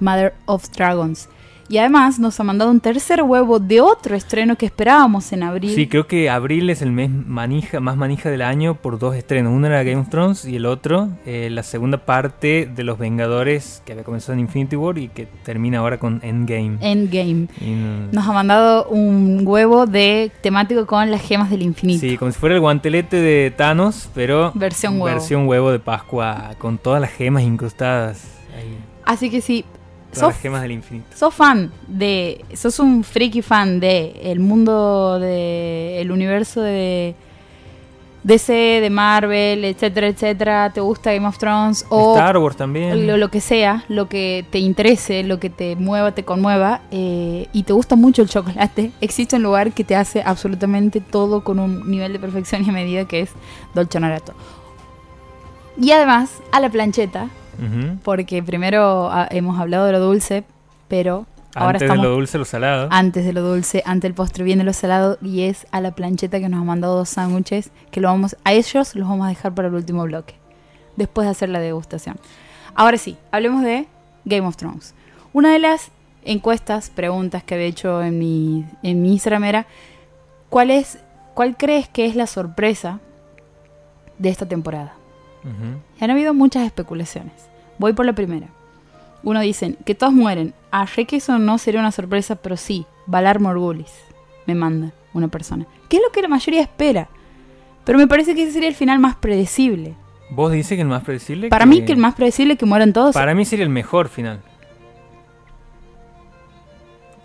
Mother 0.00 0.34
of 0.44 0.68
Dragons. 0.76 1.28
Y 1.68 1.78
además 1.78 2.18
nos 2.20 2.38
ha 2.38 2.44
mandado 2.44 2.70
un 2.70 2.78
tercer 2.80 3.22
huevo 3.22 3.58
de 3.58 3.80
otro 3.80 4.14
estreno 4.14 4.54
que 4.56 4.66
esperábamos 4.66 5.32
en 5.32 5.42
abril. 5.42 5.74
Sí, 5.74 5.88
creo 5.88 6.06
que 6.06 6.30
abril 6.30 6.70
es 6.70 6.80
el 6.80 6.92
mes 6.92 7.10
manija, 7.10 7.80
más 7.80 7.96
manija 7.96 8.30
del 8.30 8.42
año 8.42 8.74
por 8.76 8.98
dos 9.00 9.16
estrenos. 9.16 9.52
Uno 9.52 9.66
era 9.66 9.82
Game 9.82 10.00
of 10.00 10.08
Thrones 10.08 10.44
y 10.44 10.56
el 10.56 10.66
otro, 10.66 11.08
eh, 11.26 11.48
la 11.50 11.64
segunda 11.64 11.98
parte 12.06 12.70
de 12.72 12.84
Los 12.84 12.98
Vengadores 12.98 13.82
que 13.84 13.92
había 13.92 14.04
comenzado 14.04 14.34
en 14.34 14.40
Infinity 14.40 14.76
War 14.76 14.96
y 14.98 15.08
que 15.08 15.26
termina 15.44 15.78
ahora 15.78 15.98
con 15.98 16.20
Endgame. 16.22 16.78
Endgame. 16.80 17.48
No- 17.60 18.12
Nos 18.12 18.28
ha 18.28 18.32
mandado 18.32 18.88
un 18.88 19.42
huevo 19.44 19.86
de 19.86 20.30
temático 20.42 20.86
con 20.86 21.10
las 21.10 21.22
gemas 21.22 21.50
del 21.50 21.62
infinito. 21.62 22.00
Sí, 22.00 22.16
como 22.16 22.30
si 22.30 22.38
fuera 22.38 22.54
el 22.54 22.60
guantelete 22.60 23.16
de 23.16 23.50
Thanos, 23.50 24.08
pero 24.14 24.52
Versión 24.54 24.94
huevo. 25.00 25.06
versión 25.06 25.48
huevo 25.48 25.72
de 25.72 25.80
Pascua 25.80 26.50
con 26.58 26.78
todas 26.78 27.00
las 27.00 27.10
gemas 27.10 27.42
incrustadas. 27.42 28.22
Ahí, 28.56 28.76
Así 29.04 29.30
que 29.30 29.40
sí, 29.40 29.64
todas 30.20 30.34
las 30.34 30.42
gemas 30.42 30.62
del 30.62 30.72
infinito. 30.72 31.06
sos 31.14 31.34
fan 31.34 31.70
de. 31.86 32.44
Sos 32.54 32.78
un 32.78 33.04
friki 33.04 33.42
fan 33.42 33.80
de 33.80 34.20
el 34.22 34.40
mundo 34.40 35.18
de. 35.18 36.00
el 36.00 36.10
universo 36.10 36.60
de. 36.60 37.14
DC, 38.26 38.52
de 38.52 38.90
Marvel, 38.90 39.64
etcétera, 39.64 40.08
etcétera. 40.08 40.72
¿Te 40.74 40.80
gusta 40.80 41.12
Game 41.12 41.28
of 41.28 41.38
Thrones? 41.38 41.86
O 41.90 42.16
Star 42.16 42.36
Wars 42.38 42.56
también. 42.56 43.06
lo, 43.06 43.16
lo 43.16 43.30
que 43.30 43.40
sea, 43.40 43.84
lo 43.88 44.08
que 44.08 44.44
te 44.50 44.58
interese, 44.58 45.22
lo 45.22 45.38
que 45.38 45.48
te 45.48 45.76
mueva, 45.76 46.10
te 46.10 46.24
conmueva, 46.24 46.80
eh, 46.90 47.46
y 47.52 47.62
te 47.62 47.72
gusta 47.72 47.94
mucho 47.94 48.22
el 48.22 48.28
chocolate, 48.28 48.90
existe 49.00 49.36
un 49.36 49.44
lugar 49.44 49.70
que 49.70 49.84
te 49.84 49.94
hace 49.94 50.22
absolutamente 50.26 51.00
todo 51.00 51.44
con 51.44 51.60
un 51.60 51.88
nivel 51.88 52.12
de 52.12 52.18
perfección 52.18 52.64
y 52.66 52.72
medida 52.72 53.04
que 53.04 53.20
es 53.20 53.30
Dolce 53.74 54.00
Narato. 54.00 54.34
Y 55.80 55.92
además, 55.92 56.42
a 56.50 56.58
la 56.58 56.68
plancheta, 56.68 57.28
Porque 58.02 58.42
primero 58.42 59.08
ah, 59.10 59.28
hemos 59.30 59.58
hablado 59.58 59.86
de 59.86 59.92
lo 59.92 60.00
dulce, 60.00 60.44
pero 60.88 61.26
ahora 61.54 61.70
Antes 61.70 61.82
estamos 61.82 62.02
de 62.02 62.08
lo 62.08 62.14
dulce, 62.14 62.38
lo 62.38 62.44
salado. 62.44 62.88
antes 62.90 63.24
de 63.24 63.32
lo 63.32 63.42
dulce, 63.42 63.82
ante 63.86 64.06
el 64.06 64.14
postre 64.14 64.44
viene 64.44 64.64
lo 64.64 64.72
salado 64.72 65.18
y 65.22 65.42
es 65.42 65.66
a 65.70 65.80
la 65.80 65.92
plancheta 65.92 66.38
que 66.38 66.48
nos 66.48 66.60
ha 66.60 66.64
mandado 66.64 66.96
dos 66.96 67.08
sándwiches 67.08 67.70
que 67.90 68.00
lo 68.00 68.08
vamos 68.08 68.36
a 68.44 68.52
ellos 68.52 68.94
los 68.94 69.08
vamos 69.08 69.26
a 69.26 69.28
dejar 69.30 69.54
para 69.54 69.68
el 69.68 69.74
último 69.74 70.04
bloque, 70.04 70.34
después 70.96 71.26
de 71.26 71.30
hacer 71.30 71.48
la 71.48 71.60
degustación. 71.60 72.16
Ahora 72.74 72.98
sí, 72.98 73.16
hablemos 73.30 73.62
de 73.62 73.86
Game 74.26 74.46
of 74.46 74.56
Thrones. 74.56 74.94
Una 75.32 75.52
de 75.52 75.58
las 75.58 75.90
encuestas, 76.24 76.90
preguntas 76.90 77.42
que 77.42 77.54
había 77.54 77.66
hecho 77.66 78.02
en 78.02 78.18
mi, 78.18 78.66
en 78.82 79.00
mi 79.00 79.12
Instagram 79.12 79.44
era 79.44 79.66
¿cuál 80.50 80.70
es 80.70 80.98
cuál 81.34 81.56
crees 81.56 81.88
que 81.88 82.06
es 82.06 82.16
la 82.16 82.26
sorpresa 82.26 83.00
de 84.18 84.28
esta 84.28 84.46
temporada? 84.46 84.95
Y 86.00 86.04
han 86.04 86.10
habido 86.10 86.34
muchas 86.34 86.64
especulaciones. 86.64 87.32
Voy 87.78 87.92
por 87.92 88.06
la 88.06 88.14
primera. 88.14 88.48
Uno 89.22 89.40
dicen 89.40 89.76
que 89.84 89.94
todos 89.94 90.12
mueren. 90.12 90.54
Ah, 90.70 90.86
sé 90.86 91.04
que 91.04 91.16
eso 91.16 91.38
no 91.38 91.58
sería 91.58 91.80
una 91.80 91.92
sorpresa, 91.92 92.36
pero 92.36 92.56
sí. 92.56 92.86
Valar 93.06 93.40
Morgulis. 93.40 93.92
Me 94.46 94.54
manda 94.54 94.92
una 95.14 95.28
persona. 95.28 95.66
¿Qué 95.88 95.96
es 95.96 96.02
lo 96.02 96.12
que 96.12 96.22
la 96.22 96.28
mayoría 96.28 96.62
espera? 96.62 97.08
Pero 97.84 97.98
me 97.98 98.08
parece 98.08 98.34
que 98.34 98.42
ese 98.42 98.52
sería 98.52 98.68
el 98.68 98.74
final 98.74 98.98
más 98.98 99.16
predecible. 99.16 99.94
¿Vos 100.30 100.52
dices 100.52 100.76
que 100.76 100.82
el 100.82 100.88
más 100.88 101.04
predecible? 101.04 101.48
Para 101.48 101.66
mí 101.66 101.84
que 101.84 101.92
el 101.92 101.98
más 101.98 102.14
predecible 102.14 102.54
es 102.54 102.58
que 102.58 102.66
mueran 102.66 102.92
todos. 102.92 103.14
Para 103.14 103.34
mí 103.34 103.44
sería 103.44 103.64
el 103.64 103.70
mejor 103.70 104.08
final. 104.08 104.40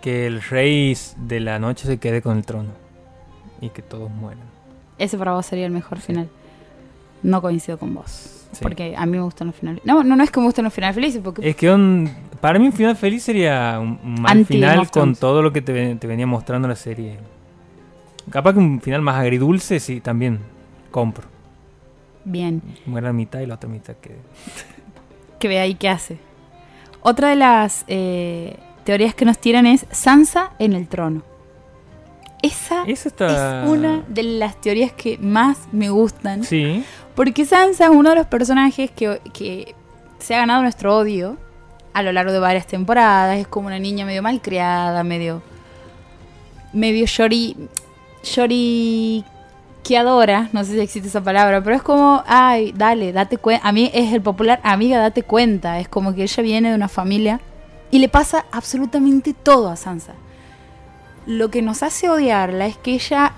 Que 0.00 0.26
el 0.26 0.42
rey 0.42 0.96
de 1.16 1.40
la 1.40 1.58
noche 1.58 1.86
se 1.86 1.98
quede 1.98 2.22
con 2.22 2.36
el 2.36 2.44
trono. 2.44 2.70
Y 3.60 3.70
que 3.70 3.82
todos 3.82 4.10
mueran. 4.10 4.44
Ese 4.98 5.18
para 5.18 5.32
vos 5.32 5.46
sería 5.46 5.66
el 5.66 5.72
mejor 5.72 5.98
final. 5.98 6.28
No 7.22 7.40
coincido 7.42 7.78
con 7.78 7.94
vos. 7.94 8.38
Sí. 8.52 8.58
Porque 8.60 8.94
a 8.96 9.06
mí 9.06 9.12
me 9.12 9.22
gustan 9.22 9.46
los 9.46 9.56
finales. 9.56 9.80
No, 9.84 10.02
no, 10.04 10.14
no 10.16 10.22
es 10.22 10.30
que 10.30 10.38
me 10.40 10.46
gusten 10.46 10.64
los 10.64 10.74
finales 10.74 10.94
felices, 10.94 11.20
porque 11.24 11.48
Es 11.48 11.56
que 11.56 11.70
un- 11.70 12.10
para 12.40 12.58
mí 12.58 12.66
un 12.66 12.72
final 12.72 12.96
feliz 12.96 13.22
sería 13.22 13.78
un 13.80 13.98
mal 14.20 14.32
Anti 14.38 14.44
final 14.54 14.90
con 14.90 15.14
todo 15.14 15.40
lo 15.42 15.52
que 15.52 15.62
te, 15.62 15.72
ven- 15.72 15.98
te 15.98 16.06
venía 16.06 16.26
mostrando 16.26 16.68
la 16.68 16.76
serie. 16.76 17.18
Capaz 18.30 18.52
que 18.52 18.58
un 18.58 18.80
final 18.80 19.00
más 19.00 19.16
agridulce, 19.16 19.80
sí, 19.80 20.00
también 20.00 20.40
compro. 20.90 21.24
bien. 22.24 22.60
Muera 22.86 23.08
la 23.08 23.12
mitad 23.12 23.40
y 23.40 23.46
la 23.46 23.54
otra 23.54 23.68
mitad 23.70 23.94
que... 23.96 24.16
que 25.38 25.48
vea 25.48 25.62
ahí 25.62 25.74
qué 25.74 25.88
hace. 25.88 26.18
Otra 27.00 27.30
de 27.30 27.36
las 27.36 27.84
eh, 27.88 28.56
teorías 28.84 29.14
que 29.14 29.24
nos 29.24 29.38
tiran 29.38 29.66
es 29.66 29.86
Sansa 29.90 30.50
en 30.58 30.72
el 30.74 30.86
trono. 30.88 31.22
Esa 32.42 32.84
Eso 32.84 33.08
está... 33.08 33.62
es 33.64 33.68
una 33.70 34.02
de 34.08 34.22
las 34.24 34.60
teorías 34.60 34.92
que 34.92 35.16
más 35.18 35.68
me 35.72 35.90
gustan. 35.90 36.42
Sí, 36.44 36.84
Porque 37.14 37.44
Sansa 37.44 37.84
es 37.84 37.90
uno 37.90 38.10
de 38.10 38.16
los 38.16 38.26
personajes 38.26 38.90
que, 38.90 39.20
que 39.32 39.74
se 40.18 40.34
ha 40.34 40.38
ganado 40.38 40.62
nuestro 40.62 40.96
odio 40.96 41.36
a 41.92 42.02
lo 42.02 42.12
largo 42.12 42.32
de 42.32 42.38
varias 42.38 42.66
temporadas. 42.66 43.38
Es 43.38 43.46
como 43.46 43.66
una 43.66 43.78
niña 43.78 44.04
medio 44.06 44.22
malcriada, 44.22 45.04
medio. 45.04 45.42
medio 46.72 47.06
shori. 47.06 47.56
lloriqueadora. 49.82 50.48
No 50.52 50.64
sé 50.64 50.72
si 50.72 50.80
existe 50.80 51.08
esa 51.08 51.22
palabra, 51.22 51.62
pero 51.62 51.76
es 51.76 51.82
como, 51.82 52.22
ay, 52.26 52.72
dale, 52.74 53.12
date 53.12 53.36
cuenta. 53.36 53.68
A 53.68 53.72
mí 53.72 53.90
es 53.92 54.12
el 54.12 54.22
popular, 54.22 54.60
amiga, 54.62 54.98
date 54.98 55.22
cuenta. 55.22 55.80
Es 55.80 55.88
como 55.88 56.14
que 56.14 56.22
ella 56.22 56.42
viene 56.42 56.70
de 56.70 56.74
una 56.74 56.88
familia 56.88 57.40
y 57.90 57.98
le 57.98 58.08
pasa 58.08 58.46
absolutamente 58.52 59.34
todo 59.34 59.68
a 59.68 59.76
Sansa. 59.76 60.14
Lo 61.26 61.50
que 61.50 61.62
nos 61.62 61.82
hace 61.82 62.08
odiarla 62.08 62.66
es 62.66 62.76
que 62.76 62.94
ella, 62.94 63.32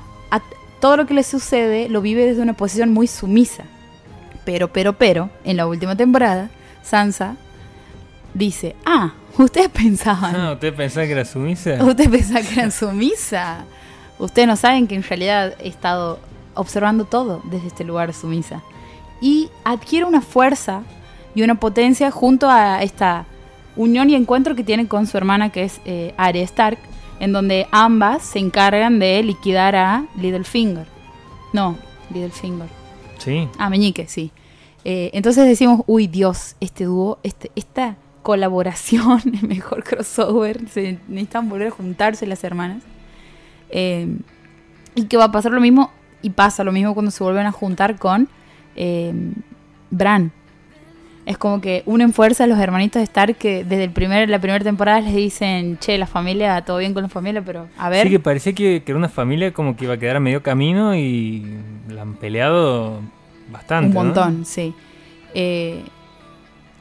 todo 0.85 0.99
lo 0.99 1.07
que 1.07 1.14
le 1.14 1.22
sucede, 1.22 1.89
lo 1.89 2.03
vive 2.03 2.26
desde 2.26 2.43
una 2.43 2.53
posición 2.53 2.93
muy 2.93 3.07
sumisa. 3.07 3.64
Pero, 4.45 4.70
pero, 4.70 4.93
pero, 4.93 5.30
en 5.43 5.57
la 5.57 5.66
última 5.66 5.97
temporada, 5.97 6.51
Sansa 6.82 7.37
dice, 8.35 8.76
ah, 8.85 9.14
ustedes 9.39 9.68
pensaban, 9.72 10.37
Ah, 10.37 10.53
¿Usted 10.53 10.74
pensaba 10.74 11.07
que 11.07 11.12
era 11.12 11.24
sumisa? 11.24 11.82
ustedes 11.87 12.11
pensaban 12.11 12.45
que 12.45 12.53
eran 12.53 12.70
sumisa. 12.70 13.64
Ustedes 14.18 14.47
no 14.47 14.57
saben 14.57 14.87
que 14.87 14.95
en 14.95 15.03
realidad 15.03 15.55
he 15.59 15.68
estado 15.68 16.18
observando 16.53 17.07
todo 17.07 17.41
desde 17.45 17.68
este 17.68 17.85
lugar 17.85 18.12
sumisa. 18.12 18.62
Y 19.22 19.49
adquiere 19.64 20.05
una 20.05 20.20
fuerza 20.20 20.82
y 21.35 21.45
una 21.45 21.55
potencia 21.55 22.11
junto 22.11 22.51
a 22.51 22.82
esta 22.82 23.24
unión 23.74 24.11
y 24.11 24.16
encuentro 24.16 24.55
que 24.55 24.64
tiene 24.64 24.87
con 24.87 25.07
su 25.07 25.16
hermana 25.16 25.49
que 25.49 25.64
es 25.64 25.80
eh, 25.87 26.12
Arya 26.18 26.43
Stark, 26.43 26.76
en 27.20 27.32
donde 27.32 27.66
ambas 27.70 28.22
se 28.22 28.38
encargan 28.38 28.98
de 28.98 29.22
liquidar 29.22 29.76
a 29.76 30.06
Littlefinger. 30.16 30.86
No, 31.52 31.76
Littlefinger. 32.12 32.68
Sí. 33.18 33.48
Ah, 33.58 33.70
Meñique, 33.70 34.06
sí. 34.06 34.32
Eh, 34.84 35.10
entonces 35.14 35.46
decimos, 35.46 35.82
uy 35.86 36.06
Dios, 36.06 36.56
este 36.60 36.84
dúo, 36.84 37.18
este, 37.22 37.50
esta 37.56 37.96
colaboración, 38.22 39.20
el 39.42 39.48
mejor 39.48 39.84
crossover, 39.84 40.68
se 40.68 40.98
necesitan 41.08 41.48
volver 41.48 41.68
a 41.68 41.70
juntarse 41.70 42.26
las 42.26 42.44
hermanas. 42.44 42.82
Eh, 43.70 44.18
y 44.94 45.04
que 45.06 45.16
va 45.16 45.24
a 45.24 45.32
pasar 45.32 45.52
lo 45.52 45.60
mismo, 45.60 45.90
y 46.22 46.30
pasa 46.30 46.64
lo 46.64 46.72
mismo 46.72 46.94
cuando 46.94 47.10
se 47.10 47.22
vuelven 47.22 47.46
a 47.46 47.52
juntar 47.52 47.98
con 47.98 48.28
eh, 48.76 49.12
Bran. 49.90 50.32
Es 51.26 51.38
como 51.38 51.60
que 51.60 51.82
unen 51.86 52.12
fuerza 52.12 52.44
a 52.44 52.46
los 52.46 52.58
hermanitos 52.58 53.00
de 53.00 53.04
Stark 53.04 53.36
que 53.36 53.64
desde 53.64 53.84
el 53.84 53.90
primer, 53.90 54.28
la 54.28 54.38
primera 54.38 54.62
temporada 54.62 55.00
les 55.00 55.14
dicen, 55.14 55.78
che, 55.78 55.96
la 55.96 56.06
familia, 56.06 56.62
todo 56.62 56.78
bien 56.78 56.92
con 56.92 57.02
la 57.02 57.08
familia, 57.08 57.42
pero 57.42 57.68
a 57.78 57.88
ver. 57.88 58.06
Sí, 58.06 58.10
que 58.10 58.20
parecía 58.20 58.52
que, 58.52 58.82
que 58.84 58.92
era 58.92 58.98
una 58.98 59.08
familia 59.08 59.52
como 59.52 59.74
que 59.74 59.84
iba 59.84 59.94
a 59.94 59.98
quedar 59.98 60.16
a 60.16 60.20
medio 60.20 60.42
camino 60.42 60.94
y 60.94 61.46
la 61.88 62.02
han 62.02 62.14
peleado 62.14 63.00
bastante. 63.50 63.88
Un 63.88 63.94
¿no? 63.94 64.04
montón, 64.04 64.44
sí. 64.44 64.74
Eh, 65.34 65.82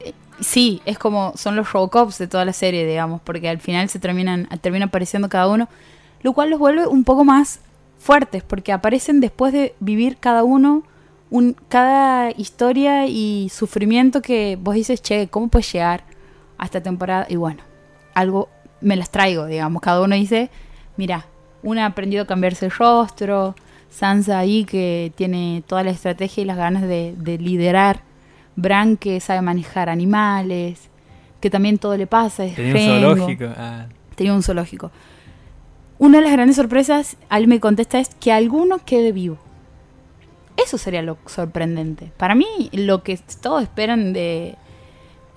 eh, 0.01 0.13
sí, 0.41 0.81
es 0.85 0.99
como 0.99 1.33
son 1.35 1.55
los 1.55 1.71
Robocops 1.71 2.17
de 2.17 2.27
toda 2.27 2.43
la 2.43 2.53
serie, 2.53 2.85
digamos, 2.85 3.21
porque 3.21 3.47
al 3.47 3.59
final 3.59 3.87
se 3.89 3.99
terminan 3.99 4.47
termina 4.61 4.85
apareciendo 4.85 5.29
cada 5.29 5.47
uno, 5.47 5.69
lo 6.21 6.33
cual 6.33 6.49
los 6.49 6.59
vuelve 6.59 6.85
un 6.87 7.03
poco 7.03 7.23
más 7.23 7.61
fuertes, 7.97 8.43
porque 8.43 8.73
aparecen 8.73 9.21
después 9.21 9.53
de 9.53 9.73
vivir 9.79 10.17
cada 10.17 10.43
uno 10.43 10.83
un, 11.33 11.55
cada 11.67 12.29
historia 12.29 13.07
y 13.07 13.49
sufrimiento 13.51 14.21
que 14.21 14.55
vos 14.61 14.75
dices, 14.75 15.01
che, 15.01 15.29
¿cómo 15.29 15.47
puedes 15.47 15.73
llegar 15.73 16.03
a 16.59 16.65
esta 16.65 16.83
temporada? 16.83 17.25
Y 17.27 17.37
bueno, 17.37 17.63
algo 18.13 18.49
me 18.81 18.95
las 18.95 19.09
traigo, 19.09 19.47
digamos, 19.47 19.81
cada 19.81 20.01
uno 20.01 20.13
dice, 20.13 20.51
mira, 20.95 21.25
una 21.63 21.85
ha 21.85 21.87
aprendido 21.87 22.21
a 22.21 22.27
cambiarse 22.27 22.65
el 22.65 22.71
rostro, 22.71 23.55
Sansa 23.89 24.37
ahí 24.37 24.63
que 24.63 25.11
tiene 25.15 25.63
toda 25.65 25.81
la 25.81 25.89
estrategia 25.89 26.43
y 26.43 26.45
las 26.45 26.55
ganas 26.57 26.83
de, 26.83 27.15
de 27.17 27.39
liderar, 27.39 28.01
Bran 28.55 28.95
que 28.95 29.19
sabe 29.19 29.41
manejar 29.41 29.89
animales, 29.89 30.91
que 31.41 31.49
también 31.49 31.79
todo 31.79 31.97
le 31.97 32.05
pasa, 32.05 32.45
es 32.45 32.55
Tenía 32.55 32.73
un 32.73 33.01
zoológico. 33.01 33.45
Ah, 33.57 33.87
Tenía 34.13 34.33
un 34.35 34.43
zoológico. 34.43 34.91
Una 35.97 36.19
de 36.19 36.25
las 36.25 36.33
grandes 36.33 36.57
sorpresas, 36.57 37.17
Al 37.29 37.47
me 37.47 37.59
contesta, 37.59 37.97
es 37.97 38.13
que 38.13 38.31
alguno 38.31 38.77
quede 38.85 39.11
vivo. 39.11 39.39
Eso 40.57 40.77
sería 40.77 41.01
lo 41.01 41.17
sorprendente. 41.25 42.11
Para 42.17 42.35
mí, 42.35 42.69
lo 42.73 43.03
que 43.03 43.19
todos 43.41 43.63
esperan 43.63 44.13
de 44.13 44.55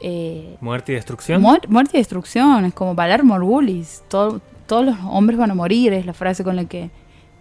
eh, 0.01 0.57
muerte 0.61 0.93
y 0.93 0.95
destrucción. 0.97 1.43
muer- 1.43 1.67
muerte 1.69 1.97
y 1.97 2.01
destrucción, 2.01 2.64
es 2.67 2.75
como 2.75 2.95
Valar 2.95 3.25
Morgulis. 3.25 4.03
Todo- 4.09 4.41
todos 4.67 4.85
los 4.85 4.97
hombres 5.09 5.39
van 5.39 5.51
a 5.51 5.55
morir, 5.55 5.93
es 5.93 6.05
la 6.07 6.12
frase 6.12 6.45
con 6.45 6.57
la 6.57 6.64
que 6.67 6.91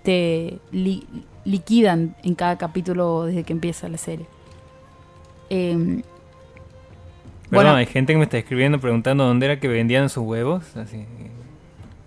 te 0.04 0.60
li- 0.72 1.06
liquidan 1.44 2.16
en 2.24 2.36
cada 2.36 2.58
capítulo 2.58 3.26
desde 3.26 3.44
que 3.44 3.52
empieza 3.54 3.90
la 3.90 3.98
serie. 3.98 4.26
Em, 5.50 6.02
Perdón, 7.50 7.66
bueno. 7.66 7.76
hay 7.76 7.86
gente 7.86 8.14
que 8.14 8.18
me 8.18 8.24
está 8.24 8.38
escribiendo 8.38 8.80
preguntando 8.80 9.26
dónde 9.26 9.46
era 9.48 9.60
que 9.60 9.68
vendían 9.68 10.10
sus 10.10 10.24
huevos. 10.24 10.76
Así, 10.78 11.06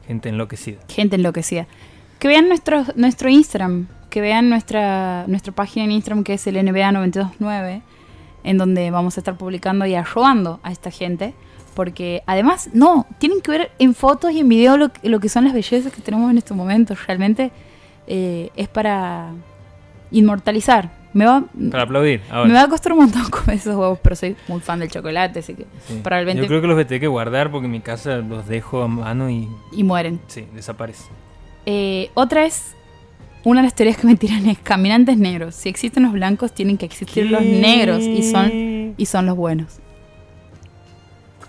Gente 0.07 0.31
enloquecida. 0.31 0.79
gente 0.89 1.17
enloquecida. 1.17 1.67
Que 2.19 2.27
vean 2.29 2.49
nuestro, 2.49 2.85
nuestro 2.97 3.29
Instagram, 3.29 3.87
que 4.11 4.21
vean 4.21 4.49
nuestra, 4.49 5.25
nuestra 5.27 5.53
página 5.53 5.85
en 5.85 5.93
Instagram 5.93 6.25
que 6.25 6.35
es 6.35 6.47
el 6.47 6.57
NBA929, 6.57 7.83
en 8.45 8.59
donde 8.59 8.91
vamos 8.91 9.17
a 9.17 9.21
estar 9.21 9.37
publicando 9.37 9.85
y 9.87 9.95
arrobando 9.95 10.61
a 10.63 10.73
esta 10.73 10.91
gente. 10.91 11.35
Porque 11.75 12.23
además, 12.27 12.71
no, 12.73 13.07
tienen 13.19 13.41
que 13.41 13.51
ver 13.53 13.71
en 13.79 13.95
fotos 13.95 14.33
y 14.33 14.41
en 14.41 14.49
video 14.49 14.77
lo, 14.77 14.89
que- 14.93 15.09
lo 15.09 15.21
que 15.21 15.29
son 15.29 15.45
las 15.45 15.53
bellezas 15.53 15.93
que 15.93 16.01
tenemos 16.03 16.31
en 16.31 16.39
estos 16.39 16.57
momentos. 16.57 17.07
Realmente 17.07 17.53
eh, 18.09 18.51
es 18.57 18.69
para 18.69 19.31
inmortalizar. 20.11 20.91
Me 21.15 21.25
va, 21.25 21.45
Para 21.71 21.85
aplaudir. 21.85 22.21
Ahora. 22.31 22.49
me 22.49 22.55
va 22.55 22.63
a 22.63 22.69
costar 22.69 22.93
un 22.93 22.99
montón 23.01 23.23
comer 23.31 23.57
esos 23.57 23.75
huevos, 23.77 23.99
pero 24.03 24.15
soy 24.17 24.37
muy 24.47 24.61
fan 24.61 24.79
del 24.81 24.91
chocolate, 24.91 25.39
así 25.41 25.55
que 25.55 25.67
Sí. 25.87 26.01
probablemente- 26.03 26.43
Yo 26.43 26.49
creo 26.49 26.61
que 26.61 26.67
los 26.67 26.77
voy 26.77 26.85
a 26.85 26.87
tener 26.87 27.01
que 27.01 27.07
guardar 27.07 27.51
porque 27.51 27.67
en 27.67 27.73
mi 27.73 27.81
casa 27.81 28.17
los 28.17 28.47
dejo 28.47 28.83
a 28.83 28.89
mano 28.89 29.31
y 29.31 29.49
y 29.73 29.85
mueren. 29.85 30.21
sí, 30.27 30.47
desaparece. 30.55 31.05
Eh, 31.67 32.11
otra 32.15 32.45
es. 32.45 32.75
Una 33.49 33.63
de 33.63 33.69
las 33.69 33.75
teorías 33.75 33.97
que 33.97 34.07
me 34.07 34.15
tiran 34.15 34.47
es 34.47 34.59
caminantes 34.59 35.17
negros. 35.17 35.55
Si 35.55 35.71
existen 35.71 36.03
los 36.03 36.13
blancos, 36.13 36.53
tienen 36.53 36.77
que 36.77 36.85
existir 36.85 37.31
los 37.31 37.41
negros 37.41 38.03
y 38.03 38.23
son, 38.23 38.95
y 38.95 39.07
son 39.07 39.25
los 39.25 39.39
buenos. 39.39 39.79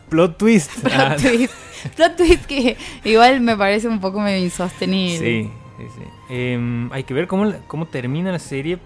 Plot 0.08 0.38
twist. 0.38 0.72
Ah, 0.94 1.18
Plot 1.20 1.22
twist. 1.22 1.54
Plot 1.98 2.16
twist 2.16 2.46
que 2.46 2.78
igual 3.04 3.42
me 3.42 3.58
parece 3.58 3.90
un 3.90 4.00
poco 4.00 4.22
medio 4.22 4.42
insostenible. 4.42 5.18
sí, 5.18 5.52
sí, 5.78 5.84
sí. 5.94 6.04
Em, 6.30 6.90
hay 6.94 7.04
que 7.04 7.14
ver 7.14 7.28
cómo, 7.28 7.52
cómo 7.68 7.86
termina 7.86 8.32
la 8.32 8.40
serie 8.40 8.80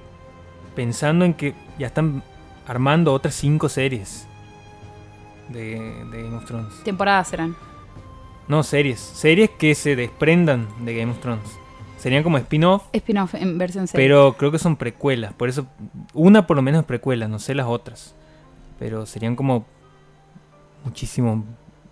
pensando 0.76 1.24
en 1.24 1.36
que 1.36 1.53
ya 1.78 1.86
están 1.86 2.24
armando 2.66 3.14
otras 3.14 3.36
cinco 3.36 3.70
series 3.70 4.26
de, 5.49 5.80
de 6.09 6.24
Game 6.24 6.36
of 6.36 6.45
Thrones. 6.45 6.74
Temporadas 6.84 7.28
serán. 7.28 7.55
No, 8.47 8.64
series. 8.64 8.99
Series 8.99 9.51
que 9.51 9.76
se 9.76 9.95
desprendan 9.95 10.68
de 10.84 10.95
Game 10.95 11.11
of 11.11 11.20
Thrones. 11.20 11.59
Serían 12.04 12.22
como 12.24 12.38
spin-off, 12.38 12.84
Spin-off 12.93 13.34
en 13.36 13.58
versión 13.58 13.88
serie. 13.88 14.06
pero 14.06 14.34
creo 14.38 14.51
que 14.51 14.60
son 14.60 14.76
precuelas. 14.76 15.34
Por 15.34 15.47
eso, 15.49 15.66
una 16.14 16.45
por 16.45 16.56
lo 16.58 16.62
menos 16.62 16.82
es 16.82 16.86
precuela, 16.86 17.28
no 17.28 17.39
sé 17.39 17.56
las 17.56 17.66
otras. 17.68 18.14
Pero 18.78 19.06
serían 19.06 19.36
como 19.38 19.66
muchísimos 20.84 21.43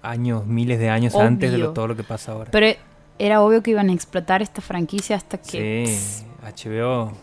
años, 0.01 0.45
miles 0.45 0.79
de 0.79 0.89
años 0.89 1.15
Obvio. 1.15 1.27
antes 1.27 1.51
de 1.51 1.57
lo- 1.57 1.73
todo 1.73 1.87
lo 1.87 1.95
que 1.95 2.03
pasa 2.03 2.33
ahora. 2.33 2.51
Pero 2.51 2.67
era 3.19 3.41
obvio 3.41 3.61
que 3.63 3.71
iban 3.71 3.89
a 3.89 3.93
explotar 3.93 4.41
esta 4.41 4.61
franquicia 4.61 5.15
hasta 5.15 5.37
que. 5.37 5.85
sí, 5.87 6.25
HBO. 6.43 7.13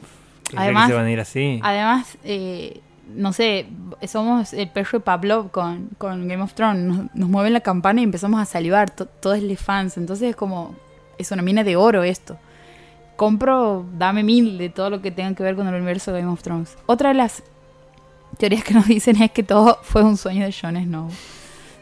¿qué 0.49 0.57
es 0.57 0.59
Además- 0.63 0.87
que 0.87 0.93
se 0.93 0.97
van 0.97 1.07
a 1.07 1.11
ir 1.11 1.21
así. 1.21 1.61
Además, 1.63 2.17
eh, 2.25 2.81
no 3.15 3.33
sé, 3.33 3.67
somos 4.07 4.53
el 4.55 4.71
perro 4.71 4.99
de 4.99 5.01
Pavlov 5.01 5.51
con, 5.51 5.89
con 5.99 6.27
Game 6.29 6.43
of 6.43 6.55
Thrones. 6.55 6.83
Nos, 6.85 7.15
nos 7.15 7.29
mueven 7.29 7.53
la 7.53 7.61
campana 7.61 8.01
y 8.01 8.05
empezamos 8.05 8.41
a 8.41 8.45
salivar. 8.47 8.91
to- 8.91 9.07
Todos 9.07 9.43
los 9.43 9.59
fans. 9.59 9.97
Entonces 9.99 10.31
es 10.31 10.37
como. 10.37 10.75
Es 11.19 11.33
una 11.33 11.43
mina 11.43 11.65
de 11.65 11.75
oro 11.77 12.05
esto. 12.05 12.39
Compro, 13.19 13.85
dame 13.99 14.23
mil 14.23 14.59
de 14.59 14.69
todo 14.69 14.91
lo 14.91 15.03
que 15.03 15.11
tenga 15.11 15.35
que 15.35 15.43
ver 15.43 15.57
con 15.57 15.67
el 15.67 15.75
universo 15.75 16.13
de 16.13 16.21
Game 16.21 16.33
of 16.33 16.41
Thrones. 16.41 16.79
Otra 16.87 17.09
de 17.09 17.17
las 17.17 17.43
teorías 18.39 18.63
que 18.63 18.75
nos 18.75 18.87
dicen 18.87 19.21
es 19.21 19.33
que 19.33 19.43
todo 19.43 19.81
fue 19.83 20.05
un 20.05 20.17
sueño 20.17 20.45
de 20.47 20.53
Jon 20.53 20.77
Snow. 20.77 21.09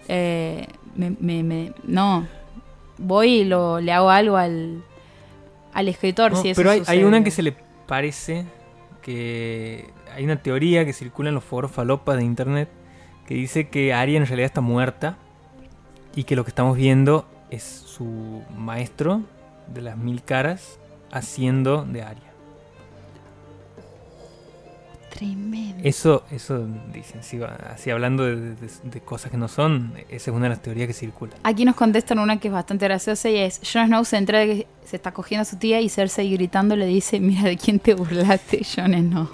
Eh, 0.08 0.66
me, 0.94 1.10
me- 1.20 1.42
me- 1.42 1.72
no. 1.84 2.26
Voy 2.96 3.40
y 3.40 3.44
lo, 3.44 3.80
le 3.80 3.92
hago 3.92 4.08
algo 4.08 4.38
al, 4.38 4.82
al 5.74 5.88
escritor. 5.88 6.32
No, 6.32 6.40
si 6.40 6.48
eso 6.48 6.58
pero 6.58 6.70
hay, 6.70 6.82
hay 6.86 7.04
una 7.04 7.22
que 7.22 7.30
se 7.30 7.42
le 7.42 7.54
parece 7.86 8.46
que 9.02 9.90
hay 10.14 10.24
una 10.24 10.36
teoría 10.36 10.86
que 10.86 10.94
circula 10.94 11.28
en 11.28 11.34
los 11.34 11.44
foros 11.44 11.70
falopas 11.70 12.16
de 12.16 12.24
internet 12.24 12.70
que 13.26 13.34
dice 13.34 13.68
que 13.68 13.92
Arya 13.92 14.16
en 14.16 14.24
realidad 14.26 14.46
está 14.46 14.62
muerta 14.62 15.18
y 16.14 16.24
que 16.24 16.34
lo 16.34 16.44
que 16.44 16.50
estamos 16.50 16.78
viendo 16.78 17.26
es 17.50 17.62
su 17.62 18.42
maestro 18.56 19.20
de 19.74 19.82
las 19.82 19.98
mil 19.98 20.22
caras 20.22 20.78
haciendo 21.18 21.84
de 21.84 22.02
Arya. 22.02 22.22
Tremendo. 25.10 25.80
Eso, 25.82 26.24
eso 26.30 26.66
dicen, 26.92 27.22
si 27.22 27.38
va- 27.38 27.56
así 27.72 27.88
hablando 27.90 28.24
de, 28.24 28.36
de- 28.54 28.56
de 28.82 29.00
cosas 29.00 29.30
que 29.30 29.38
no 29.38 29.48
son, 29.48 29.94
esa 30.10 30.30
es 30.30 30.36
una 30.36 30.44
de 30.44 30.50
las 30.50 30.60
teorías 30.60 30.86
que 30.88 30.92
circula. 30.92 31.32
Aquí 31.42 31.64
nos 31.64 31.74
contestan 31.74 32.18
una 32.18 32.38
que 32.38 32.48
es 32.48 32.54
bastante 32.54 32.84
graciosa 32.84 33.30
y 33.30 33.36
es, 33.38 33.60
Jon 33.72 33.86
Snow 33.86 34.04
se 34.04 34.18
entera 34.18 34.40
de 34.40 34.46
que 34.46 34.66
se 34.84 34.96
está 34.96 35.12
cogiendo 35.12 35.42
a 35.42 35.44
su 35.46 35.56
tía 35.56 35.80
y 35.80 35.88
Cersei 35.88 36.30
gritando 36.32 36.76
le 36.76 36.84
dice, 36.86 37.18
mira 37.18 37.44
de 37.44 37.56
quién 37.56 37.78
te 37.78 37.94
burlaste, 37.94 38.60
Jon 38.64 38.92
Snow. 38.92 39.28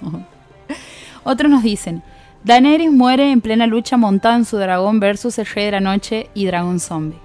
Otros 1.25 1.51
nos 1.51 1.63
dicen, 1.63 2.01
Daenerys 2.45 2.91
muere 2.91 3.31
en 3.31 3.41
plena 3.41 3.67
lucha 3.67 3.97
montada 3.97 4.35
en 4.37 4.45
su 4.45 4.57
dragón 4.57 5.01
versus 5.01 5.37
el 5.37 5.45
rey 5.47 5.65
de 5.65 5.71
la 5.71 5.79
noche 5.81 6.29
y 6.33 6.45
dragón 6.45 6.79
zombie. 6.79 7.19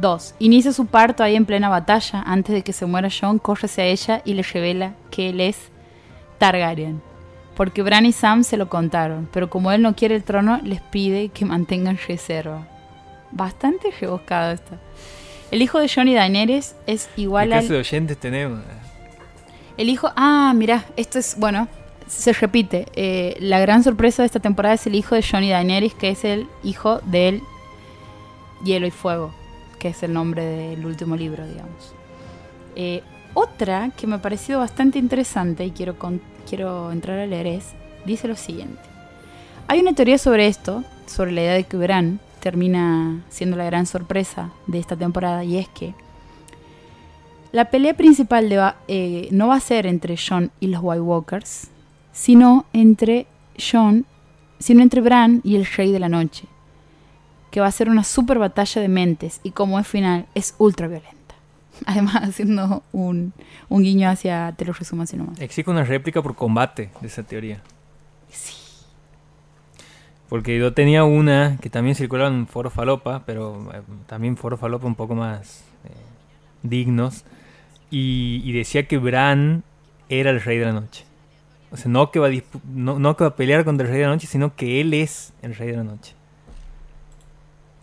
2. 0.00 0.34
Inicia 0.38 0.72
su 0.72 0.86
parto 0.86 1.22
ahí 1.22 1.36
en 1.36 1.46
plena 1.46 1.68
batalla. 1.68 2.22
Antes 2.26 2.54
de 2.54 2.62
que 2.62 2.72
se 2.72 2.86
muera 2.86 3.08
Jon, 3.10 3.38
corre 3.38 3.66
hacia 3.66 3.84
ella 3.84 4.22
y 4.24 4.34
le 4.34 4.42
revela 4.42 4.94
que 5.10 5.30
él 5.30 5.40
es 5.40 5.70
Targaryen. 6.38 7.02
Porque 7.56 7.82
Bran 7.82 8.06
y 8.06 8.12
Sam 8.12 8.44
se 8.44 8.56
lo 8.56 8.68
contaron, 8.68 9.28
pero 9.32 9.50
como 9.50 9.70
él 9.72 9.82
no 9.82 9.94
quiere 9.94 10.14
el 10.14 10.24
trono, 10.24 10.60
les 10.62 10.80
pide 10.80 11.28
que 11.28 11.44
mantengan 11.44 11.98
reserva. 12.08 12.66
Bastante 13.32 13.90
rebuscado 14.00 14.52
esto. 14.52 14.76
El 15.50 15.62
hijo 15.62 15.78
de 15.78 15.88
Jon 15.88 16.08
y 16.08 16.14
Daenerys 16.14 16.74
es 16.86 17.08
¿Qué 17.14 17.22
igual 17.22 17.48
clase 17.48 17.66
al... 17.66 17.72
de 17.72 17.78
oyentes 17.78 18.16
tenemos? 18.16 18.60
El 19.76 19.88
hijo... 19.88 20.10
Ah, 20.16 20.52
mira, 20.54 20.84
esto 20.96 21.18
es... 21.18 21.36
Bueno, 21.38 21.68
se 22.06 22.32
repite. 22.32 22.86
Eh, 22.94 23.36
la 23.40 23.60
gran 23.60 23.82
sorpresa 23.82 24.22
de 24.22 24.26
esta 24.26 24.40
temporada 24.40 24.74
es 24.74 24.86
el 24.86 24.94
hijo 24.94 25.14
de 25.14 25.22
Jon 25.22 25.44
y 25.44 25.50
Daenerys, 25.50 25.94
que 25.94 26.10
es 26.10 26.24
el 26.24 26.48
hijo 26.62 27.00
del 27.04 27.42
Hielo 28.64 28.86
y 28.86 28.90
Fuego, 28.90 29.34
que 29.80 29.88
es 29.88 30.04
el 30.04 30.12
nombre 30.12 30.44
del 30.44 30.86
último 30.86 31.16
libro, 31.16 31.44
digamos. 31.44 31.92
Eh, 32.76 33.02
otra 33.34 33.90
que 33.96 34.06
me 34.06 34.16
ha 34.16 34.22
parecido 34.22 34.60
bastante 34.60 35.00
interesante 35.00 35.64
y 35.64 35.72
quiero, 35.72 35.96
quiero 36.48 36.92
entrar 36.92 37.18
a 37.18 37.26
leer 37.26 37.48
es, 37.48 37.72
dice 38.06 38.28
lo 38.28 38.36
siguiente. 38.36 38.80
Hay 39.66 39.80
una 39.80 39.92
teoría 39.92 40.18
sobre 40.18 40.46
esto, 40.46 40.84
sobre 41.06 41.32
la 41.32 41.40
idea 41.40 41.54
de 41.54 41.64
que 41.64 41.76
Bran 41.76 42.20
termina 42.40 43.24
siendo 43.28 43.56
la 43.56 43.64
gran 43.64 43.86
sorpresa 43.86 44.52
de 44.66 44.78
esta 44.78 44.96
temporada 44.96 45.42
y 45.42 45.58
es 45.58 45.68
que 45.68 45.94
la 47.52 47.70
pelea 47.70 47.94
principal 47.94 48.48
de 48.48 48.72
eh, 48.88 49.28
no 49.32 49.48
va 49.48 49.56
a 49.56 49.60
ser 49.60 49.86
entre 49.86 50.16
Jon 50.16 50.52
y 50.60 50.68
los 50.68 50.80
White 50.82 51.00
Walkers, 51.00 51.68
sino 52.12 52.64
entre 52.72 53.26
Jon, 53.58 54.06
sino 54.58 54.82
entre 54.82 55.00
Bran 55.00 55.40
y 55.42 55.56
el 55.56 55.66
Rey 55.66 55.90
de 55.90 55.98
la 55.98 56.08
Noche, 56.08 56.44
que 57.50 57.60
va 57.60 57.66
a 57.66 57.72
ser 57.72 57.88
una 57.88 58.04
super 58.04 58.38
batalla 58.38 58.80
de 58.80 58.88
mentes 58.88 59.40
y 59.42 59.50
como 59.50 59.78
es 59.78 59.86
final 59.86 60.26
es 60.34 60.54
ultra 60.58 60.88
violenta. 60.88 61.34
Además 61.86 62.16
haciendo 62.22 62.82
un, 62.92 63.32
un 63.68 63.82
guiño 63.82 64.08
hacia, 64.08 64.54
te 64.56 64.64
lo 64.64 64.72
resumo 64.72 65.02
así 65.02 65.16
nomás. 65.16 65.40
Existe 65.40 65.70
una 65.70 65.84
réplica 65.84 66.22
por 66.22 66.34
combate 66.34 66.90
de 67.00 67.06
esa 67.06 67.22
teoría. 67.22 67.60
Sí. 68.30 68.54
Porque 70.28 70.56
yo 70.58 70.72
tenía 70.72 71.04
una 71.04 71.58
que 71.60 71.70
también 71.70 71.96
circulaba 71.96 72.30
en 72.30 72.46
foro 72.46 72.70
falopa, 72.70 73.24
pero 73.26 73.68
eh, 73.74 73.82
también 74.06 74.36
foro 74.36 74.56
falopa 74.56 74.86
un 74.86 74.94
poco 74.94 75.14
más 75.14 75.64
eh, 75.84 75.90
dignos. 76.62 77.24
Y, 77.90 78.40
y 78.44 78.52
decía 78.52 78.86
que 78.86 78.98
Bran 78.98 79.64
era 80.08 80.30
el 80.30 80.40
rey 80.40 80.58
de 80.58 80.66
la 80.66 80.72
noche. 80.72 81.04
O 81.72 81.76
sea, 81.76 81.90
no 81.90 82.10
que, 82.10 82.18
va 82.18 82.28
a 82.28 82.32
no, 82.72 82.98
no 82.98 83.16
que 83.16 83.24
va 83.24 83.30
a 83.30 83.36
pelear 83.36 83.64
contra 83.64 83.86
el 83.86 83.92
rey 83.92 84.00
de 84.00 84.06
la 84.06 84.12
noche, 84.12 84.26
sino 84.26 84.54
que 84.54 84.80
él 84.80 84.92
es 84.94 85.32
el 85.42 85.54
rey 85.54 85.70
de 85.70 85.76
la 85.76 85.84
noche. 85.84 86.14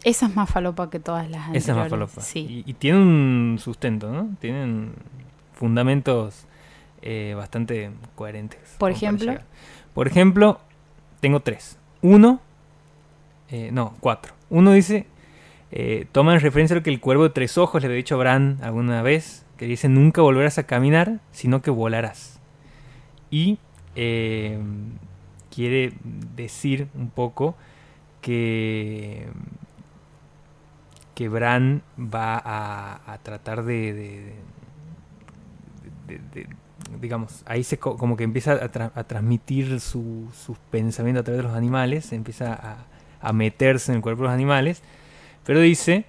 Esa 0.04 0.28
es 0.28 0.36
más 0.36 0.50
falopa 0.50 0.90
que 0.90 1.00
todas 1.00 1.30
las 1.30 1.42
anteriores. 1.42 1.64
Esa 1.64 1.72
es 1.72 1.78
más 1.78 1.90
falopa. 1.90 2.22
Sí. 2.22 2.64
Y, 2.66 2.72
y 2.72 2.74
tiene 2.74 3.00
un 3.00 3.58
sustento, 3.60 4.12
¿no? 4.12 4.30
Tienen 4.40 4.94
fundamentos 5.54 6.46
eh, 7.02 7.34
bastante 7.36 7.92
coherentes. 8.16 8.76
Por 8.78 8.92
ejemplo. 8.92 9.36
Por 9.94 10.08
ejemplo, 10.08 10.60
tengo 11.20 11.40
tres. 11.40 11.80
Uno, 12.02 12.40
eh, 13.50 13.70
no, 13.72 13.96
cuatro. 14.00 14.34
Uno 14.50 14.72
dice, 14.72 15.08
eh, 15.72 16.06
toma 16.12 16.34
en 16.34 16.40
referencia 16.40 16.76
lo 16.76 16.84
que 16.84 16.90
el 16.90 17.00
cuervo 17.00 17.24
de 17.24 17.30
tres 17.32 17.58
ojos 17.58 17.82
le 17.82 17.88
había 17.88 17.98
dicho 17.98 18.16
a 18.16 18.20
Bran 18.20 18.60
alguna 18.62 19.02
vez, 19.02 19.46
que 19.58 19.66
dice, 19.66 19.90
nunca 19.90 20.22
volverás 20.22 20.58
a 20.60 20.64
caminar, 20.64 21.20
sino 21.32 21.62
que 21.62 21.72
volarás. 21.72 22.40
Y 23.32 23.58
eh, 23.96 24.60
quiere 25.54 25.94
decir 26.36 26.88
un 26.94 27.10
poco 27.10 27.56
que 28.22 29.28
que 31.18 31.30
Bran 31.30 31.82
va 31.98 32.38
a, 32.38 33.12
a 33.12 33.18
tratar 33.18 33.64
de, 33.64 33.92
de- 33.92 34.34
de- 36.08 36.20
de- 36.20 36.42
de- 36.44 36.48
digamos, 37.02 37.42
ahí 37.48 37.64
se 37.64 37.80
co- 37.80 37.98
como 37.98 38.16
que 38.16 38.24
empieza 38.24 38.52
a, 38.54 38.72
tra- 38.72 38.92
a 38.94 39.04
transmitir 39.04 39.80
su- 39.80 40.30
sus 40.46 40.60
pensamientos 40.70 41.22
a 41.22 41.24
través 41.26 41.40
de 41.42 41.48
los 41.48 41.58
animales, 41.58 42.14
empieza 42.14 42.54
a, 42.54 42.86
a 43.20 43.34
meterse 43.34 43.92
en 43.92 43.96
el 43.96 44.02
cuerpo 44.04 44.22
de 44.22 44.28
los 44.28 44.36
animales, 44.36 44.84
pero 45.44 45.60
dice, 45.60 46.06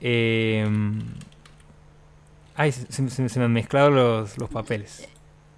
eh, 0.00 0.66
ay, 2.56 2.72
se, 2.72 3.10
se- 3.10 3.28
se 3.28 3.38
me 3.38 3.44
han 3.44 3.52
mezclado 3.52 3.90
los, 3.90 4.38
los 4.38 4.48
papeles, 4.48 5.06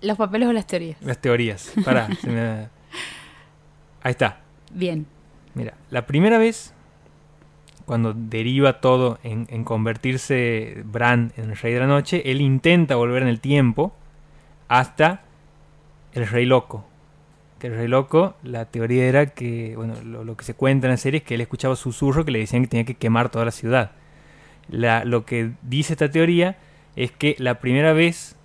Los 0.02 0.18
papeles 0.18 0.48
o 0.48 0.52
las 0.52 0.66
teorías. 0.66 1.00
las 1.00 1.18
teorías, 1.20 1.72
pará, 1.84 2.08
se 2.20 2.28
me- 2.28 2.68
ahí 4.02 4.10
está, 4.10 4.40
Bien. 4.72 5.06
Mira, 5.54 5.74
la 5.90 6.04
primera 6.06 6.36
vez 6.38 6.73
cuando 7.86 8.14
deriva 8.14 8.80
todo 8.80 9.18
en, 9.22 9.64
convertirse 9.64 10.82
Bran 10.84 11.32
en 11.36 11.50
el 11.50 11.56
rey 11.56 11.74
de 11.74 11.80
la 11.80 11.86
noche, 11.86 12.22
él 12.30 12.40
intenta 12.40 12.96
volver 12.96 13.22
en 13.22 13.28
el 13.28 13.40
tiempo 13.40 13.94
hasta 14.68 15.22
el 16.12 16.26
rey 16.26 16.46
loco. 16.46 16.84
Que 17.58 17.66
el 17.68 17.74
rey 17.76 17.88
loco, 17.88 18.34
la 18.42 18.66
teoría 18.66 19.04
era 19.06 19.26
que, 19.26 19.74
bueno, 19.76 19.94
lo, 20.02 20.36
que 20.36 20.44
se 20.44 20.54
cuenta 20.54 20.86
en 20.86 20.92
la 20.92 20.96
serie 20.96 21.18
es 21.18 21.24
que 21.24 21.34
él 21.34 21.40
escuchaba 21.40 21.76
susurros 21.76 22.24
que 22.24 22.30
le 22.30 22.38
decían 22.38 22.62
que 22.62 22.68
tenía 22.68 22.84
que 22.84 22.94
quemar 22.94 23.28
toda 23.28 23.44
la 23.44 23.50
ciudad. 23.50 23.92
Lo 24.68 25.26
que 25.26 25.52
dice 25.62 25.92
esta 25.92 26.10
teoría 26.10 26.56
es 26.96 27.10
que 27.12 27.36
la 27.38 27.60
primera 27.60 27.92
vez 27.92 28.36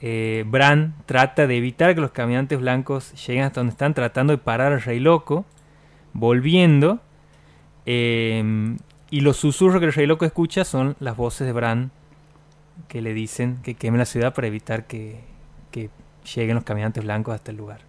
eh, 0.00 0.44
Bran 0.46 0.94
trata 1.06 1.46
de 1.46 1.56
evitar 1.56 1.94
que 1.94 2.00
los 2.00 2.12
caminantes 2.12 2.58
blancos 2.58 3.12
lleguen 3.26 3.44
hasta 3.44 3.60
donde 3.60 3.72
están, 3.72 3.94
tratando 3.94 4.32
de 4.32 4.38
parar 4.38 4.72
al 4.72 4.82
rey 4.82 5.00
loco, 5.00 5.44
volviendo. 6.12 7.00
Eh, 7.86 8.76
y 9.10 9.20
los 9.20 9.36
susurros 9.36 9.80
que 9.80 9.86
el 9.86 9.92
rey 9.92 10.06
loco 10.06 10.24
escucha 10.24 10.64
son 10.64 10.96
las 11.00 11.16
voces 11.16 11.46
de 11.46 11.52
Bran 11.52 11.90
que 12.88 13.02
le 13.02 13.12
dicen 13.12 13.58
que 13.62 13.74
queme 13.74 13.98
la 13.98 14.06
ciudad 14.06 14.34
para 14.34 14.46
evitar 14.46 14.86
que, 14.86 15.20
que 15.70 15.90
lleguen 16.34 16.54
los 16.54 16.64
caminantes 16.64 17.04
blancos 17.04 17.34
hasta 17.34 17.50
el 17.50 17.56
lugar. 17.56 17.80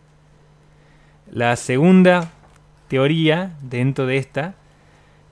La 1.32 1.56
segunda 1.56 2.32
teoría 2.88 3.56
dentro 3.62 4.06
de 4.06 4.18
esta 4.18 4.56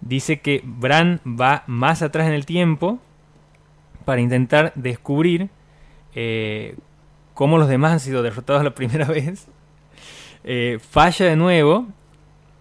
dice 0.01 0.39
que 0.39 0.62
Bran 0.64 1.20
va 1.26 1.64
más 1.68 2.01
atrás 2.01 2.28
en 2.28 2.34
el 2.34 2.45
tiempo 2.45 2.99
para 4.05 4.22
intentar 4.22 4.74
descubrir 4.76 5.49
eh, 6.16 6.76
cómo 7.34 7.57
los 7.57 7.68
demás 7.68 7.93
han 7.93 7.99
sido 7.99 8.24
derrotados 8.24 8.64
la 8.64 8.74
primera 8.76 9.05
vez. 9.07 9.47
Eh, 10.43 10.80
falla 10.82 11.26
de 11.28 11.36
nuevo 11.36 11.88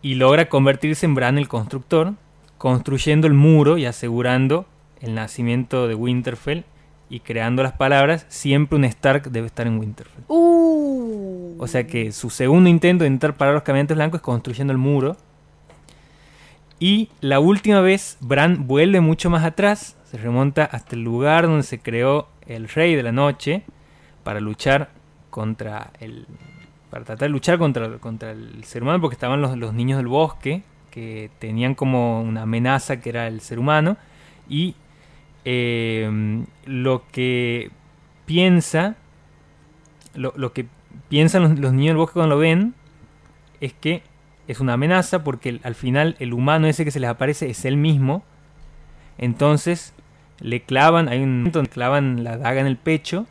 y 0.02 0.14
logra 0.14 0.48
convertirse 0.48 1.06
en 1.06 1.14
Bran 1.14 1.38
el 1.38 1.48
constructor, 1.48 2.14
construyendo 2.58 3.26
el 3.26 3.34
muro 3.34 3.78
y 3.78 3.86
asegurando 3.86 4.66
el 5.00 5.14
nacimiento 5.14 5.88
de 5.88 5.94
Winterfell 5.94 6.64
y 7.08 7.20
creando 7.20 7.62
las 7.62 7.72
palabras, 7.72 8.26
siempre 8.28 8.76
un 8.76 8.84
Stark 8.84 9.30
debe 9.30 9.46
estar 9.46 9.66
en 9.66 9.78
Winterfell. 9.78 10.24
Uh. 10.28 11.56
O 11.58 11.66
sea 11.66 11.86
que 11.86 12.12
su 12.12 12.30
segundo 12.30 12.70
intento 12.70 13.04
de 13.04 13.08
intentar 13.08 13.36
parar 13.36 13.54
los 13.54 13.62
caminantes 13.62 13.96
blancos 13.96 14.18
es 14.20 14.24
construyendo 14.24 14.72
el 14.72 14.78
muro. 14.78 15.16
Y 16.78 17.10
la 17.20 17.40
última 17.40 17.80
vez 17.80 18.16
Bran 18.20 18.66
vuelve 18.66 19.00
mucho 19.00 19.28
más 19.28 19.44
atrás, 19.44 19.96
se 20.04 20.16
remonta 20.16 20.64
hasta 20.64 20.96
el 20.96 21.02
lugar 21.02 21.46
donde 21.46 21.62
se 21.62 21.78
creó 21.80 22.28
el 22.46 22.68
Rey 22.68 22.94
de 22.94 23.02
la 23.02 23.12
Noche 23.12 23.64
para 24.24 24.40
luchar 24.40 24.90
contra 25.28 25.90
el 26.00 26.26
para 26.90 27.04
tratar 27.04 27.28
de 27.28 27.32
luchar 27.32 27.58
contra, 27.58 27.98
contra 27.98 28.32
el 28.32 28.64
ser 28.64 28.82
humano 28.82 29.00
porque 29.00 29.14
estaban 29.14 29.40
los, 29.40 29.56
los 29.56 29.72
niños 29.74 29.98
del 29.98 30.08
bosque 30.08 30.62
que 30.90 31.30
tenían 31.38 31.74
como 31.74 32.20
una 32.20 32.42
amenaza 32.42 33.00
que 33.00 33.10
era 33.10 33.28
el 33.28 33.40
ser 33.40 33.58
humano 33.58 33.96
y 34.48 34.74
eh, 35.44 36.44
lo 36.66 37.04
que 37.12 37.70
piensa 38.26 38.96
lo, 40.14 40.32
lo 40.36 40.52
que 40.52 40.66
piensan 41.08 41.60
los, 41.60 41.72
niños 41.72 41.90
del 41.90 41.96
bosque 41.96 42.14
cuando 42.14 42.34
lo 42.34 42.40
ven 42.40 42.74
es 43.60 43.72
que 43.72 44.02
es 44.48 44.60
una 44.60 44.74
amenaza 44.74 45.22
porque 45.22 45.60
al 45.62 45.74
final 45.74 46.16
el 46.18 46.32
humano 46.32 46.66
ese 46.66 46.84
que 46.84 46.90
se 46.90 47.00
les 47.00 47.10
aparece 47.10 47.50
es 47.50 47.64
él 47.64 47.76
mismo. 47.76 48.24
Entonces 49.18 49.94
le 50.40 50.62
clavan, 50.62 51.08
hay 51.08 51.22
un 51.22 51.38
momento 51.38 51.58
donde 51.58 51.70
clavan 51.70 52.24
la 52.24 52.38
daga 52.38 52.60
en 52.60 52.66
el 52.66 52.76
pecho 52.76 53.26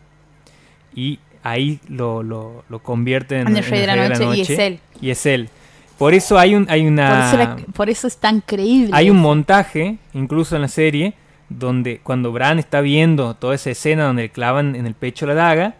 y 0.93 1.19
ahí 1.49 1.79
lo, 1.87 2.23
lo, 2.23 2.63
lo 2.69 2.79
convierten 2.79 3.47
En 3.47 3.57
el 3.57 3.63
rey 3.63 3.81
de 3.81 3.87
la 3.87 4.09
noche, 4.09 4.37
y 4.37 4.41
es 4.41 4.49
él. 4.49 4.79
Y 5.01 5.09
es 5.09 5.25
él. 5.25 5.49
Por 5.97 6.13
eso 6.13 6.39
hay, 6.39 6.55
un, 6.55 6.67
hay 6.69 6.83
Por, 6.83 6.91
una... 6.91 7.31
eso 7.31 7.65
por 7.73 7.89
eso 7.89 8.07
es 8.07 8.17
tan 8.17 8.41
creíble. 8.41 8.91
Hay 8.93 9.09
un 9.09 9.17
montaje, 9.17 9.97
incluso 10.13 10.55
en 10.55 10.61
la 10.61 10.67
serie, 10.67 11.13
donde 11.49 11.99
cuando 11.99 12.31
Bran 12.31 12.59
está 12.59 12.81
viendo 12.81 13.33
toda 13.33 13.55
esa 13.55 13.71
escena 13.71 14.05
donde 14.05 14.23
le 14.23 14.29
clavan 14.29 14.75
en 14.75 14.85
el 14.85 14.93
pecho 14.93 15.25
la 15.25 15.33
daga, 15.33 15.75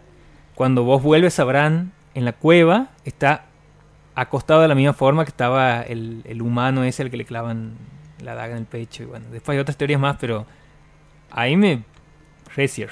cuando 0.54 0.84
vos 0.84 1.02
vuelves 1.02 1.38
a 1.38 1.44
Bran 1.44 1.92
en 2.14 2.24
la 2.24 2.32
cueva, 2.32 2.90
está 3.04 3.46
acostado 4.14 4.60
de 4.60 4.68
la 4.68 4.74
misma 4.74 4.92
forma 4.92 5.24
que 5.24 5.30
estaba 5.30 5.80
el, 5.82 6.22
el 6.24 6.42
humano 6.42 6.84
ese 6.84 7.02
al 7.02 7.10
que 7.10 7.16
le 7.16 7.24
clavan 7.24 7.72
la 8.22 8.34
daga 8.34 8.52
en 8.52 8.58
el 8.58 8.66
pecho. 8.66 9.04
Y 9.04 9.06
bueno, 9.06 9.26
después 9.30 9.56
hay 9.56 9.60
otras 9.60 9.76
teorías 9.76 10.00
más, 10.00 10.16
pero 10.20 10.46
ahí 11.30 11.56
me... 11.56 11.82
Recier. 12.56 12.90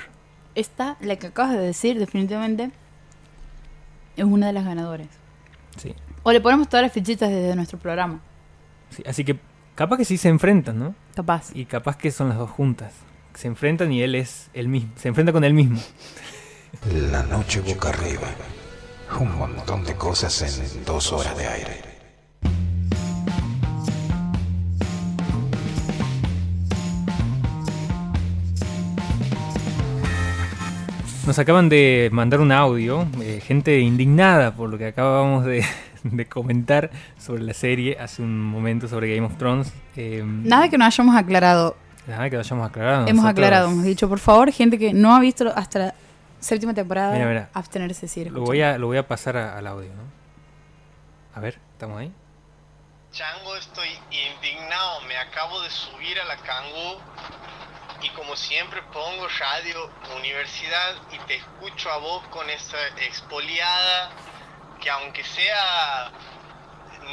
Esta, 0.58 0.96
la 1.00 1.16
que 1.16 1.28
acabas 1.28 1.52
de 1.52 1.60
decir, 1.60 1.98
definitivamente 1.98 2.70
es 4.16 4.24
una 4.24 4.48
de 4.48 4.52
las 4.52 4.64
ganadoras. 4.64 5.06
Sí, 5.76 5.94
O 6.24 6.32
le 6.32 6.40
ponemos 6.40 6.68
todas 6.68 6.82
las 6.82 6.92
fichitas 6.92 7.30
desde 7.30 7.54
nuestro 7.54 7.78
programa. 7.78 8.20
sí. 8.90 9.02
Así 9.06 9.24
que 9.24 9.38
capaz 9.76 9.96
que 9.98 10.04
sí 10.04 10.16
se 10.16 10.28
enfrentan, 10.28 10.78
¿no? 10.78 10.94
Capaz. 11.14 11.50
Y 11.54 11.64
capaz 11.66 11.96
que 11.96 12.10
son 12.10 12.28
las 12.28 12.38
dos 12.38 12.50
juntas. 12.50 12.92
Se 13.34 13.46
enfrentan 13.46 13.92
y 13.92 14.02
él 14.02 14.16
es 14.16 14.50
el 14.52 14.66
mismo. 14.66 14.90
Se 14.96 15.06
enfrenta 15.08 15.32
con 15.32 15.44
él 15.44 15.54
mismo. 15.54 15.78
La 17.12 17.22
noche 17.22 17.60
boca 17.60 17.90
arriba. 17.90 18.26
Un 19.20 19.38
montón 19.38 19.84
de 19.84 19.94
cosas 19.94 20.42
en 20.42 20.84
dos 20.84 21.12
horas 21.12 21.36
de 21.38 21.46
aire. 21.46 21.80
Nos 31.28 31.38
acaban 31.38 31.68
de 31.68 32.08
mandar 32.10 32.40
un 32.40 32.50
audio, 32.52 33.06
eh, 33.20 33.42
gente 33.46 33.80
indignada 33.80 34.54
por 34.54 34.70
lo 34.70 34.78
que 34.78 34.86
acabamos 34.86 35.44
de, 35.44 35.62
de 36.02 36.26
comentar 36.26 36.88
sobre 37.18 37.42
la 37.42 37.52
serie 37.52 37.98
hace 38.00 38.22
un 38.22 38.40
momento 38.42 38.88
sobre 38.88 39.14
Game 39.14 39.26
of 39.26 39.36
Thrones. 39.36 39.70
Eh, 39.94 40.22
Nada 40.24 40.70
que 40.70 40.78
no 40.78 40.86
hayamos 40.86 41.14
aclarado. 41.14 41.76
nada 42.06 42.30
que 42.30 42.36
lo 42.36 42.40
hayamos 42.40 42.66
aclarado. 42.66 43.00
hemos 43.02 43.16
nosotros 43.16 43.30
aclarado, 43.44 43.68
hemos 43.70 43.84
dicho, 43.84 44.08
por 44.08 44.18
favor, 44.20 44.50
gente 44.50 44.78
que 44.78 44.94
no 44.94 45.14
ha 45.14 45.20
visto 45.20 45.52
hasta 45.54 45.78
la 45.78 45.94
séptima 46.40 46.72
temporada, 46.72 47.12
Mira, 47.12 47.26
mira. 47.26 47.50
abstenerse 47.52 48.00
de 48.00 48.06
decir. 48.06 48.32
Lo 48.32 48.40
voy 48.40 48.62
a, 48.62 48.78
lo 48.78 48.86
voy 48.86 48.96
a 48.96 49.06
pasar 49.06 49.36
a- 49.36 49.58
al 49.58 49.66
audio, 49.66 49.90
¿no? 49.90 50.04
A 51.34 51.40
ver, 51.40 51.58
¿estamos 51.74 51.98
ahí? 52.00 52.10
Chango, 53.12 53.54
estoy 53.56 53.88
indignado. 54.10 55.02
Me 55.06 55.16
acabo 55.18 55.60
de 55.60 55.68
subir 55.68 56.18
a 56.20 56.24
la 56.24 56.36
Kangoo 56.36 57.00
y 58.00 58.10
como 58.10 58.36
siempre 58.36 58.82
pongo 58.92 59.28
radio 59.28 59.90
universidad 60.16 60.96
y 61.10 61.18
te 61.20 61.36
escucho 61.36 61.90
a 61.90 61.98
vos 61.98 62.22
con 62.28 62.48
esa 62.50 62.78
expoliada 62.98 64.12
que 64.80 64.90
aunque 64.90 65.24
sea 65.24 66.12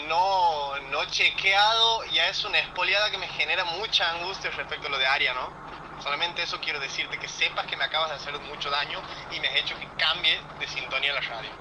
no, 0.07 0.79
no 0.91 1.05
chequeado, 1.05 2.05
ya 2.05 2.27
es 2.29 2.43
una 2.45 2.59
expoliada 2.59 3.09
que 3.11 3.17
me 3.17 3.27
genera 3.27 3.63
mucha 3.65 4.09
angustia 4.11 4.51
respecto 4.51 4.87
a 4.87 4.89
lo 4.91 4.97
de 4.97 5.07
Aria, 5.07 5.33
¿no? 5.33 5.53
Solamente 5.97 6.43
eso 6.43 6.59
quiero 6.59 6.79
decirte, 6.79 7.17
que 7.17 7.27
sepas 7.27 7.65
que 7.65 7.77
me 7.77 7.83
acabas 7.85 8.09
de 8.09 8.15
hacer 8.15 8.39
mucho 8.41 8.69
daño 8.69 9.03
y 9.29 9.39
me 9.39 9.47
has 9.47 9.55
hecho 9.55 9.77
que 9.77 9.87
cambie 9.95 10.45
de 10.59 10.67
sintonía 10.67 11.13
la 11.13 11.21
radio. 11.21 11.55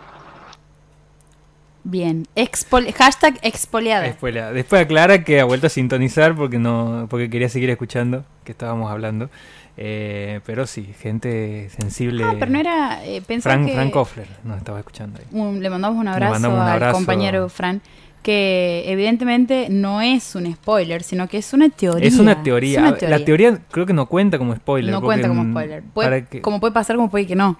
Bien, 1.87 2.27
Expol- 2.35 2.91
hashtag 2.95 3.39
expoliada. 3.43 4.03
Después, 4.05 4.35
la- 4.35 4.53
después 4.53 4.81
aclara 4.83 5.23
que 5.23 5.41
ha 5.41 5.45
vuelto 5.45 5.67
a 5.67 5.71
sintonizar 5.71 6.35
porque 6.35 6.59
no 6.59 7.07
porque 7.11 7.29
quería 7.29 7.49
seguir 7.51 7.69
escuchando 7.71 8.25
que 8.45 8.53
estábamos 8.53 8.91
hablando. 8.91 9.29
Eh, 9.77 10.41
pero 10.47 10.67
sí, 10.67 10.95
gente 11.01 11.69
sensible. 11.77 12.25
ah, 12.25 12.37
pero 12.39 12.51
no 12.53 12.59
era, 12.61 13.05
eh, 13.05 13.21
Frank, 13.41 13.67
que 13.67 13.75
Frank 13.75 13.95
Offler 13.97 14.29
nos 14.45 14.57
estaba 14.59 14.79
escuchando 14.79 15.19
ahí. 15.19 15.27
un- 15.39 15.61
le 15.63 15.69
mandamos 15.69 15.99
un 15.99 16.05
Le 16.05 16.11
abrazo 16.13 16.33
mandamos 16.33 16.59
un 16.61 16.83
al 16.85 16.93
compañero 16.93 17.49
Fran, 17.49 17.83
que 18.23 18.85
evidentemente 18.87 19.67
no 19.69 20.01
es 20.01 20.35
un 20.37 20.51
spoiler, 20.55 21.03
sino 21.03 21.29
que 21.29 21.39
es 21.39 21.53
una 21.53 21.69
teoría. 21.71 22.09
Es 22.09 22.19
una 22.19 22.43
teoría. 22.43 22.89
Es 22.97 23.03
una 23.03 23.09
La 23.19 23.25
teoría 23.25 23.59
creo 23.71 23.85
que 23.85 23.93
no 23.93 24.07
cuenta 24.07 24.39
como 24.39 24.55
spoiler. 24.57 24.91
no 24.93 25.03
cuenta 25.03 25.29
como 25.29 25.43
spoiler. 25.51 25.83
Puede- 25.93 26.09
para 26.09 26.25
que, 26.25 26.41
Como 26.41 26.61
puede 26.61 26.73
pasar, 26.73 26.97
como 26.97 27.11
puede 27.11 27.27
que 27.27 27.35
no. 27.37 27.59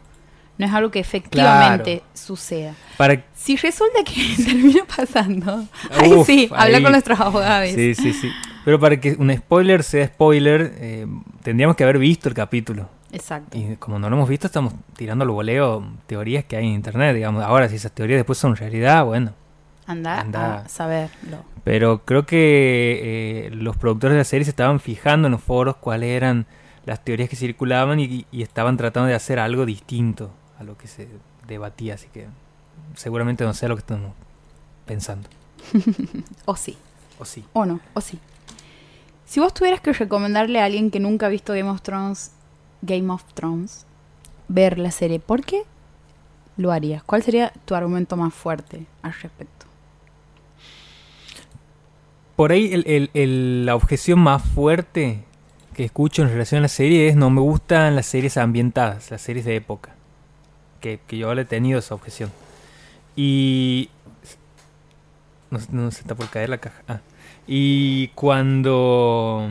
No 0.57 0.67
es 0.67 0.73
algo 0.73 0.91
que 0.91 1.01
efectivamente 1.01 1.99
Claro. 1.99 2.11
suceda. 2.15 2.75
para- 2.97 3.25
Si 3.35 3.57
resulta 3.57 4.05
que 4.05 4.15
termina 4.45 4.83
pasando, 4.97 5.65
ahí 5.91 6.13
Uf, 6.13 6.27
sí, 6.27 6.49
habla 6.55 6.77
ahí. 6.79 6.83
con 6.83 6.93
nuestros 6.93 7.19
abogados. 7.21 7.71
sí, 7.71 7.95
sí, 7.95 8.13
sí. 8.13 8.31
Pero 8.65 8.79
para 8.81 8.99
que 9.01 9.15
un 9.19 9.35
spoiler 9.37 9.83
sea 9.83 10.07
spoiler, 10.07 10.73
eh, 10.79 11.07
tendríamos 11.43 11.77
que 11.77 11.83
haber 11.85 11.99
visto 11.99 12.29
el 12.29 12.35
capítulo. 12.35 12.89
Exacto. 13.13 13.57
Y 13.59 13.77
como 13.77 13.99
no 13.99 14.09
lo 14.09 14.17
hemos 14.17 14.29
visto, 14.29 14.47
estamos 14.47 14.73
tirando 14.97 15.23
al 15.25 15.31
voleo 15.31 15.87
teorías 16.07 16.45
que 16.45 16.57
hay 16.57 16.67
en 16.67 16.73
internet, 16.73 17.15
digamos. 17.15 17.45
Ahora, 17.45 17.69
si 17.69 17.77
esas 17.77 17.93
teorías 17.93 18.19
después 18.19 18.39
son 18.39 18.57
realidad, 18.57 19.05
bueno. 19.05 19.33
Anda, 19.87 20.21
Anda. 20.21 20.55
a 20.61 20.69
saberlo. 20.69 21.45
Pero 21.63 22.05
creo 22.07 22.25
que 22.27 23.47
eh, 23.49 23.51
los 23.53 23.77
productores 23.77 24.15
de 24.15 24.19
la 24.19 24.25
serie 24.25 24.45
se 24.45 24.51
estaban 24.51 24.81
fijando 24.81 25.29
en 25.29 25.33
los 25.33 25.43
foros 25.43 25.77
cuáles 25.77 26.11
eran 26.11 26.47
las 26.87 27.05
teorías 27.05 27.29
que 27.29 27.37
circulaban 27.37 28.01
y, 28.01 28.25
y 28.33 28.43
estaban 28.43 28.77
tratando 28.79 29.09
de 29.09 29.15
hacer 29.15 29.39
algo 29.39 29.67
distinto 29.67 30.31
a 30.59 30.65
lo 30.65 30.77
que 30.79 30.87
se 30.89 31.09
debatía. 31.47 31.95
Así 31.95 32.09
que 32.13 32.27
seguramente 32.97 33.45
no 33.45 33.55
sea 33.55 33.69
lo 33.69 33.77
que 33.77 33.81
estamos 33.81 34.13
pensando. 34.87 35.29
O 36.47 36.57
sí, 36.57 36.77
O 37.19 37.25
sí. 37.25 37.45
o 37.53 37.65
no, 37.65 37.81
o 37.95 38.01
sí. 38.01 38.19
Si 39.27 39.41
vos 39.41 39.55
tuvieras 39.55 39.81
que 39.81 39.93
recomendarle 39.93 40.61
a 40.61 40.65
alguien 40.67 40.91
que 40.91 41.01
nunca 41.01 41.27
ha 41.27 41.29
visto 41.31 41.53
Game 41.55 41.69
of 41.71 41.81
Thrones, 41.83 42.33
Game 42.83 43.11
of 43.13 43.25
Thrones, 43.35 43.87
ver 44.49 44.79
la 44.79 44.91
serie, 44.91 45.19
¿por 45.21 45.43
qué 45.45 45.63
lo 46.59 46.71
harías? 46.71 47.03
¿Cuál 47.03 47.23
sería 47.23 47.53
tu 47.65 47.75
argumento 47.75 48.17
más 48.17 48.35
fuerte 48.35 48.87
al 49.03 49.13
respecto? 49.15 49.65
por 52.37 52.51
ahí 52.51 52.73
el- 52.75 52.85
el- 52.89 53.11
el- 53.15 53.65
la 53.65 53.77
objeción 53.77 54.19
más 54.19 54.43
fuerte 54.43 55.23
que 55.73 55.85
escucho 55.85 56.23
en 56.23 56.29
relación 56.31 56.59
a 56.59 56.63
la 56.63 56.69
serie 56.69 57.09
es 57.09 57.15
no 57.17 57.31
me 57.31 57.41
gustan 57.41 57.95
las 57.95 58.07
series 58.07 58.37
ambientadas, 58.37 59.11
las 59.13 59.23
series 59.23 59.45
de 59.45 59.55
época. 59.55 59.94
Que, 60.85 61.01
que 61.07 61.17
yo 61.17 61.35
le 61.35 61.43
he 61.43 61.47
tenido 61.47 61.79
esa 61.79 61.95
objeción. 61.95 62.31
Y... 63.17 63.89
No, 65.51 65.59
no 65.71 65.91
se 65.91 66.03
está 66.03 66.15
por 66.15 66.29
caer 66.29 66.51
la 66.51 66.59
caja. 66.59 66.83
Ah. 66.87 67.01
Y 67.47 68.09
cuando... 68.09 69.49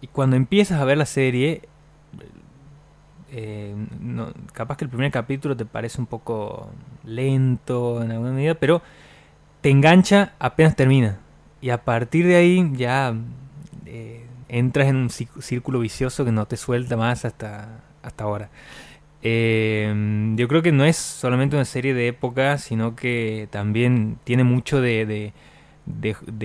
Y 0.00 0.06
cuando 0.06 0.36
empiezas 0.36 0.80
a 0.80 0.84
ver 0.86 0.96
la 0.96 1.04
serie... 1.04 1.60
eh, 3.30 3.74
no- 4.00 4.32
capaz 4.54 4.78
que 4.78 4.84
el 4.84 4.90
primer 4.90 5.10
capítulo 5.10 5.54
te 5.54 5.66
parece 5.66 6.00
un 6.00 6.06
poco 6.06 6.70
lento 7.04 8.02
en 8.02 8.12
alguna 8.12 8.32
medida, 8.32 8.54
pero 8.54 8.80
te 9.60 9.68
engancha 9.68 10.32
apenas 10.38 10.76
termina. 10.76 11.18
Y 11.60 11.68
a 11.70 11.84
partir 11.84 12.26
de 12.26 12.36
ahí 12.36 12.70
ya 12.74 13.14
eh, 13.84 14.24
entras 14.48 14.88
en 14.88 14.96
un 14.96 15.08
cí- 15.10 15.28
círculo 15.42 15.80
vicioso 15.80 16.24
que 16.24 16.32
no 16.32 16.46
te 16.46 16.56
suelta 16.56 16.96
más 16.96 17.26
hasta, 17.26 17.80
hasta 18.02 18.24
ahora. 18.24 18.48
Eh, 19.22 20.34
yo 20.36 20.48
creo 20.48 20.62
que 20.62 20.72
no 20.72 20.84
es 20.84 20.96
solamente 20.96 21.56
una 21.56 21.64
serie 21.64 21.94
de 21.94 22.08
época, 22.08 22.58
sino 22.58 22.94
que 22.96 23.48
también 23.50 24.18
tiene 24.24 24.44
mucho 24.44 24.80
de, 24.80 25.32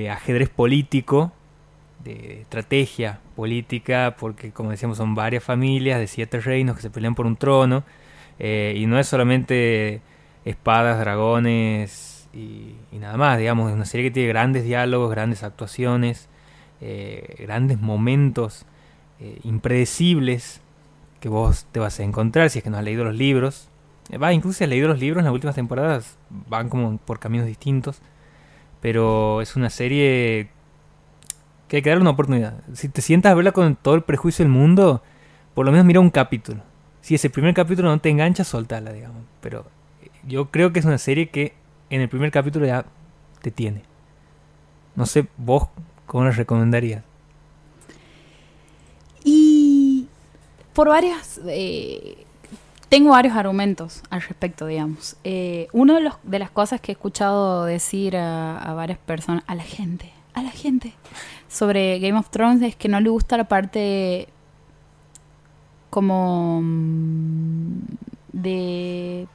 ajedrez 0.10 0.50
político, 0.50 1.32
de 2.04 2.42
estrategia 2.42 3.20
política, 3.36 4.16
porque 4.20 4.52
como 4.52 4.72
decíamos 4.72 4.98
son 4.98 5.14
varias 5.16 5.44
familias 5.44 6.00
de 6.00 6.08
siete 6.08 6.40
reinos 6.40 6.76
que 6.76 6.82
se 6.82 6.90
pelean 6.90 7.16
por 7.16 7.26
un 7.28 7.36
trono, 7.38 7.84
eh, 8.40 8.74
y 8.78 8.88
no 8.88 8.98
es 9.00 9.08
solamente 9.08 10.02
espadas, 10.46 11.00
dragones 11.00 12.28
y, 12.34 12.76
y 12.92 12.98
nada 12.98 13.18
más, 13.18 13.38
digamos, 13.38 13.70
es 13.70 13.76
una 13.76 13.86
serie 13.86 14.08
que 14.08 14.12
tiene 14.12 14.30
grandes 14.30 14.64
diálogos, 14.64 15.12
grandes 15.12 15.44
actuaciones, 15.44 16.30
eh, 16.84 17.36
grandes 17.38 17.80
momentos 17.80 18.66
eh, 19.20 19.40
impredecibles 19.44 20.61
que 21.22 21.30
vos 21.30 21.66
te 21.72 21.80
vas 21.80 21.98
a 22.00 22.04
encontrar 22.04 22.50
si 22.50 22.60
es 22.60 22.64
que 22.64 22.70
no 22.70 22.78
has 22.78 22.84
leído 22.84 23.06
los 23.06 23.16
libros. 23.16 23.70
Eh, 24.10 24.18
Va, 24.18 24.34
incluso 24.34 24.58
si 24.58 24.64
has 24.66 24.70
leído 24.70 24.90
los 24.90 25.00
libros 25.00 25.22
en 25.22 25.26
las 25.26 25.34
últimas 25.34 25.56
temporadas, 25.56 26.18
van 26.30 26.68
como 26.68 26.98
por 26.98 27.20
caminos 27.20 27.48
distintos. 27.48 28.02
Pero 28.82 29.42
es 29.42 29.56
una 29.56 29.70
serie 29.70 30.50
que 31.68 31.78
hay 31.78 31.82
que 31.84 31.90
darle 31.90 32.02
una 32.02 32.10
oportunidad. 32.10 32.56
Si 32.74 32.90
te 32.90 33.02
sientas 33.02 33.32
a 33.32 33.36
verla 33.36 33.54
con 33.54 33.76
todo 33.76 33.96
el 33.96 34.02
prejuicio 34.02 34.44
del 34.44 34.52
mundo, 34.52 35.04
por 35.54 35.66
lo 35.66 35.72
menos 35.72 35.86
mira 35.86 36.00
un 36.00 36.10
capítulo. 36.10 36.64
Si 37.02 37.16
ese 37.16 37.30
primer 37.30 37.54
capítulo 37.54 37.90
no 37.90 38.00
te 38.00 38.10
engancha, 38.10 38.44
soltala, 38.44 38.92
digamos. 38.92 39.24
Pero 39.42 39.66
eh, 40.02 40.10
yo 40.28 40.50
creo 40.50 40.74
que 40.74 40.80
es 40.80 40.86
una 40.86 40.98
serie 40.98 41.30
que 41.30 41.54
en 41.92 42.02
el 42.02 42.10
primer 42.10 42.32
capítulo 42.32 42.66
ya 42.66 42.86
te 43.42 43.52
tiene. 43.52 43.84
No 44.96 45.06
sé, 45.06 45.28
vos, 45.38 45.70
¿cómo 46.08 46.26
la 46.26 46.32
recomendarías? 46.32 47.04
Y 49.24 50.08
por 50.74 50.88
varias... 50.90 51.40
eh, 51.48 52.26
tengo 52.90 53.12
varios 53.12 53.36
argumentos 53.38 54.02
al 54.10 54.22
respecto, 54.22 54.66
digamos. 54.66 55.16
Eh, 55.24 55.68
una 55.72 55.96
de, 55.96 56.02
los- 56.02 56.18
de 56.24 56.40
las 56.40 56.52
cosas 56.52 56.82
que 56.82 56.92
he 56.92 56.94
escuchado 56.94 57.64
decir 57.66 58.18
a, 58.18 58.74
varias 58.76 58.98
personas, 59.00 59.44
a 59.48 59.56
la 59.56 59.64
gente, 59.64 60.12
a 60.34 60.42
la 60.44 60.50
gente, 60.52 60.94
sobre 61.48 62.00
Game 62.00 62.18
of 62.18 62.30
Thrones 62.30 62.62
es 62.62 62.76
que 62.76 62.90
no 62.90 63.00
le 63.00 63.10
gusta 63.10 63.38
la 63.38 63.46
parte 63.46 64.28
como 65.90 66.60
mm, 66.62 67.80
de... 68.34 69.28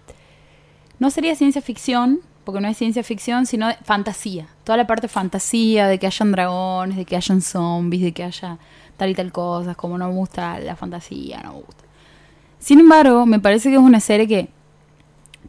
No 0.99 1.11
sería 1.11 1.35
ciencia 1.35 1.61
ficción, 1.61 2.21
porque 2.45 2.61
no 2.61 2.69
es 2.69 2.77
ciencia 2.79 3.03
ficción, 3.03 3.45
sino 3.47 3.69
de 3.69 3.75
fantasía. 3.85 4.49
Toda 4.65 4.79
la 4.79 4.87
parte 4.87 5.09
fantasía, 5.09 5.89
de 5.89 5.99
que 5.99 6.07
hayan 6.07 6.33
dragones, 6.33 6.97
de 6.97 7.05
que 7.05 7.17
hayan 7.17 7.43
zombies, 7.43 8.03
de 8.03 8.13
que 8.13 8.23
haya 8.25 8.59
tal 8.97 9.11
y 9.11 9.15
tal 9.15 9.33
cosas, 9.33 9.77
como 9.77 9.99
no 9.99 10.09
me 10.09 10.15
gusta 10.15 10.59
la 10.61 10.77
fantasía, 10.77 11.43
no 11.43 11.55
me 11.55 11.61
gusta. 11.61 11.85
Sin 12.59 12.81
embargo, 12.81 13.27
me 13.27 13.39
parece 13.41 13.69
que 13.69 13.77
es 13.77 13.81
una 13.81 14.01
serie 14.01 14.27
que 14.27 14.49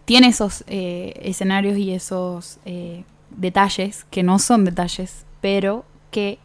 tiene 0.06 0.28
esos 0.28 0.64
eh, 0.68 1.14
escenarios 1.22 1.78
y 1.78 1.92
esos 1.92 2.60
eh, 2.66 3.04
detalles, 3.32 4.06
que 4.10 4.24
no 4.24 4.40
son 4.40 4.66
detalles, 4.66 5.26
pero 5.42 5.86
que 6.12 6.40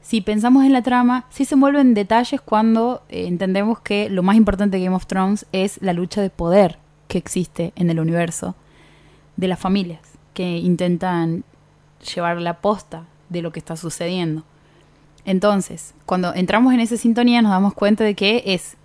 si 0.00 0.20
pensamos 0.20 0.64
en 0.64 0.72
la 0.72 0.82
trama, 0.82 1.26
sí 1.30 1.44
se 1.44 1.54
envuelven 1.54 1.94
detalles 1.94 2.40
cuando 2.40 3.02
eh, 3.08 3.26
entendemos 3.26 3.80
que 3.80 4.08
lo 4.08 4.22
más 4.22 4.36
importante 4.36 4.76
de 4.76 4.84
Game 4.84 4.96
of 4.96 5.06
Thrones 5.06 5.46
es 5.52 5.82
la 5.82 5.92
lucha 5.92 6.22
de 6.22 6.30
poder 6.30 6.78
que 7.08 7.18
existe 7.18 7.72
en 7.76 7.90
el 7.90 8.00
universo 8.00 8.54
de 9.36 9.48
las 9.48 9.58
familias 9.58 10.00
que 10.32 10.58
intentan 10.58 11.44
llevar 12.14 12.40
la 12.40 12.60
posta 12.60 13.04
de 13.28 13.42
lo 13.42 13.52
que 13.52 13.58
está 13.58 13.76
sucediendo. 13.76 14.44
Entonces, 15.26 15.92
cuando 16.06 16.32
entramos 16.34 16.72
en 16.72 16.80
esa 16.80 16.96
sintonía 16.96 17.42
nos 17.42 17.50
damos 17.50 17.74
cuenta 17.74 18.04
de 18.04 18.14
que 18.14 18.44
es 18.46 18.76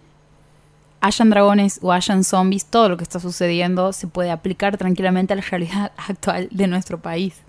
hayan 0.99 1.29
dragones 1.29 1.79
o 1.81 1.91
hayan 1.91 2.23
zombies, 2.23 2.65
todo 2.65 2.89
lo 2.89 2.97
que 2.97 3.03
está 3.03 3.19
sucediendo 3.19 3.93
se 3.93 4.07
puede 4.07 4.31
aplicar 4.31 4.77
tranquilamente 4.77 5.33
a 5.33 5.35
la 5.35 5.43
realidad 5.43 5.91
actual 6.07 6.49
de 6.51 6.67
nuestro 6.67 6.99
país. 6.99 7.41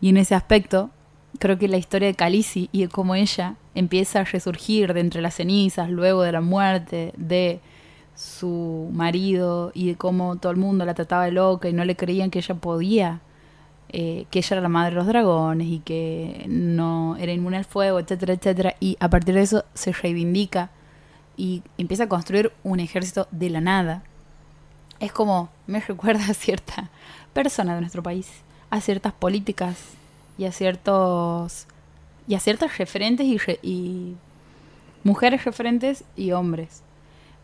Y 0.00 0.08
en 0.08 0.16
ese 0.18 0.34
aspecto, 0.34 0.90
creo 1.38 1.58
que 1.58 1.68
la 1.68 1.78
historia 1.78 2.08
de 2.08 2.14
Khaleesi 2.14 2.68
y 2.72 2.82
de 2.82 2.88
cómo 2.88 3.16
ella 3.16 3.56
empieza 3.74 4.20
a 4.20 4.24
resurgir 4.24 4.94
de 4.94 5.00
entre 5.00 5.20
las 5.20 5.34
cenizas 5.34 5.90
luego 5.90 6.22
de 6.22 6.32
la 6.32 6.40
muerte 6.40 7.12
de 7.16 7.60
su 8.14 8.88
marido 8.92 9.72
y 9.74 9.88
de 9.88 9.96
cómo 9.96 10.36
todo 10.36 10.52
el 10.52 10.58
mundo 10.58 10.84
la 10.84 10.94
trataba 10.94 11.24
de 11.24 11.32
loca 11.32 11.68
y 11.68 11.72
no 11.72 11.84
le 11.84 11.96
creían 11.96 12.30
que 12.30 12.38
ella 12.38 12.54
podía, 12.54 13.20
eh, 13.90 14.26
que 14.30 14.40
ella 14.40 14.48
era 14.52 14.60
la 14.60 14.68
madre 14.68 14.90
de 14.90 14.96
los 14.96 15.06
dragones 15.06 15.68
y 15.68 15.78
que 15.80 16.44
no 16.48 17.16
era 17.18 17.32
inmune 17.32 17.56
al 17.56 17.64
fuego, 17.64 17.98
etcétera, 18.00 18.34
etcétera. 18.34 18.74
Y 18.80 18.96
a 19.00 19.08
partir 19.08 19.34
de 19.34 19.42
eso 19.42 19.64
se 19.74 19.92
reivindica 19.92 20.70
y 21.36 21.62
empieza 21.78 22.04
a 22.04 22.08
construir 22.08 22.52
un 22.64 22.80
ejército 22.80 23.28
de 23.30 23.50
la 23.50 23.60
nada. 23.60 24.02
Es 25.00 25.12
como, 25.12 25.50
me 25.66 25.80
recuerda 25.88 26.24
a 26.30 26.34
cierta 26.34 26.90
persona 27.32 27.74
de 27.74 27.80
nuestro 27.80 28.02
país, 28.02 28.28
a 28.70 28.80
ciertas 28.80 29.12
políticas 29.12 29.76
y 30.38 30.44
a 30.46 30.52
ciertos 30.52 31.66
y 32.28 32.34
a 32.34 32.40
ciertas 32.40 32.76
referentes 32.78 33.24
y, 33.26 33.38
re- 33.38 33.60
y 33.62 34.14
mujeres 35.04 35.44
referentes 35.44 36.02
y 36.16 36.32
hombres. 36.32 36.82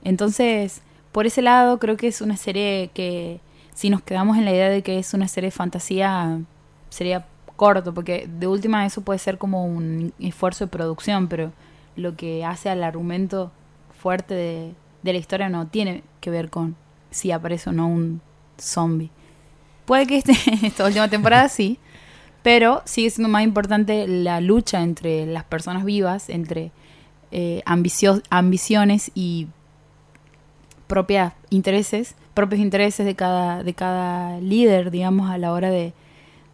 Entonces, 0.02 0.82
por 1.12 1.26
ese 1.26 1.42
lado, 1.42 1.78
creo 1.78 1.96
que 1.96 2.08
es 2.08 2.20
una 2.20 2.36
serie 2.36 2.90
que, 2.94 3.38
si 3.74 3.90
nos 3.90 4.02
quedamos 4.02 4.36
en 4.36 4.44
la 4.44 4.52
idea 4.52 4.68
de 4.68 4.82
que 4.82 4.98
es 4.98 5.14
una 5.14 5.28
serie 5.28 5.48
de 5.48 5.56
fantasía, 5.56 6.38
sería 6.90 7.26
corto, 7.56 7.94
porque 7.94 8.28
de 8.28 8.46
última 8.46 8.84
eso 8.86 9.02
puede 9.02 9.18
ser 9.18 9.38
como 9.38 9.64
un 9.64 10.12
esfuerzo 10.18 10.64
de 10.64 10.70
producción, 10.70 11.28
pero 11.28 11.52
lo 11.96 12.16
que 12.16 12.44
hace 12.44 12.70
al 12.70 12.82
argumento 12.84 13.52
fuerte 14.00 14.34
de, 14.34 14.72
de 15.02 15.12
la 15.12 15.18
historia 15.18 15.48
no 15.48 15.66
tiene 15.66 16.02
que 16.20 16.30
ver 16.30 16.50
con 16.50 16.74
si 17.10 17.30
aparece 17.30 17.70
o 17.70 17.72
no 17.72 17.86
un 17.88 18.20
zombie. 18.58 19.10
Puede 19.84 20.06
que 20.06 20.16
este, 20.18 20.32
esta 20.66 20.86
última 20.86 21.08
temporada 21.08 21.48
sí, 21.48 21.78
pero 22.42 22.82
sigue 22.84 23.10
siendo 23.10 23.28
más 23.28 23.44
importante 23.44 24.06
la 24.08 24.40
lucha 24.40 24.82
entre 24.82 25.26
las 25.26 25.44
personas 25.44 25.84
vivas, 25.84 26.28
entre 26.28 26.72
eh, 27.30 27.62
ambicio- 27.66 28.22
ambiciones 28.30 29.10
y 29.14 29.46
propios 30.86 31.32
intereses, 31.50 32.14
propios 32.34 32.60
intereses 32.60 33.06
de 33.06 33.14
cada, 33.14 33.62
de 33.62 33.74
cada 33.74 34.40
líder, 34.40 34.90
digamos, 34.90 35.30
a 35.30 35.38
la 35.38 35.52
hora 35.52 35.70
de, 35.70 35.92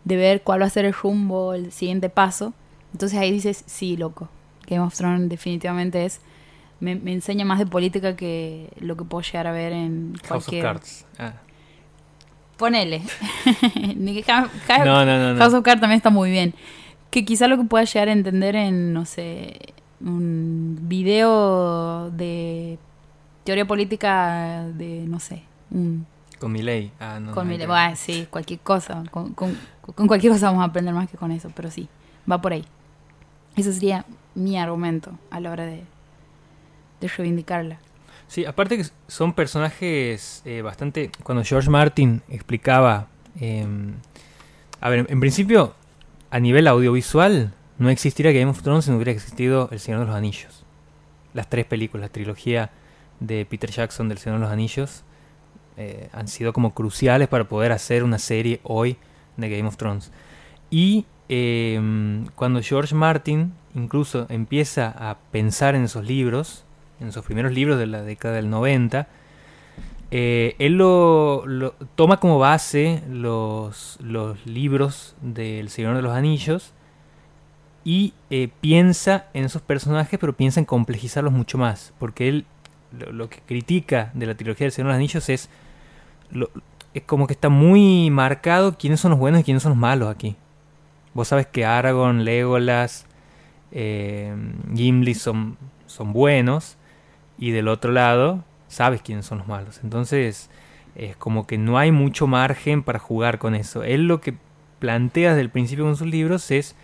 de 0.05 0.17
ver 0.17 0.43
cuál 0.43 0.63
va 0.63 0.67
a 0.67 0.71
ser 0.71 0.85
el 0.85 0.93
rumbo, 0.93 1.55
el 1.55 1.73
siguiente 1.73 2.09
paso. 2.09 2.53
Entonces 2.93 3.19
ahí 3.19 3.31
dices, 3.31 3.65
sí, 3.67 3.97
loco, 3.97 4.29
Game 4.67 4.83
of 4.83 4.95
Thrones 4.95 5.29
definitivamente 5.29 6.05
es, 6.05 6.21
me, 6.81 6.95
me 6.95 7.13
enseña 7.13 7.45
más 7.45 7.59
de 7.59 7.67
política 7.67 8.17
que 8.17 8.71
lo 8.81 8.97
que 8.97 9.05
puedo 9.05 9.23
llegar 9.23 9.47
a 9.47 9.53
ver 9.53 9.73
en 9.73 10.15
House 10.25 10.45
of 10.45 10.45
cualquier... 10.47 10.63
Cards. 10.63 11.07
Ah. 11.19 11.35
Ponele. 12.57 13.03
No, 14.85 15.05
no, 15.05 15.35
no. 15.35 15.39
House 15.39 15.55
of 15.55 15.63
Cards 15.63 15.81
también 15.81 15.99
está 15.99 16.11
muy 16.11 16.31
bien. 16.31 16.55
Que 17.11 17.25
quizá 17.25 17.47
lo 17.47 17.57
que 17.57 17.65
pueda 17.65 17.85
llegar 17.85 18.09
a 18.09 18.13
entender 18.13 18.57
en, 18.57 18.93
no 18.93 19.05
sé, 19.05 19.75
un 20.01 20.79
video 20.83 22.11
de 22.11 22.79
teoría 23.45 23.67
política 23.67 24.67
de, 24.75 25.05
no 25.07 25.21
sé, 25.21 25.43
un, 25.71 26.07
Con 26.39 26.53
mi 26.53 26.63
ley. 26.63 26.93
Ah, 27.01 27.19
no. 27.21 27.33
con 27.33 27.49
no, 27.49 27.57
mi- 27.57 27.67
bueno, 27.67 27.97
sí, 27.97 28.27
cualquier 28.31 28.61
cosa. 28.61 29.03
Con, 29.11 29.33
con- 29.35 29.57
con 29.81 30.07
cualquier 30.07 30.33
cosa 30.33 30.47
vamos 30.47 30.63
a 30.63 30.67
aprender 30.67 30.95
más 30.95 31.09
que 31.11 31.17
con 31.17 31.31
eso, 31.33 31.51
pero 31.55 31.71
sí, 31.71 31.89
va 32.31 32.41
por 32.41 32.53
ahí. 32.53 32.65
Ese 33.57 33.73
sería 33.73 34.05
mi 34.35 34.57
argumento 34.59 35.13
a 35.31 35.41
la 35.41 35.51
hora 35.51 35.65
de, 35.67 35.83
de 37.01 37.09
reivindicarla. 37.09 37.79
Sí, 38.29 38.45
aparte 38.45 38.77
que 38.77 38.85
son 39.09 39.33
personajes 39.33 40.43
eh, 40.45 40.61
bastante... 40.63 41.11
Cuando 41.23 41.43
George 41.45 41.71
Martin 41.71 42.23
explicaba... 42.29 43.09
eh, 43.41 43.67
a 44.81 44.91
ver, 44.91 45.07
en 45.09 45.19
principio, 45.21 45.75
a 46.31 46.39
nivel 46.39 46.69
audiovisual, 46.69 47.53
no 47.79 47.89
existiría 47.91 48.31
Game 48.33 48.51
of 48.51 48.63
Thrones 48.63 48.85
si 48.85 48.91
no 48.91 48.97
hubiera 48.97 49.11
existido 49.13 49.69
El 49.73 49.81
Señor 49.81 50.01
de 50.01 50.07
los 50.07 50.15
Anillos. 50.15 50.63
Las 51.35 51.49
tres 51.49 51.65
películas, 51.65 52.09
la 52.09 52.13
trilogía 52.13 52.71
de 53.19 53.45
Peter 53.47 53.71
Jackson 53.71 54.09
del 54.09 54.19
Señor 54.19 54.39
de 54.39 54.45
los 54.45 54.53
Anillos, 54.53 55.03
eh, 55.79 56.09
han 56.13 56.29
sido 56.29 56.53
como 56.53 56.75
cruciales 56.75 57.29
para 57.29 57.45
poder 57.45 57.73
hacer 57.73 58.05
una 58.05 58.19
serie 58.19 58.61
hoy 58.65 58.97
de 59.37 59.49
Game 59.49 59.67
of 59.69 59.77
Thrones. 59.77 60.11
Y 60.71 61.07
eh, 61.31 61.81
cuando 62.35 62.61
George 62.63 62.95
Martin 62.95 63.53
incluso 63.75 64.27
empieza 64.29 64.89
a 64.99 65.19
pensar 65.31 65.75
en 65.75 65.85
esos 65.85 66.05
libros, 66.05 66.65
en 67.01 67.13
sus 67.13 67.25
primeros 67.25 67.53
libros 67.53 67.79
de 67.79 67.87
la 67.87 68.03
década 68.03 68.35
del 68.35 68.51
90, 68.51 69.07
eh, 70.11 70.57
él 70.59 70.73
lo, 70.79 71.45
lo- 71.47 71.75
toma 71.95 72.19
como 72.19 72.39
base 72.39 73.03
los, 73.11 73.99
los 74.03 74.45
libros 74.47 75.15
del 75.21 75.69
Señor 75.69 75.95
de 75.97 76.03
los 76.03 76.13
Anillos 76.15 76.73
y 77.85 78.15
eh, 78.31 78.49
piensa 78.61 79.27
en 79.35 79.45
esos 79.45 79.63
personajes, 79.63 80.19
pero 80.19 80.33
piensa 80.35 80.61
en 80.61 80.67
complejizarlos 80.67 81.33
mucho 81.33 81.59
más, 81.59 81.93
porque 81.99 82.29
él 82.29 82.47
lo, 82.99 83.13
lo 83.13 83.29
que 83.29 83.41
critica 83.47 84.11
de 84.15 84.27
la 84.27 84.35
trilogía 84.35 84.65
del 84.65 84.73
Señor 84.73 84.89
de 84.89 84.93
los 84.95 84.99
Anillos 84.99 85.29
es, 85.29 85.49
lo- 86.31 86.51
es 86.95 87.03
como 87.03 87.27
que 87.27 87.35
está 87.35 87.49
muy 87.49 88.11
marcado 88.11 88.77
quiénes 88.79 89.01
son 89.01 89.11
los 89.13 89.21
buenos 89.21 89.41
y 89.41 89.45
quiénes 89.45 89.63
son 89.63 89.71
los 89.71 89.79
malos 89.79 90.09
aquí. 90.09 90.37
Vos 91.15 91.29
sabes 91.29 91.47
que 91.47 91.65
Aragorn, 91.65 92.25
Legolas, 92.25 93.07
eh, 93.73 94.35
Gimli 94.75 95.15
son, 95.15 95.57
son 95.87 96.13
buenos 96.13 96.77
y 97.39 97.51
del 97.51 97.69
otro 97.69 97.93
lado 97.93 98.45
sabes 98.69 99.03
quiénes 99.03 99.27
son 99.27 99.39
los 99.39 99.49
malos. 99.49 99.81
Entonces 99.83 100.51
es 100.95 101.17
como 101.17 101.47
que 101.47 101.59
no 101.59 101.79
hay 101.79 101.93
mucho 101.93 102.27
margen 102.27 102.83
para 102.83 102.99
jugar 102.99 103.39
con 103.39 103.55
eso. 103.55 103.83
Él 103.85 104.07
lo 104.09 104.21
que 104.21 104.35
plantea 104.79 105.31
desde 105.31 105.43
el 105.43 105.51
principio 105.51 105.85
con 105.85 105.97
sus 105.97 106.07
libros 106.09 106.51
es 106.51 106.75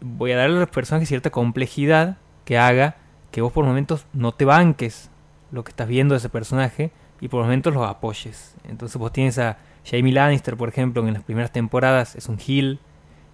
voy 0.00 0.32
a 0.32 0.36
darle 0.36 0.56
a 0.56 0.60
los 0.60 0.68
personajes 0.70 1.08
cierta 1.08 1.30
complejidad 1.30 2.18
que 2.44 2.58
haga 2.58 2.96
que 3.30 3.40
vos 3.40 3.52
por 3.52 3.64
momentos 3.64 4.06
no 4.12 4.32
te 4.32 4.44
banques 4.44 5.10
lo 5.52 5.64
que 5.64 5.70
estás 5.70 5.88
viendo 5.88 6.14
de 6.14 6.18
ese 6.18 6.28
personaje 6.28 6.90
y 7.20 7.28
por 7.28 7.42
momentos 7.42 7.74
los 7.74 7.86
apoyes. 7.88 8.54
Entonces 8.68 8.96
vos 8.96 9.12
tienes 9.12 9.38
a 9.38 9.58
Jamie 9.84 10.12
Lannister, 10.12 10.56
por 10.56 10.68
ejemplo, 10.68 11.06
en 11.06 11.14
las 11.14 11.22
primeras 11.22 11.52
temporadas 11.52 12.16
es 12.16 12.28
un 12.28 12.38
heel, 12.38 12.78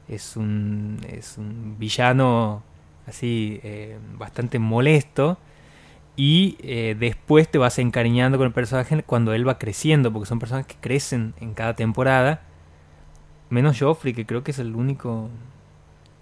es 0.08 0.36
un, 0.36 1.00
es 1.08 1.38
un 1.38 1.76
villano 1.78 2.62
así 3.06 3.60
eh, 3.62 3.98
bastante 4.18 4.58
molesto 4.58 5.38
y 6.16 6.56
eh, 6.60 6.96
después 6.98 7.48
te 7.48 7.58
vas 7.58 7.78
encariñando 7.78 8.38
con 8.38 8.46
el 8.46 8.52
personaje 8.52 9.02
cuando 9.02 9.34
él 9.34 9.46
va 9.46 9.58
creciendo, 9.58 10.12
porque 10.12 10.26
son 10.26 10.38
personas 10.38 10.66
que 10.66 10.76
crecen 10.80 11.34
en 11.40 11.52
cada 11.52 11.76
temporada, 11.76 12.40
menos 13.50 13.78
Joffrey, 13.78 14.14
que 14.14 14.24
creo 14.24 14.42
que 14.42 14.52
es 14.52 14.58
el 14.58 14.74
único 14.74 15.28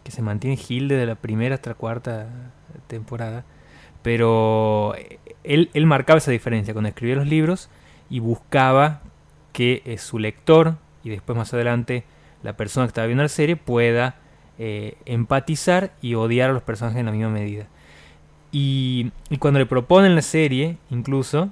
que 0.02 0.10
se 0.10 0.20
mantiene 0.20 0.58
heel 0.68 0.88
desde 0.88 1.06
la 1.06 1.14
primera 1.14 1.54
hasta 1.54 1.70
la 1.70 1.76
cuarta 1.76 2.26
temporada. 2.88 3.44
Pero 4.02 4.94
eh, 4.96 5.18
él, 5.44 5.86
marcaba 5.86 6.18
esa 6.18 6.30
diferencia 6.30 6.74
cuando 6.74 6.88
escribía 6.88 7.16
los 7.16 7.26
libros 7.26 7.70
y 8.10 8.18
buscaba 8.18 9.02
que 9.52 9.82
eh, 9.84 9.98
su 9.98 10.18
lector 10.18 10.76
y 11.04 11.10
después 11.10 11.36
más 11.36 11.52
adelante 11.54 12.04
la 12.42 12.56
persona 12.56 12.86
que 12.86 12.88
estaba 12.88 13.06
viendo 13.06 13.22
la 13.22 13.28
serie 13.28 13.56
pueda 13.56 14.16
eh, 14.58 14.96
empatizar 15.04 15.92
y 16.00 16.14
odiar 16.14 16.50
a 16.50 16.52
los 16.52 16.62
personajes 16.62 17.00
en 17.00 17.06
la 17.06 17.12
misma 17.12 17.30
medida. 17.30 17.66
Y, 18.52 19.10
cuando 19.40 19.58
le 19.58 19.66
proponen 19.66 20.14
la 20.14 20.22
serie, 20.22 20.76
incluso, 20.88 21.50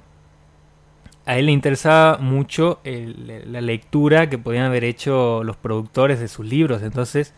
a 1.27 1.37
él 1.37 1.47
le 1.47 1.53
interesaba 1.53 2.19
mucho 2.19 2.81
la 2.85 3.61
lectura 3.61 4.31
que 4.31 4.39
podían 4.39 4.67
haber 4.67 4.85
hecho 4.85 5.43
los 5.43 5.57
productores 5.57 6.21
de 6.21 6.29
sus 6.29 6.47
libros. 6.47 6.83
Entonces 6.83 7.35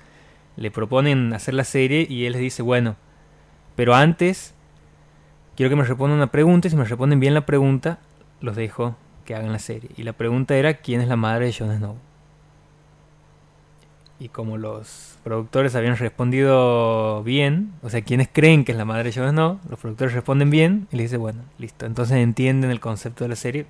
le 0.57 0.71
proponen 0.71 1.33
hacer 1.33 1.55
la 1.55 1.65
serie 1.65 2.07
y 2.09 2.27
él 2.27 2.33
les 2.33 2.43
dice, 2.43 2.63
bueno, 2.63 2.97
pero 3.75 3.95
antes 3.95 4.55
quiero 5.57 5.71
que 5.71 5.77
me 5.77 5.85
respondan 5.85 6.19
una 6.19 6.31
pregunta 6.31 6.69
y 6.69 6.71
si 6.71 6.77
me 6.77 6.85
responden 6.85 7.21
bien 7.21 7.35
la 7.35 7.47
pregunta, 7.47 7.99
los 8.41 8.57
dejo 8.57 8.97
que 9.25 9.35
hagan 9.35 9.53
la 9.53 9.59
serie. 9.59 9.91
Y 9.97 10.03
la 10.03 10.13
pregunta 10.13 10.57
era, 10.57 10.75
¿quién 10.75 11.01
es 11.01 11.09
la 11.09 11.17
madre 11.17 11.47
de 11.47 11.53
Jon 11.53 11.77
Snow? 11.77 11.97
Y 14.21 14.29
como 14.29 14.59
los 14.59 15.19
productores 15.25 15.75
habían 15.75 15.97
respondido 15.97 17.23
bien, 17.25 17.73
o 17.83 17.91
sea, 17.91 18.03
quienes 18.03 18.29
creen 18.33 18.65
que 18.65 18.73
es 18.73 18.79
la 18.79 18.85
madre 18.85 19.11
de 19.11 19.13
Jon 19.13 19.31
Snow, 19.31 19.59
los 19.69 19.79
productores 19.79 20.15
responden 20.15 20.51
bien 20.51 20.87
y 20.93 20.97
le 20.97 21.03
dice, 21.05 21.17
bueno, 21.17 21.43
listo. 21.59 21.87
Entonces 21.87 22.17
entienden 22.19 22.71
el 22.71 22.81
concepto 22.81 23.25
de 23.25 23.29
la 23.29 23.37
serie, 23.37 23.67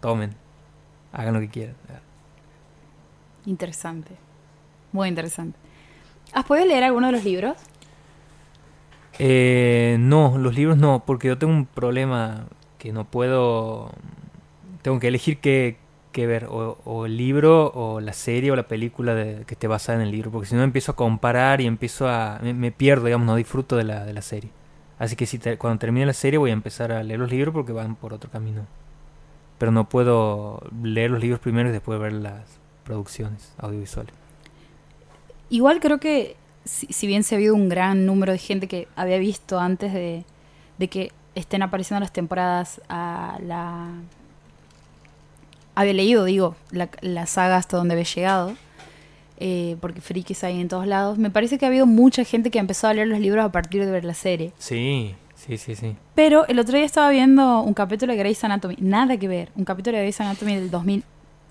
tomen, 0.00 0.34
hagan 1.12 1.34
lo 1.34 1.40
que 1.40 1.48
quieran. 1.48 1.74
Interesante. 3.46 4.10
Muy 4.92 5.08
interesante. 5.08 5.58
¿Has 6.32 6.44
podido 6.44 6.66
leer 6.66 6.84
alguno 6.84 7.06
de 7.06 7.12
los 7.12 7.24
libros? 7.24 7.56
Eh, 9.18 9.96
no, 10.00 10.38
los 10.38 10.54
libros 10.54 10.78
no, 10.78 11.02
porque 11.04 11.28
yo 11.28 11.38
tengo 11.38 11.52
un 11.52 11.66
problema 11.66 12.46
que 12.78 12.92
no 12.92 13.04
puedo. 13.04 13.90
Tengo 14.82 15.00
que 15.00 15.08
elegir 15.08 15.38
qué, 15.40 15.76
ver, 16.14 16.46
o, 16.46 16.78
o 16.84 17.06
el 17.06 17.16
libro, 17.16 17.72
o 17.74 18.00
la 18.00 18.12
serie, 18.12 18.50
o 18.50 18.56
la 18.56 18.66
película 18.68 19.14
de- 19.14 19.44
que 19.46 19.54
esté 19.54 19.68
basada 19.68 19.98
en 20.00 20.06
el 20.06 20.10
libro, 20.12 20.30
porque 20.32 20.48
si 20.48 20.56
no 20.56 20.62
empiezo 20.64 20.92
a 20.92 20.96
comparar 20.96 21.60
y 21.60 21.66
empiezo 21.66 22.08
a. 22.08 22.38
Me, 22.42 22.54
me 22.54 22.72
pierdo, 22.72 23.06
digamos, 23.06 23.26
no 23.26 23.36
disfruto 23.36 23.76
de 23.76 23.84
la, 23.84 24.04
de 24.04 24.12
la 24.12 24.22
serie. 24.22 24.50
Así 24.98 25.14
que 25.16 25.26
si 25.26 25.38
te- 25.38 25.58
cuando 25.58 25.78
termine 25.78 26.06
la 26.06 26.12
serie 26.12 26.38
voy 26.38 26.50
a 26.50 26.54
empezar 26.54 26.92
a 26.92 27.02
leer 27.02 27.20
los 27.20 27.30
libros 27.30 27.52
porque 27.54 27.72
van 27.72 27.94
por 27.96 28.12
otro 28.14 28.30
camino. 28.30 28.66
Pero 29.58 29.72
no 29.72 29.88
puedo 29.88 30.62
leer 30.82 31.10
los 31.10 31.20
libros 31.20 31.40
primero 31.40 31.68
y 31.68 31.72
después 31.72 31.98
ver 32.00 32.12
las 32.12 32.58
producciones 32.84 33.52
audiovisuales. 33.58 34.14
Igual 35.50 35.80
creo 35.80 35.98
que, 35.98 36.36
si, 36.68 36.86
si 36.92 37.06
bien 37.06 37.24
se 37.24 37.34
ha 37.34 37.38
habido 37.38 37.54
un 37.54 37.68
gran 37.68 38.04
número 38.04 38.32
de 38.32 38.38
gente 38.38 38.68
que 38.68 38.88
había 38.94 39.18
visto 39.18 39.58
antes 39.58 39.92
de, 39.92 40.24
de 40.78 40.88
que 40.88 41.12
estén 41.34 41.62
apareciendo 41.62 42.00
las 42.00 42.12
temporadas 42.12 42.80
a 42.88 43.38
la... 43.42 43.88
Había 45.74 45.94
leído, 45.94 46.24
digo, 46.24 46.56
la, 46.70 46.90
la 47.00 47.26
saga 47.26 47.56
hasta 47.56 47.76
donde 47.76 47.94
había 47.94 48.04
llegado, 48.04 48.54
eh, 49.38 49.76
porque 49.80 50.00
frikis 50.00 50.42
hay 50.44 50.60
en 50.60 50.68
todos 50.68 50.86
lados. 50.86 51.16
Me 51.16 51.30
parece 51.30 51.56
que 51.56 51.64
ha 51.64 51.68
habido 51.68 51.86
mucha 51.86 52.24
gente 52.24 52.50
que 52.50 52.58
empezó 52.58 52.88
a 52.88 52.94
leer 52.94 53.06
los 53.06 53.20
libros 53.20 53.44
a 53.44 53.52
partir 53.52 53.84
de 53.84 53.90
ver 53.90 54.04
la 54.04 54.14
serie. 54.14 54.52
Sí, 54.58 55.14
sí, 55.36 55.56
sí, 55.56 55.76
sí. 55.76 55.96
Pero 56.16 56.46
el 56.48 56.58
otro 56.58 56.76
día 56.76 56.84
estaba 56.84 57.08
viendo 57.10 57.60
un 57.60 57.74
capítulo 57.74 58.12
de 58.12 58.18
Grey's 58.18 58.42
Anatomy, 58.42 58.76
nada 58.80 59.16
que 59.16 59.28
ver, 59.28 59.50
un 59.54 59.64
capítulo 59.64 59.96
de 59.96 60.02
Grey's 60.02 60.20
Anatomy 60.20 60.56
del 60.56 60.70
2000. 60.70 61.04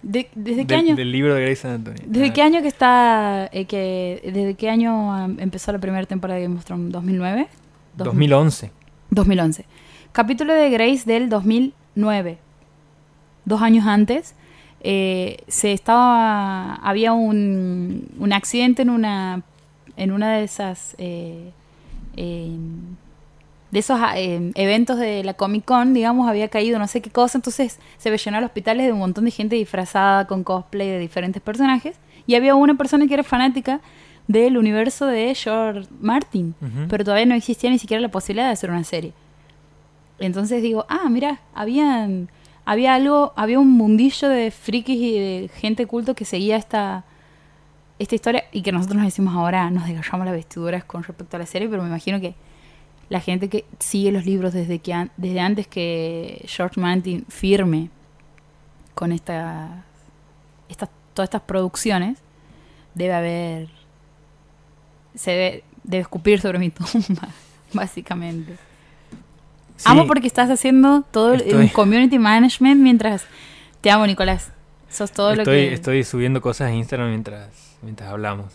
De- 0.03 0.29
¿Desde 0.35 0.65
qué 0.65 0.75
Del- 0.75 0.85
año? 0.85 0.95
Del 0.95 1.11
libro 1.11 1.33
de 1.35 1.41
Grey's 1.41 1.65
Anatomy. 1.65 1.97
¿Desde 2.05 2.27
Ah. 2.27 2.33
qué 2.33 2.41
año 2.41 2.61
que 2.61 2.67
está, 2.67 3.49
eh, 3.51 3.65
que, 3.65 4.21
desde 4.33 4.53
qué 4.55 4.69
año 4.69 5.25
empezó 5.39 5.71
la 5.71 5.79
primera 5.79 6.05
temporada 6.05 6.37
de 6.39 6.43
Game 6.45 6.57
of 6.57 6.65
Thrones? 6.65 6.91
¿2009? 6.93 7.47
2011. 7.97 8.71
2011. 9.09 9.65
Capítulo 10.11 10.53
de 10.53 10.69
Grace 10.69 11.03
del 11.05 11.29
2009. 11.29 12.37
Dos 13.45 13.61
años 13.61 13.85
antes. 13.87 14.35
eh, 14.81 15.37
se 15.47 15.73
estaba 15.73 16.75
había 16.75 17.11
un, 17.11 18.07
un 18.19 18.31
accidente 18.33 18.83
en 18.83 18.91
una 18.91 19.41
en 19.97 20.11
una 20.11 20.33
de 20.37 20.43
esas 20.43 20.95
eh, 20.99 21.49
de 23.71 23.79
esos 23.79 23.99
ah, 24.01 24.17
eh, 24.17 24.51
eventos 24.55 24.97
de 24.97 25.23
la 25.23 25.33
Comic 25.33 25.65
Con, 25.65 25.93
digamos, 25.93 26.29
había 26.29 26.47
caído 26.47 26.79
no 26.79 26.87
sé 26.87 27.01
qué 27.01 27.09
cosa, 27.09 27.37
entonces 27.37 27.79
se 27.97 28.09
ve 28.09 28.17
llenar 28.17 28.43
hospitales 28.43 28.85
de 28.85 28.93
un 28.93 28.99
montón 28.99 29.25
de 29.25 29.31
gente 29.31 29.55
disfrazada 29.55 30.25
con 30.25 30.43
cosplay 30.43 30.89
de 30.89 30.99
diferentes 30.99 31.41
personajes 31.41 31.97
y 32.25 32.35
había 32.35 32.55
una 32.55 32.75
persona 32.75 33.07
que 33.07 33.13
era 33.13 33.23
fanática 33.23 33.81
del 34.27 34.57
universo 34.57 35.05
de 35.05 35.33
George 35.35 35.87
Martin, 36.01 36.53
pero 36.89 37.03
todavía 37.03 37.25
no 37.25 37.35
existía 37.35 37.69
ni 37.69 37.79
siquiera 37.79 38.01
la 38.01 38.09
posibilidad 38.11 38.47
de 38.47 38.53
hacer 38.53 38.69
una 38.69 38.83
serie. 38.83 39.13
Entonces 40.19 40.61
digo, 40.61 40.85
ah, 40.89 41.07
mira, 41.09 41.39
habían 41.53 42.29
había 42.65 42.95
algo, 42.95 43.31
había 43.37 43.59
un 43.59 43.71
mundillo 43.71 44.27
de 44.27 44.51
frikis 44.51 44.99
y 44.99 45.17
de 45.17 45.49
gente 45.55 45.85
culto 45.85 46.15
que 46.15 46.25
seguía 46.25 46.57
esta 46.57 47.05
esta 47.97 48.15
historia 48.15 48.43
y 48.51 48.61
que 48.61 48.71
nosotros 48.71 48.97
nos 48.97 49.05
decimos 49.05 49.33
ahora, 49.33 49.71
nos 49.71 49.87
desgallamos 49.87 50.25
las 50.25 50.35
vestiduras 50.35 50.83
con 50.83 51.03
respecto 51.03 51.37
a 51.37 51.39
la 51.39 51.45
serie, 51.45 51.69
pero 51.69 51.81
me 51.81 51.87
imagino 51.87 52.19
que 52.19 52.35
la 53.09 53.19
gente 53.21 53.47
que 53.49 53.65
sigue 53.79 54.11
los 54.11 54.25
libros 54.25 54.53
desde 54.53 54.79
que 54.79 54.93
an- 54.93 55.11
desde 55.17 55.39
antes 55.39 55.67
que 55.67 56.43
George 56.47 56.79
Martin 56.79 57.25
firme 57.29 57.89
con 58.95 59.11
esta, 59.11 59.85
estas 60.69 60.89
todas 61.13 61.27
estas 61.27 61.41
producciones 61.43 62.19
debe 62.95 63.13
haber 63.13 63.69
se 65.15 65.31
debe, 65.31 65.63
debe 65.83 66.01
escupir 66.01 66.39
sobre 66.41 66.59
mi 66.59 66.69
tumba 66.71 67.29
básicamente 67.73 68.57
Sí, 69.77 69.83
amo 69.85 70.07
porque 70.07 70.25
estás 70.27 70.49
haciendo 70.49 71.03
todo 71.11 71.33
el- 71.35 71.41
Estoy- 71.41 71.65
el 71.65 71.71
community 71.71 72.17
management 72.19 72.81
mientras 72.81 73.25
te 73.81 73.91
amo 73.91 74.05
Nicolás 74.07 74.51
sos 74.89 75.11
todo 75.11 75.35
lo 75.35 75.43
estoy, 75.43 75.67
que 75.69 75.73
estoy 75.73 76.03
subiendo 76.03 76.41
cosas 76.41 76.69
a 76.69 76.73
Instagram 76.73 77.09
mientras, 77.09 77.49
mientras 77.83 78.09
hablamos. 78.09 78.53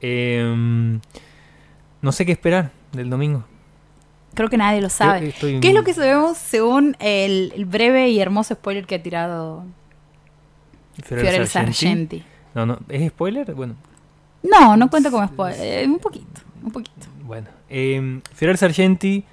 Em, 0.00 1.00
no 2.02 2.12
sé 2.12 2.24
qué 2.24 2.32
esperar 2.32 2.70
del 2.92 3.10
domingo. 3.10 3.44
Creo 4.34 4.48
que 4.48 4.56
nadie 4.56 4.80
lo 4.80 4.88
sabe 4.88 5.32
¿Qué 5.40 5.68
es 5.68 5.74
lo 5.74 5.84
que 5.84 5.94
sabemos 5.94 6.38
según 6.38 6.96
el, 7.00 7.52
el 7.56 7.64
breve 7.64 8.08
y 8.10 8.20
hermoso 8.20 8.54
spoiler 8.54 8.86
que 8.86 8.96
ha 8.96 9.02
tirado 9.02 9.64
Fiorella 11.02 11.46
Sargenti. 11.46 11.72
Sargenti? 11.74 12.24
No, 12.54 12.66
no, 12.66 12.78
¿es 12.88 13.08
spoiler? 13.10 13.54
Bueno, 13.54 13.74
No, 14.42 14.76
no 14.76 14.88
cuenta 14.90 15.10
como 15.10 15.26
spoiler. 15.26 15.60
eh, 15.60 15.86
un 15.86 15.98
poquito, 15.98 16.40
un 16.62 16.70
poquito. 16.72 17.06
bueno. 17.24 17.48
Eh, 17.70 18.20
Fiorella 18.34 18.56
Sargenti 18.56 19.24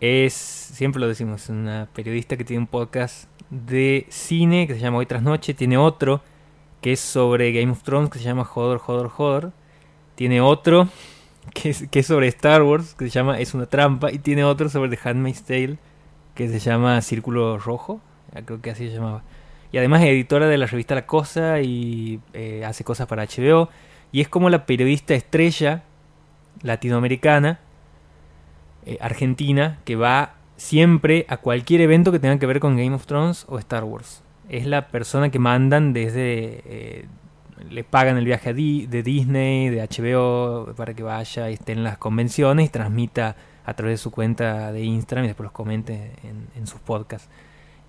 es, 0.00 0.32
siempre 0.34 1.00
lo 1.00 1.08
decimos, 1.08 1.48
una 1.48 1.88
periodista 1.94 2.36
que 2.36 2.44
tiene 2.44 2.60
un 2.60 2.66
podcast 2.66 3.24
de 3.50 4.06
cine 4.08 4.66
que 4.66 4.74
se 4.74 4.80
llama 4.80 4.98
Hoy 4.98 5.06
tras 5.06 5.22
Noche. 5.22 5.54
Tiene 5.54 5.76
otro 5.78 6.22
que 6.80 6.92
es 6.92 7.00
sobre 7.00 7.52
Game 7.52 7.70
of 7.72 7.82
Thrones, 7.82 8.10
que 8.10 8.18
se 8.18 8.24
llama 8.24 8.42
Hodor, 8.54 8.80
Hodor, 8.86 9.10
Hodor. 9.16 9.52
Tiene 10.14 10.40
otro 10.40 10.88
que 11.54 11.70
es, 11.70 12.06
sobre 12.06 12.28
Star 12.28 12.62
Wars, 12.62 12.94
que 12.94 13.04
se 13.06 13.10
llama 13.10 13.38
Es 13.38 13.54
una 13.54 13.66
trampa. 13.66 14.12
Y 14.12 14.18
tiene 14.18 14.44
otro 14.44 14.68
sobre 14.68 14.94
The 14.94 15.08
Handmaid's 15.08 15.42
Tale, 15.42 15.78
que 16.34 16.48
se 16.48 16.58
llama 16.58 17.00
Círculo 17.02 17.58
Rojo. 17.58 18.00
ah, 18.34 18.40
Creo 18.44 18.60
que 18.60 18.70
así 18.70 18.88
se 18.88 18.94
llamaba. 18.94 19.22
Y 19.72 19.78
además 19.78 20.02
es 20.02 20.08
editora 20.08 20.48
de 20.48 20.58
la 20.58 20.66
revista 20.66 20.94
La 20.94 21.06
Cosa 21.06 21.60
y 21.60 22.20
eh, 22.34 22.64
hace 22.64 22.84
cosas 22.84 23.06
para 23.06 23.24
HBO. 23.24 23.68
Y 24.12 24.20
es 24.20 24.28
como 24.28 24.50
la 24.50 24.66
periodista 24.66 25.14
estrella 25.14 25.82
latinoamericana, 26.62 27.60
eh, 28.84 28.98
argentina, 29.00 29.78
que 29.84 29.96
va 29.96 30.34
siempre 30.56 31.24
a 31.28 31.38
cualquier 31.38 31.80
evento 31.80 32.12
que 32.12 32.18
tenga 32.18 32.38
que 32.38 32.46
ver 32.46 32.60
con 32.60 32.76
Game 32.76 32.94
of 32.94 33.06
Thrones 33.06 33.46
o 33.48 33.58
Star 33.58 33.84
Wars. 33.84 34.22
Es 34.48 34.66
la 34.66 34.88
persona 34.88 35.30
que 35.30 35.38
mandan 35.38 35.92
desde... 35.92 36.62
eh, 36.66 37.06
le 37.70 37.84
pagan 37.84 38.16
el 38.16 38.24
viaje 38.24 38.54
de 38.54 39.02
Disney, 39.02 39.68
de 39.68 39.82
HBO, 39.82 40.74
para 40.74 40.94
que 40.94 41.02
vaya 41.02 41.50
y 41.50 41.54
esté 41.54 41.72
en 41.72 41.84
las 41.84 41.98
convenciones 41.98 42.66
y 42.66 42.68
transmita 42.68 43.36
a 43.64 43.74
través 43.74 44.00
de 44.00 44.02
su 44.02 44.10
cuenta 44.10 44.72
de 44.72 44.82
Instagram 44.82 45.24
y 45.24 45.28
después 45.28 45.44
los 45.44 45.52
comente 45.52 46.12
en, 46.24 46.48
en 46.56 46.66
sus 46.66 46.80
podcasts. 46.80 47.28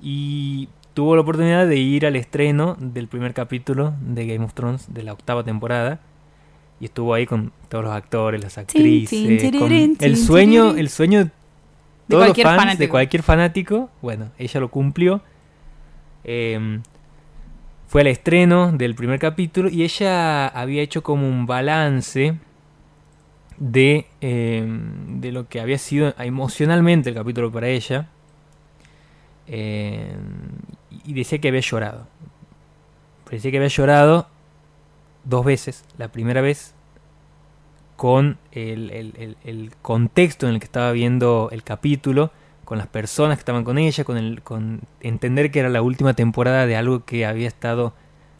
Y 0.01 0.69
tuvo 0.93 1.15
la 1.15 1.21
oportunidad 1.21 1.67
de 1.67 1.77
ir 1.77 2.05
al 2.05 2.15
estreno 2.15 2.77
del 2.79 3.07
primer 3.07 3.33
capítulo 3.33 3.93
de 4.01 4.27
Game 4.27 4.45
of 4.45 4.53
Thrones 4.53 4.93
de 4.93 5.03
la 5.03 5.13
octava 5.13 5.43
temporada. 5.43 5.99
Y 6.79 6.85
estuvo 6.85 7.13
ahí 7.13 7.25
con 7.25 7.51
todos 7.69 7.83
los 7.83 7.93
actores, 7.93 8.43
las 8.43 8.57
actrices, 8.57 9.43
el 9.99 10.17
sueño, 10.17 10.75
el 10.75 10.89
sueño 10.89 11.25
de 11.25 11.31
todos 12.09 12.27
los 12.27 12.33
cualquier 12.33 12.47
fans, 12.47 12.57
de 12.57 12.65
fanático. 12.65 12.91
cualquier 12.91 13.23
fanático. 13.23 13.89
Bueno, 14.01 14.29
ella 14.37 14.59
lo 14.59 14.69
cumplió. 14.69 15.21
Em, 16.23 16.81
fue 17.93 18.01
al 18.01 18.07
estreno 18.07 18.71
del 18.71 18.95
primer 18.95 19.19
capítulo 19.19 19.69
y 19.69 19.83
ella 19.83 20.47
había 20.47 20.81
hecho 20.81 21.03
como 21.03 21.27
un 21.27 21.45
balance 21.45 22.33
de, 23.59 24.07
em, 24.19 25.21
de 25.21 25.31
lo 25.31 25.47
que 25.47 25.59
había 25.59 25.77
sido 25.77 26.11
emocionalmente 26.17 27.09
el 27.09 27.15
capítulo 27.15 27.51
para 27.51 27.67
ella. 27.67 28.09
Em, 29.45 30.15
y 31.05 31.13
decía 31.13 31.37
que 31.37 31.49
había 31.49 31.59
llorado. 31.61 32.07
Decía 33.29 33.51
que 33.51 33.57
había 33.57 33.69
llorado 33.69 34.27
dos 35.23 35.45
veces. 35.45 35.85
La 35.99 36.07
primera 36.07 36.41
vez 36.41 36.73
con 37.95 38.39
el, 38.53 39.71
contexto 39.83 40.47
en 40.47 40.55
el 40.55 40.59
que 40.59 40.65
estaba 40.65 40.91
viendo 40.93 41.49
el 41.51 41.61
capítulo, 41.61 42.31
con 42.65 42.77
las 42.77 42.87
personas 42.87 43.37
que 43.37 43.41
estaban 43.41 43.63
con 43.63 43.77
ella, 43.77 44.03
con, 44.03 44.17
el, 44.17 44.41
con 44.41 44.81
entender 45.01 45.51
que 45.51 45.59
era 45.59 45.69
la 45.69 45.81
última 45.81 46.13
temporada 46.13 46.65
de 46.65 46.75
algo 46.75 47.05
que 47.05 47.25
había 47.25 47.47
estado 47.47 47.93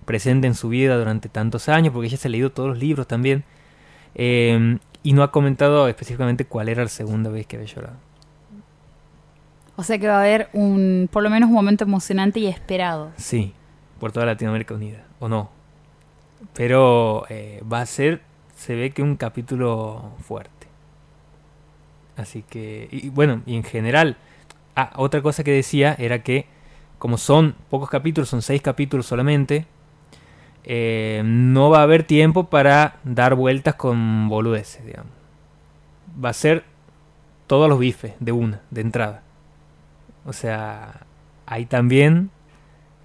presente 0.05 0.47
en 0.47 0.55
su 0.55 0.69
vida 0.69 0.97
durante 0.97 1.29
tantos 1.29 1.69
años, 1.69 1.93
porque 1.93 2.07
ella 2.07 2.17
se 2.17 2.27
ha 2.27 2.31
leído 2.31 2.51
todos 2.51 2.69
los 2.69 2.79
libros 2.79 3.07
también, 3.07 3.43
eh, 4.15 4.77
y 5.03 5.13
no 5.13 5.23
ha 5.23 5.31
comentado 5.31 5.87
específicamente 5.87 6.45
cuál 6.45 6.69
era 6.69 6.83
la 6.83 6.89
segunda 6.89 7.29
vez 7.29 7.45
que 7.45 7.57
había 7.57 7.67
llorado. 7.67 7.97
O 9.75 9.83
sea 9.83 9.97
que 9.97 10.07
va 10.07 10.17
a 10.17 10.19
haber 10.19 10.49
un, 10.53 11.09
por 11.11 11.23
lo 11.23 11.29
menos 11.29 11.49
un 11.49 11.55
momento 11.55 11.83
emocionante 11.83 12.39
y 12.39 12.47
esperado. 12.47 13.11
Sí, 13.17 13.53
por 13.99 14.11
toda 14.11 14.25
Latinoamérica 14.25 14.75
Unida, 14.75 15.05
o 15.19 15.27
no. 15.27 15.49
Pero 16.53 17.25
eh, 17.29 17.61
va 17.71 17.81
a 17.81 17.85
ser, 17.85 18.21
se 18.55 18.75
ve 18.75 18.91
que 18.91 19.01
un 19.01 19.15
capítulo 19.15 20.11
fuerte. 20.19 20.62
Así 22.18 22.44
que, 22.44 22.88
y 22.91 23.10
bueno, 23.10 23.41
y 23.45 23.56
en 23.56 23.64
general, 23.64 24.18
ah, 24.76 24.91
otra 24.98 25.22
cosa 25.22 25.44
que 25.44 25.52
decía 25.52 25.95
era 25.98 26.22
que 26.23 26.45
como 26.99 27.18
son 27.18 27.56
pocos 27.69 27.90
capítulos, 27.90 28.30
son 28.30 28.41
seis 28.41 28.61
capítulos 28.61 29.06
solamente, 29.07 29.65
eh, 30.64 31.22
no 31.26 31.69
va 31.69 31.80
a 31.80 31.84
haber 31.84 32.03
tiempo 32.03 32.45
para 32.45 32.98
dar 33.03 33.35
vueltas 33.35 33.76
con 33.76 34.30
boludeces, 34.30 34.85
digamos. 34.85 35.11
Va 36.23 36.30
a 36.30 36.34
ser 36.34 36.64
todos 37.48 37.68
los 37.68 37.80
bifes 37.80 38.14
de 38.19 38.31
una, 38.31 38.61
de 38.72 38.81
entrada. 38.81 39.23
O 40.26 40.31
sea, 40.31 41.02
ahí 41.45 41.65
también 41.65 42.30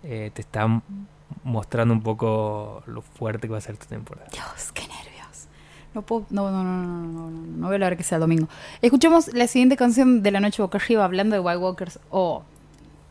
eh, 0.04 0.30
te 0.32 0.42
está 0.42 0.62
m- 0.64 0.82
mostrando 1.42 1.92
un 1.94 2.02
poco 2.02 2.82
lo 2.86 3.02
fuerte 3.02 3.48
que 3.48 3.52
va 3.52 3.58
a 3.58 3.62
ser 3.62 3.72
esta 3.72 3.86
temporada. 3.86 4.28
Dios, 4.30 4.70
qué. 4.72 4.82
No 5.98 6.02
puedo. 6.02 6.26
No, 6.30 6.48
no, 6.52 6.62
no, 6.62 6.76
no, 6.76 6.86
no, 6.86 7.28
no, 7.28 7.30
no 7.30 7.66
voy 7.66 7.72
a 7.72 7.74
hablar 7.74 7.96
que 7.96 8.04
sea 8.04 8.20
domingo. 8.20 8.46
Escuchemos 8.82 9.34
la 9.34 9.48
siguiente 9.48 9.76
canción 9.76 10.22
de 10.22 10.30
la 10.30 10.38
noche 10.38 10.62
boca 10.62 10.78
arriba 10.78 11.04
hablando 11.04 11.34
de 11.34 11.40
White 11.40 11.58
Walkers 11.58 11.98
o 12.10 12.44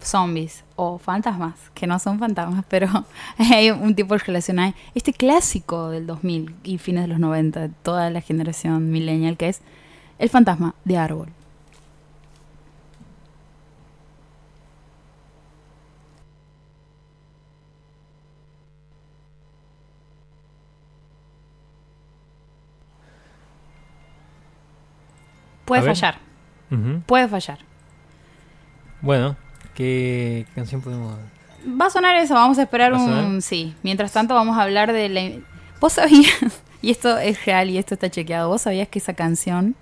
zombies 0.01 0.63
o 0.77 0.97
fantasmas, 0.97 1.55
que 1.73 1.85
no 1.85 1.99
son 1.99 2.17
fantasmas, 2.17 2.63
pero 2.69 2.87
hay 3.37 3.71
un 3.71 3.93
tipo 3.93 4.13
de 4.13 4.19
relación 4.19 4.59
ahí. 4.59 4.73
Este 4.95 5.11
clásico 5.11 5.89
del 5.89 6.07
2000 6.07 6.55
y 6.63 6.77
fines 6.77 7.03
de 7.03 7.07
los 7.09 7.19
90, 7.19 7.67
toda 7.83 8.09
la 8.09 8.21
generación 8.21 8.89
millennial, 8.89 9.35
que 9.35 9.49
es 9.49 9.59
El 10.17 10.29
fantasma 10.29 10.73
de 10.85 10.95
árbol. 10.97 11.27
Puede 25.67 25.83
fallar, 25.83 26.17
puede 27.05 27.27
fallar. 27.27 27.59
Bueno, 29.01 29.35
¿qué 29.75 30.45
canción 30.55 30.81
podemos...? 30.81 31.17
Va 31.79 31.87
a 31.87 31.89
sonar 31.89 32.15
eso, 32.15 32.33
vamos 32.33 32.57
a 32.57 32.63
esperar 32.63 32.93
¿Va 32.93 32.97
a 32.97 33.01
un... 33.01 33.41
Sí, 33.41 33.75
mientras 33.83 34.13
tanto 34.13 34.33
vamos 34.33 34.57
a 34.57 34.63
hablar 34.63 34.93
de 34.93 35.09
la... 35.09 35.21
¿Vos 35.79 35.93
sabías? 35.93 36.33
Y 36.79 36.91
esto 36.91 37.17
es 37.17 37.43
real 37.43 37.71
y 37.71 37.79
esto 37.79 37.95
está 37.95 38.09
chequeado. 38.09 38.49
¿Vos 38.49 38.61
sabías 38.61 38.87
que 38.87 38.99
esa 38.99 39.13
canción... 39.13 39.75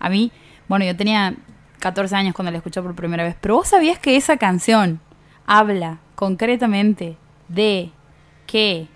A 0.00 0.10
mí, 0.10 0.32
bueno, 0.68 0.84
yo 0.84 0.96
tenía 0.96 1.34
14 1.78 2.14
años 2.16 2.34
cuando 2.34 2.50
la 2.50 2.58
escuché 2.58 2.82
por 2.82 2.94
primera 2.94 3.22
vez, 3.22 3.36
pero 3.40 3.54
vos 3.54 3.68
sabías 3.68 3.98
que 4.00 4.16
esa 4.16 4.36
canción 4.36 5.00
habla 5.46 5.98
concretamente 6.16 7.16
de 7.48 7.92
que 8.46 8.88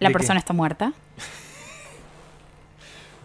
la 0.00 0.08
¿De 0.08 0.12
qué? 0.12 0.18
persona 0.18 0.38
está 0.38 0.52
muerta? 0.54 0.94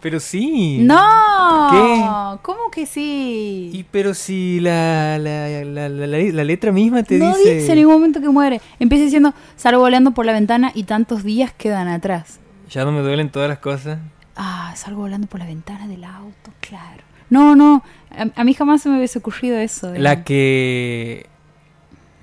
Pero 0.07 0.21
sí. 0.21 0.77
¡No! 0.79 1.67
¿Qué? 1.69 2.39
¿Cómo 2.41 2.71
que 2.71 2.85
sí? 2.85 3.71
Y 3.73 3.84
pero 3.91 4.13
si 4.13 4.61
la, 4.61 5.19
la, 5.19 5.49
la, 5.65 6.43
letra 6.45 6.71
misma 6.71 7.03
te 7.03 7.17
no 7.17 7.35
dice... 7.35 7.55
dice 7.55 7.73
en 7.73 7.79
ningún 7.79 7.95
momento 7.95 8.21
que 8.21 8.29
muere. 8.29 8.61
Empieza 8.79 9.03
diciendo, 9.03 9.34
salgo 9.57 9.81
volando 9.81 10.11
por 10.11 10.25
la 10.25 10.31
ventana 10.31 10.71
y 10.73 10.84
tantos 10.84 11.25
días 11.25 11.51
quedan 11.51 11.89
atrás. 11.89 12.39
Ya 12.69 12.85
no 12.85 12.93
me 12.93 13.01
duelen 13.01 13.29
todas 13.29 13.49
las 13.49 13.57
cosas. 13.57 13.99
Ah, 14.38 14.71
salgo 14.77 15.01
volando 15.01 15.27
por 15.27 15.41
la 15.41 15.45
ventana 15.45 15.89
del 15.89 16.05
auto, 16.05 16.53
claro. 16.61 17.03
No, 17.29 17.57
no, 17.57 17.84
a, 18.09 18.27
a 18.39 18.43
mí 18.45 18.53
jamás 18.53 18.84
se 18.84 18.88
me 18.88 18.95
hubiese 18.95 19.19
ocurrido 19.19 19.57
eso. 19.57 19.93
La 19.93 20.23
que... 20.23 21.25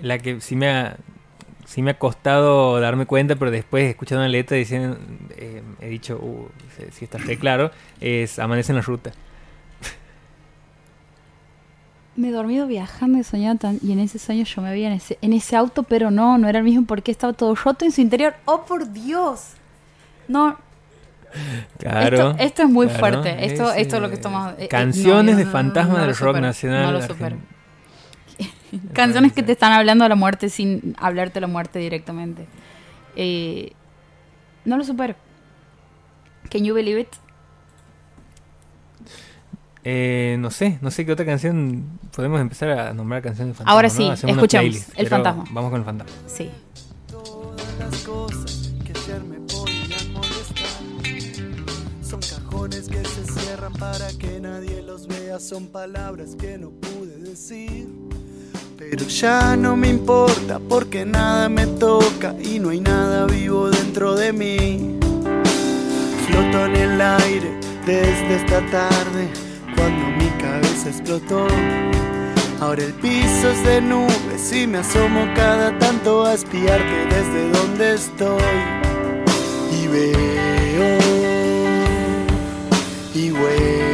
La 0.01 0.16
que 0.16 0.40
sí 0.40 0.56
me 0.56 0.70
ha... 0.70 0.97
Sí 1.75 1.83
me 1.83 1.91
ha 1.91 1.99
costado 1.99 2.79
darme 2.79 3.05
cuenta, 3.05 3.35
pero 3.35 3.51
después 3.51 3.91
escuchando 3.91 4.23
la 4.23 4.29
letra 4.29 4.57
diciendo, 4.57 4.97
eh, 5.37 5.61
he 5.81 5.89
dicho, 5.89 6.17
uh, 6.23 6.47
si- 6.93 7.05
está 7.05 7.19
claro, 7.41 7.73
es 8.01 8.39
Amanece 8.39 8.71
en 8.71 8.77
la 8.77 8.83
ruta. 8.83 9.11
Me 12.17 12.29
he 12.29 12.31
dormido 12.31 12.69
viajando 12.69 13.19
y 13.19 13.25
soñado 13.25 13.59
tan... 13.59 13.81
Y 13.83 13.91
en 13.91 13.99
ese 13.99 14.21
sueño 14.21 14.45
yo 14.45 14.63
me 14.63 14.71
veía 14.71 14.87
en 14.87 14.93
ese, 14.93 15.19
en 15.21 15.33
ese 15.33 15.57
auto, 15.57 15.83
pero 15.83 16.13
no, 16.13 16.39
no 16.39 16.49
era 16.49 16.61
el 16.61 16.65
mismo 16.65 16.87
porque 16.87 17.11
estaba 17.11 17.33
todo 17.33 17.57
roto 17.57 17.85
en 17.85 17.91
su 17.91 18.03
interior. 18.03 18.35
¡Oh, 18.45 18.65
por 18.65 18.93
Dios! 18.93 19.55
No, 20.29 20.57
Claro. 21.79 22.31
esto, 22.31 22.35
esto 22.39 22.63
es 22.63 22.69
muy 22.69 22.87
claro, 22.87 23.01
fuerte. 23.01 23.45
Esto, 23.47 23.73
es, 23.73 23.79
esto 23.83 23.97
es 23.97 24.03
lo 24.03 24.09
que 24.09 24.15
eh, 24.15 24.19
estamos... 24.19 24.55
eh, 24.59 24.69
Canciones 24.69 25.35
no, 25.35 25.39
de 25.39 25.45
no 25.45 25.51
lo 25.99 26.07
del 26.07 26.11
rock 26.11 26.17
supero, 26.37 26.41
nacional. 26.41 26.83
No 26.85 26.93
lo 26.93 27.03
supero. 27.03 27.37
Canciones 28.93 29.33
que 29.33 29.43
te 29.43 29.53
están 29.53 29.73
hablando 29.73 30.05
de 30.05 30.09
la 30.09 30.17
muerte 30.17 30.49
sin 30.49 30.95
hablarte 30.99 31.35
de 31.35 31.41
la 31.43 31.47
muerte 31.47 31.79
directamente. 31.79 32.47
Eh, 33.17 33.73
no 34.65 34.77
lo 34.77 34.85
supero. 34.85 35.15
Can 36.51 36.65
you 36.65 36.75
believe 36.75 37.01
it? 37.01 37.09
Eh, 39.87 40.37
no 40.39 40.51
sé, 40.51 40.79
no 40.81 40.91
sé 40.91 41.05
qué 41.05 41.13
otra 41.13 41.27
canción 41.27 41.99
podemos 42.15 42.41
empezar 42.41 42.71
a 42.71 42.95
nombrar 42.95 43.21
canciones 43.21 43.53
de 43.53 43.59
fantasmas. 43.59 43.75
Ahora 43.75 43.89
¿no? 43.89 43.95
sí, 43.95 44.09
Hacemos 44.09 44.23
una 44.23 44.43
escuchemos, 44.43 44.65
playlist, 44.65 44.99
El 44.99 45.09
fantasma. 45.09 45.45
Vamos 45.51 45.71
con 45.71 45.81
el 45.81 45.85
fantasma. 45.85 46.13
Sí. 46.27 46.51
Todas 47.07 47.79
las 47.79 47.97
cosas 48.03 48.73
que 48.83 48.93
ayer 48.93 49.23
me 49.25 49.41
podían 49.41 50.13
molestar 50.15 50.65
son 52.03 52.21
cajones 52.21 52.89
que 52.89 53.05
se 53.05 53.25
cierran 53.41 53.75
para 53.75 54.09
que 54.19 54.41
nadie 54.41 54.81
los 54.81 55.07
vea, 55.07 55.39
son 55.39 55.67
palabras 55.67 56.35
que 56.35 56.57
no 56.57 56.71
pude 56.71 57.19
decir. 57.19 57.87
Pero 58.77 59.07
ya 59.07 59.57
no 59.57 59.77
me 59.77 59.89
importa 59.89 60.59
porque 60.59 61.05
nada 61.05 61.49
me 61.49 61.67
toca 61.67 62.35
y 62.43 62.59
no 62.59 62.71
hay 62.71 62.81
nada 62.81 63.27
vivo 63.27 63.71
dentro 63.71 64.15
de 64.17 64.33
mí. 64.33 64.99
Floto 66.27 66.67
en 66.67 66.77
el 66.77 67.01
aire 67.01 67.53
desde 67.87 68.37
esta 68.37 68.61
tarde 68.71 69.29
cuando 69.77 70.07
mi 70.19 70.29
cabeza 70.41 70.89
explotó. 70.89 71.47
Ahora 72.61 72.83
el 72.83 72.93
piso 72.95 73.51
es 73.51 73.65
de 73.65 73.81
nubes 73.81 74.53
y 74.53 74.67
me 74.67 74.79
asomo 74.79 75.27
cada 75.35 75.79
tanto 75.79 76.25
a 76.25 76.35
espiarte 76.35 77.07
desde 77.11 77.51
donde 77.51 77.95
estoy. 77.95 78.43
Y 79.71 79.87
veo 79.87 80.99
y 83.15 83.31
vuelo 83.31 83.94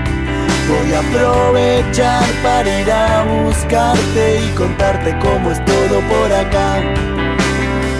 Voy 0.67 0.93
a 0.93 0.99
aprovechar 0.99 2.23
para 2.43 2.81
ir 2.81 2.91
a 2.91 3.23
buscarte 3.23 4.41
y 4.45 4.49
contarte 4.55 5.17
cómo 5.19 5.51
es 5.51 5.63
todo 5.65 5.99
por 6.01 6.31
acá. 6.31 6.77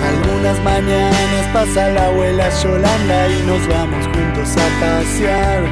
Algunas 0.08 0.64
mañanas 0.64 1.46
pasa 1.54 1.90
la 1.90 2.06
abuela 2.06 2.50
Yolanda 2.62 3.30
y 3.30 3.42
nos 3.44 3.68
vamos 3.68 4.06
juntos 4.08 4.56
a 4.58 4.68
pasear. 4.80 5.64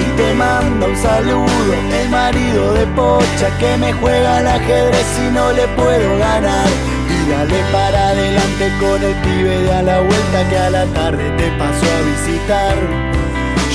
Y 0.00 0.16
te 0.16 0.34
manda 0.34 0.86
un 0.86 0.96
saludo 0.96 1.74
el 2.00 2.08
marido 2.08 2.74
de 2.74 2.86
Pocha 2.88 3.58
que 3.58 3.76
me 3.76 3.92
juega 3.94 4.38
al 4.38 4.46
ajedrez 4.46 5.18
y 5.26 5.32
no 5.32 5.52
le 5.52 5.66
puedo 5.68 6.18
ganar. 6.18 6.68
Y 7.08 7.30
dale 7.30 7.60
para 7.72 8.08
adelante 8.08 8.72
con 8.80 9.02
el 9.02 9.14
pibe 9.22 9.62
de 9.62 9.72
a 9.72 9.82
la 9.82 10.00
vuelta 10.00 10.48
que 10.48 10.58
a 10.58 10.70
la 10.70 10.86
tarde 10.86 11.30
te 11.36 11.50
pasó 11.58 11.86
a 11.86 12.02
visitar. 12.02 13.15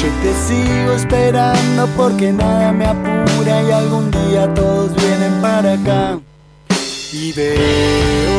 Yo 0.02 0.08
te 0.24 0.34
sigo 0.34 0.94
esperando 0.94 1.86
porque 1.96 2.34
nada 2.34 2.72
me 2.72 2.88
apura 2.88 3.62
y 3.62 3.72
algún 3.72 4.10
día 4.10 4.52
todos 4.56 4.96
vienen 4.96 5.40
para 5.42 5.74
acá. 5.74 6.20
Y 7.14 7.32
veo, 7.34 8.31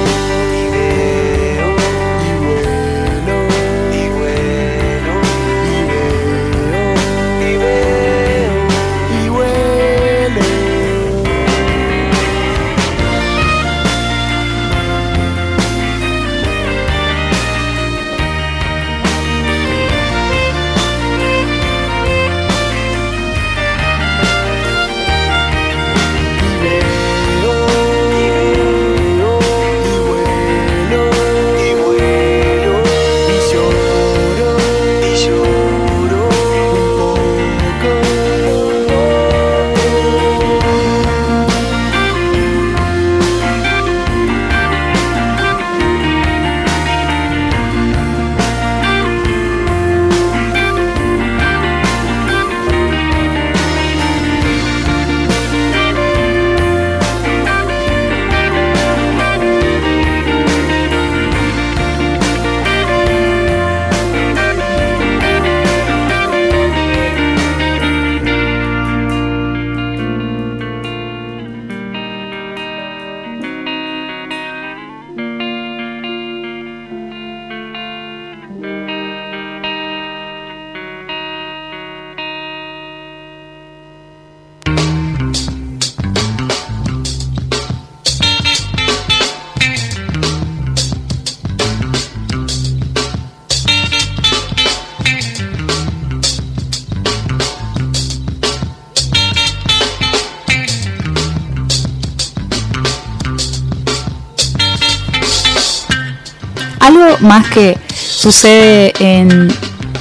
más 107.33 107.49
que 107.49 107.79
sucede 107.95 108.93
en. 109.01 109.49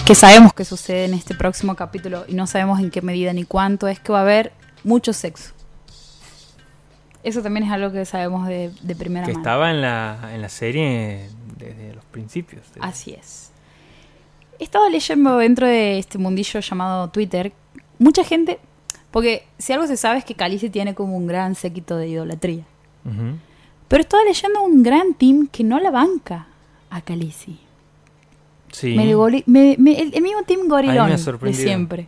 que 0.06 0.16
sabemos 0.16 0.54
que 0.54 0.66
sucede 0.66 1.06
en 1.06 1.14
este 1.14 1.34
próximo 1.34 1.78
capítulo 1.78 2.26
y 2.28 2.34
no 2.34 2.46
sabemos 2.46 2.82
en 2.82 2.92
qué 2.92 3.02
medida 3.02 3.32
ni 3.32 3.46
cuánto, 3.46 3.88
es 3.88 4.02
que 4.02 4.12
va 4.12 4.20
a 4.20 4.24
haber 4.24 4.52
mucho 4.84 5.14
sexo. 5.14 5.54
Eso 7.24 7.42
también 7.42 7.66
es 7.68 7.72
algo 7.72 7.90
que 7.94 8.04
sabemos 8.04 8.50
de, 8.50 8.74
de 8.82 8.96
primera 8.98 9.26
Que 9.26 9.32
mano. 9.32 9.42
estaba 9.44 9.72
en 9.72 9.82
la, 9.82 10.32
en 10.34 10.42
la 10.42 10.50
serie 10.50 11.30
desde 11.58 11.94
los 11.94 12.04
principios. 12.04 12.64
Así 12.82 13.12
es. 13.14 13.52
He 14.60 14.66
estado 14.66 14.90
leyendo 14.90 15.38
dentro 15.38 15.68
de 15.68 16.00
este 16.00 16.18
mundillo 16.18 16.60
llamado 16.60 17.12
Twitter, 17.12 17.54
mucha 17.98 18.26
gente, 18.26 18.60
porque 19.10 19.48
si 19.58 19.72
algo 19.72 19.88
se 19.88 19.96
sabe 19.96 20.18
es 20.20 20.26
que 20.26 20.36
Calice 20.36 20.70
tiene 20.70 20.96
como 20.96 21.16
un 21.16 21.28
gran 21.28 21.56
séquito 21.56 21.96
de 21.96 22.10
idolatría. 22.10 22.66
Ujú. 23.06 23.38
Pero 23.88 24.02
estaba 24.02 24.22
leyendo 24.26 24.62
un 24.64 24.84
gran 24.84 25.14
team 25.14 25.48
que 25.48 25.64
no 25.64 25.80
la 25.80 25.92
banca 25.92 26.48
a 26.92 27.02
Calici. 27.02 27.60
Sí. 28.72 28.96
Me 28.96 29.14
goli- 29.16 29.44
me- 29.48 29.76
me- 29.80 30.00
el, 30.00 30.14
el 30.14 30.22
mismo 30.22 30.44
team 30.44 30.68
gorilón 30.68 31.08
me 31.08 31.14
ha 31.14 31.18
de 31.18 31.54
siempre. 31.54 32.08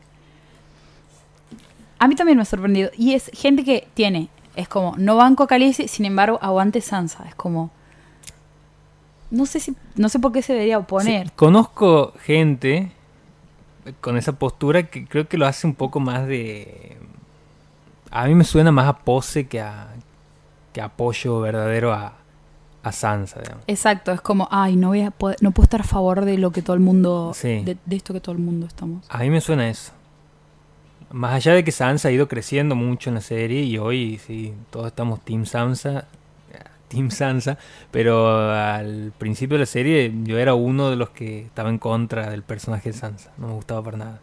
A 1.99 2.07
mí 2.07 2.15
también 2.15 2.37
me 2.37 2.41
ha 2.43 2.45
sorprendido. 2.45 2.91
Y 2.97 3.13
es 3.13 3.31
gente 3.33 3.63
que 3.63 3.87
tiene, 3.93 4.29
es 4.55 4.67
como, 4.67 4.95
no 4.97 5.15
banco 5.15 5.43
a 5.43 5.47
Calici, 5.47 5.87
sin 5.87 6.05
embargo, 6.05 6.37
aguante 6.41 6.81
Sansa. 6.81 7.25
Es 7.27 7.35
como, 7.35 7.71
no 9.31 9.45
sé 9.45 9.59
si, 9.59 9.75
no 9.95 10.09
sé 10.09 10.19
por 10.19 10.31
qué 10.31 10.41
se 10.41 10.53
debería 10.53 10.77
oponer. 10.77 11.27
Sí, 11.27 11.33
conozco 11.35 12.13
gente 12.23 12.91
con 13.99 14.15
esa 14.17 14.33
postura 14.33 14.83
que 14.89 15.05
creo 15.05 15.27
que 15.27 15.37
lo 15.37 15.45
hace 15.45 15.67
un 15.67 15.75
poco 15.75 15.99
más 15.99 16.27
de... 16.27 16.97
A 18.11 18.25
mí 18.25 18.35
me 18.35 18.43
suena 18.43 18.71
más 18.71 18.87
a 18.87 18.97
pose 18.99 19.47
que 19.47 19.59
a, 19.59 19.87
que 20.71 20.81
a 20.81 20.85
apoyo 20.85 21.39
verdadero 21.39 21.91
a, 21.93 22.13
a 22.83 22.91
Sansa, 22.91 23.39
digamos. 23.41 23.63
Exacto, 23.67 24.11
es 24.11 24.21
como, 24.21 24.47
ay, 24.51 24.75
no 24.75 24.89
voy 24.89 25.01
a 25.01 25.11
poder- 25.11 25.37
no 25.41 25.51
puedo 25.51 25.63
estar 25.65 25.81
a 25.81 25.85
favor 25.85 26.25
de 26.25 26.37
lo 26.37 26.51
que 26.51 26.61
todo 26.61 26.75
el 26.75 26.81
mundo, 26.81 27.31
Sí. 27.33 27.61
de, 27.63 27.77
de 27.85 27.95
esto 27.95 28.13
que 28.13 28.19
todo 28.19 28.33
el 28.35 28.41
mundo 28.41 28.67
estamos. 28.67 29.05
A 29.09 29.19
mí 29.19 29.29
me 29.29 29.39
suena 29.41 29.69
eso. 29.69 29.91
Más 31.11 31.33
allá 31.33 31.53
de 31.53 31.63
que 31.63 31.71
Sansa 31.71 32.07
ha 32.09 32.11
ido 32.11 32.27
creciendo 32.27 32.75
mucho 32.75 33.09
en 33.09 33.15
la 33.15 33.21
serie 33.21 33.61
y 33.63 33.77
hoy 33.77 34.19
sí, 34.25 34.53
todos 34.71 34.87
estamos 34.87 35.21
Team 35.21 35.45
Sansa, 35.45 36.05
Team 36.89 37.09
Sansa, 37.11 37.57
pero 37.91 38.49
al 38.51 39.13
principio 39.17 39.55
de 39.55 39.61
la 39.61 39.65
serie 39.67 40.11
yo 40.23 40.37
era 40.39 40.53
uno 40.55 40.89
de 40.89 40.95
los 40.95 41.09
que 41.11 41.41
estaba 41.43 41.69
en 41.69 41.77
contra 41.77 42.29
del 42.31 42.43
personaje 42.43 42.91
de 42.91 42.97
Sansa, 42.97 43.31
no 43.37 43.47
me 43.47 43.53
gustaba 43.53 43.83
para 43.83 43.97
nada. 43.97 44.19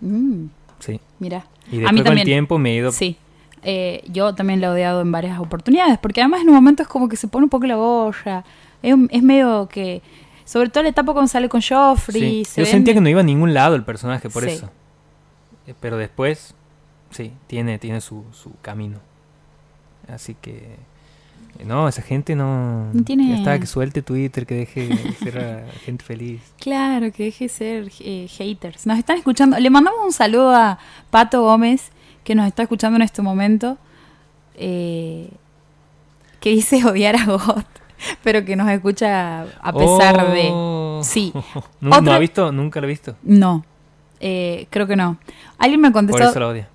Mm, 0.00 0.46
Sí. 0.80 1.00
Mira. 1.20 1.46
Y 1.70 1.76
a 1.76 1.78
después 1.78 1.92
mí 1.92 1.98
con 2.00 2.04
también. 2.06 2.18
el 2.18 2.24
tiempo 2.24 2.58
me 2.58 2.72
he 2.72 2.74
ido... 2.76 2.90
Sí. 2.90 3.16
Eh, 3.64 4.02
yo 4.08 4.34
también 4.34 4.60
la 4.60 4.66
he 4.68 4.70
odiado 4.70 5.00
en 5.02 5.12
varias 5.12 5.38
oportunidades, 5.38 5.98
porque 5.98 6.20
además 6.20 6.42
en 6.42 6.48
un 6.48 6.54
momento 6.54 6.82
es 6.82 6.88
como 6.88 7.08
que 7.08 7.16
se 7.16 7.28
pone 7.28 7.44
un 7.44 7.50
poco 7.50 7.66
la 7.66 7.76
goya. 7.76 8.44
Es, 8.82 9.22
medio 9.22 9.68
que. 9.68 10.02
Sobre 10.44 10.68
todo 10.68 10.82
la 10.82 10.88
etapa 10.90 11.12
cuando 11.12 11.28
sale 11.28 11.48
con 11.48 11.60
Joffrey. 11.62 12.44
Sí. 12.44 12.44
se 12.44 12.60
Yo 12.60 12.64
ven- 12.64 12.72
sentía 12.72 12.94
que 12.94 13.00
no 13.00 13.08
iba 13.08 13.20
a 13.20 13.24
ningún 13.24 13.54
lado 13.54 13.76
el 13.76 13.84
personaje 13.84 14.28
por 14.28 14.42
Sí. 14.42 14.50
eso. 14.50 14.70
Eh, 15.68 15.74
Pero 15.80 15.96
después, 15.96 16.54
sí, 17.10 17.32
tiene, 17.46 17.78
tiene 17.78 18.00
su, 18.00 18.24
su 18.32 18.52
camino. 18.60 18.98
Así 20.12 20.34
que... 20.34 20.76
eh, 21.60 21.64
No, 21.64 21.86
esa 21.86 22.02
gente 22.02 22.34
no... 22.34 22.92
No 22.92 23.04
tiene- 23.04 23.28
Ya 23.30 23.36
está, 23.38 23.58
que 23.60 23.66
suelte 23.66 24.02
Twitter, 24.02 24.44
que 24.44 24.54
deje 24.56 24.88
de 24.88 25.12
ser 25.12 25.38
a 25.38 25.72
gente 25.84 26.04
feliz. 26.04 26.40
Claro, 26.58 27.12
que 27.12 27.22
deje 27.24 27.44
de 27.44 27.48
ser 27.48 27.92
eh, 28.00 28.26
haters. 28.28 28.84
Nos 28.86 28.98
están 28.98 29.18
escuchando. 29.18 29.56
Le 29.60 29.70
mandamos 29.70 30.00
un 30.04 30.12
saludo 30.12 30.52
a 30.54 30.78
Pato 31.10 31.42
Gómez, 31.42 31.92
que 32.24 32.34
nos 32.34 32.46
está 32.46 32.62
escuchando 32.62 32.96
en 32.96 33.02
este 33.02 33.22
momento. 33.22 33.78
eh, 34.54 35.30
que 36.42 36.50
dice 36.50 36.84
odiar 36.84 37.16
a 37.16 37.24
God, 37.24 37.62
pero 38.22 38.44
que 38.44 38.56
nos 38.56 38.68
escucha 38.68 39.42
a 39.42 39.72
pesar 39.72 40.32
de. 40.32 40.50
Oh. 40.52 41.00
Sí. 41.02 41.32
¿No, 41.80 41.94
ha 41.94 42.18
visto? 42.18 42.52
¿Nunca 42.52 42.80
lo 42.80 42.86
he 42.86 42.90
visto? 42.90 43.16
No, 43.22 43.64
eh, 44.20 44.66
creo 44.68 44.86
que 44.86 44.96
no. 44.96 45.16
Alguien 45.58 45.80
me 45.80 45.90
Por 45.90 46.00
contestó. 46.00 46.30
eso 46.30 46.40
lo 46.40 46.48
odia. 46.48 46.68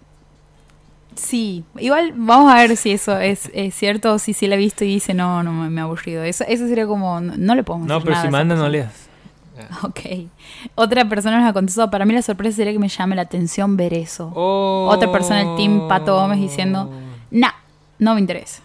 Sí, 1.16 1.64
igual 1.80 2.14
vamos 2.16 2.52
a 2.52 2.56
ver 2.58 2.78
si 2.78 2.92
eso 2.92 3.18
es, 3.18 3.50
es 3.54 3.74
cierto 3.74 4.14
o 4.14 4.20
si 4.20 4.34
sí 4.34 4.46
la 4.46 4.54
he 4.54 4.58
visto 4.58 4.86
y 4.86 4.88
dice 4.88 5.16
no, 5.16 5.42
no 5.42 5.52
me, 5.52 5.82
ha 5.82 5.84
aburrido. 5.84 6.24
Eso, 6.24 6.44
eso 6.48 6.68
sería 6.68 6.86
como, 6.86 7.20
no, 7.20 7.34
no 7.36 7.56
le 7.56 7.64
podemos 7.64 7.88
No, 7.88 8.00
pero 8.00 8.12
nada 8.12 8.26
si 8.26 8.32
manda, 8.32 8.56
no 8.56 8.70
leas. 8.70 9.07
Ok. 9.84 10.00
Otra 10.76 11.08
persona 11.08 11.40
nos 11.40 11.50
ha 11.50 11.54
contestado, 11.54 11.90
para 11.90 12.06
mí 12.06 12.14
la 12.14 12.22
sorpresa 12.22 12.58
sería 12.58 12.74
que 12.74 12.80
me 12.80 12.88
llame 12.90 13.16
la 13.16 13.24
atención 13.24 13.78
ver 13.78 13.94
eso. 13.94 14.32
Otra 14.36 15.12
persona 15.12 15.40
del 15.44 15.56
team, 15.56 15.88
Pato 15.88 16.16
Gómez, 16.16 16.40
diciendo, 16.40 16.92
nah, 17.32 17.52
no 18.00 18.14
me 18.14 18.20
interesa. 18.20 18.62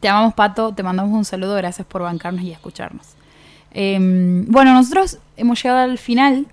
Te 0.00 0.08
amamos, 0.08 0.34
Pato, 0.34 0.72
te 0.74 0.82
mandamos 0.82 1.12
un 1.12 1.24
saludo, 1.24 1.54
gracias 1.56 1.86
por 1.86 2.02
bancarnos 2.02 2.42
y 2.42 2.52
escucharnos. 2.52 3.06
Em, 3.72 4.46
bueno, 4.48 4.72
nosotros 4.72 5.18
hemos 5.36 5.62
llegado 5.62 5.80
al 5.80 5.98
final 5.98 6.46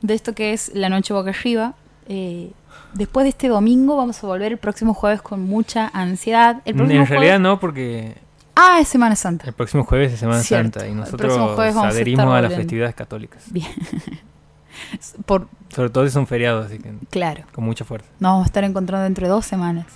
de 0.00 0.14
esto 0.14 0.34
que 0.34 0.52
es 0.52 0.72
La 0.74 0.88
Noche 0.88 1.12
Boca 1.14 1.30
Arriba. 1.30 1.74
Eh, 2.08 2.50
después 2.94 3.24
de 3.24 3.30
este 3.30 3.48
domingo 3.48 3.96
vamos 3.96 4.22
a 4.22 4.26
volver 4.26 4.52
el 4.52 4.58
próximo 4.58 4.94
jueves 4.94 5.22
con 5.22 5.42
mucha 5.42 5.90
ansiedad. 5.94 6.62
El 6.64 6.80
En 6.80 6.88
realidad 6.88 7.06
jueves- 7.06 7.40
no, 7.40 7.60
porque 7.60 8.16
Ah, 8.56 8.78
es 8.80 8.88
Semana 8.88 9.16
Santa. 9.16 9.46
el 9.46 9.52
próximo 9.52 9.84
jueves 9.84 10.12
es 10.12 10.20
Semana 10.20 10.40
Cierto, 10.42 10.80
Santa 10.80 10.86
y 10.86 10.92
el 10.92 10.96
nosotros 10.98 11.36
a 11.36 11.88
adherimos 11.88 12.26
a, 12.26 12.40
las 12.40 12.54
festividades 12.54 12.94
católicas. 12.94 13.44
Bien. 13.50 13.66
Por, 15.26 15.48
Sobre 15.74 15.90
todo 15.90 16.04
si 16.04 16.10
son 16.12 16.26
feriados, 16.26 16.66
así 16.66 16.78
que 16.78 16.92
claro. 17.10 17.44
con 17.52 17.64
mucha 17.64 17.84
fuerza. 17.84 18.08
Nos 18.20 18.30
vamos 18.32 18.44
a 18.44 18.46
estar 18.46 18.64
encontrando 18.64 19.04
dentro 19.04 19.26
de 19.26 19.30
dos 19.30 19.46
semanas. 19.46 19.86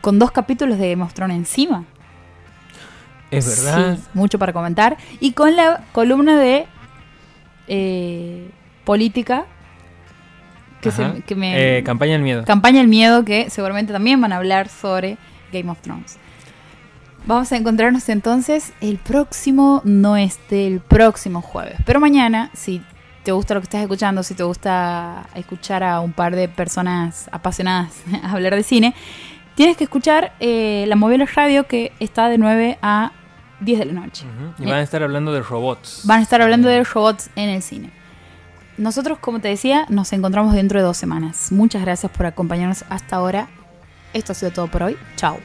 Con 0.00 0.18
dos 0.18 0.30
capítulos 0.30 0.78
de 0.78 0.90
Game 0.90 1.02
of 1.02 1.12
Thrones 1.12 1.36
encima. 1.36 1.84
Es 3.30 3.64
verdad. 3.64 3.96
Sí, 3.96 4.02
mucho 4.14 4.38
para 4.38 4.52
comentar. 4.52 4.96
Y 5.20 5.32
con 5.32 5.56
la 5.56 5.84
columna 5.92 6.38
de 6.38 6.66
eh, 7.68 8.50
política. 8.84 9.46
Que, 10.80 10.90
se- 10.90 11.22
que 11.26 11.34
me. 11.34 11.78
Eh, 11.78 11.84
campaña 11.84 12.12
del 12.12 12.22
miedo. 12.22 12.44
Campaña 12.44 12.78
del 12.78 12.88
Miedo, 12.88 13.24
que 13.24 13.50
seguramente 13.50 13.92
también 13.92 14.20
van 14.20 14.32
a 14.32 14.36
hablar 14.36 14.68
sobre 14.68 15.18
Game 15.52 15.70
of 15.70 15.80
Thrones. 15.80 16.18
Vamos 17.28 17.52
a 17.52 17.58
encontrarnos 17.58 18.08
entonces 18.08 18.72
el 18.80 18.96
próximo, 18.96 19.82
no 19.84 20.16
este, 20.16 20.66
el 20.66 20.80
próximo 20.80 21.42
jueves. 21.42 21.76
Pero 21.84 22.00
mañana, 22.00 22.50
si 22.54 22.80
te 23.22 23.32
gusta 23.32 23.52
lo 23.52 23.60
que 23.60 23.64
estás 23.64 23.82
escuchando, 23.82 24.22
si 24.22 24.32
te 24.32 24.44
gusta 24.44 25.26
escuchar 25.34 25.84
a 25.84 26.00
un 26.00 26.14
par 26.14 26.34
de 26.34 26.48
personas 26.48 27.28
apasionadas 27.30 28.00
a 28.22 28.32
hablar 28.32 28.54
de 28.54 28.62
cine, 28.62 28.94
tienes 29.56 29.76
que 29.76 29.84
escuchar 29.84 30.32
eh, 30.40 30.86
la 30.88 30.96
Moviola 30.96 31.26
Radio 31.26 31.66
que 31.66 31.92
está 32.00 32.30
de 32.30 32.38
9 32.38 32.78
a 32.80 33.12
10 33.60 33.78
de 33.78 33.84
la 33.84 33.92
noche. 33.92 34.24
Y 34.58 34.64
van 34.64 34.76
a 34.76 34.82
estar 34.82 35.02
hablando 35.02 35.30
de 35.34 35.42
robots. 35.42 36.04
Van 36.04 36.20
a 36.20 36.22
estar 36.22 36.40
hablando 36.40 36.70
de 36.70 36.82
robots 36.82 37.28
en 37.36 37.50
el 37.50 37.60
cine. 37.60 37.90
Nosotros, 38.78 39.18
como 39.18 39.38
te 39.40 39.48
decía, 39.48 39.84
nos 39.90 40.14
encontramos 40.14 40.54
dentro 40.54 40.80
de 40.80 40.86
dos 40.86 40.96
semanas. 40.96 41.52
Muchas 41.52 41.82
gracias 41.82 42.10
por 42.10 42.24
acompañarnos 42.24 42.86
hasta 42.88 43.16
ahora. 43.16 43.48
Esto 44.14 44.32
ha 44.32 44.34
sido 44.34 44.50
todo 44.50 44.68
por 44.68 44.82
hoy. 44.82 44.96
Chao. 45.16 45.36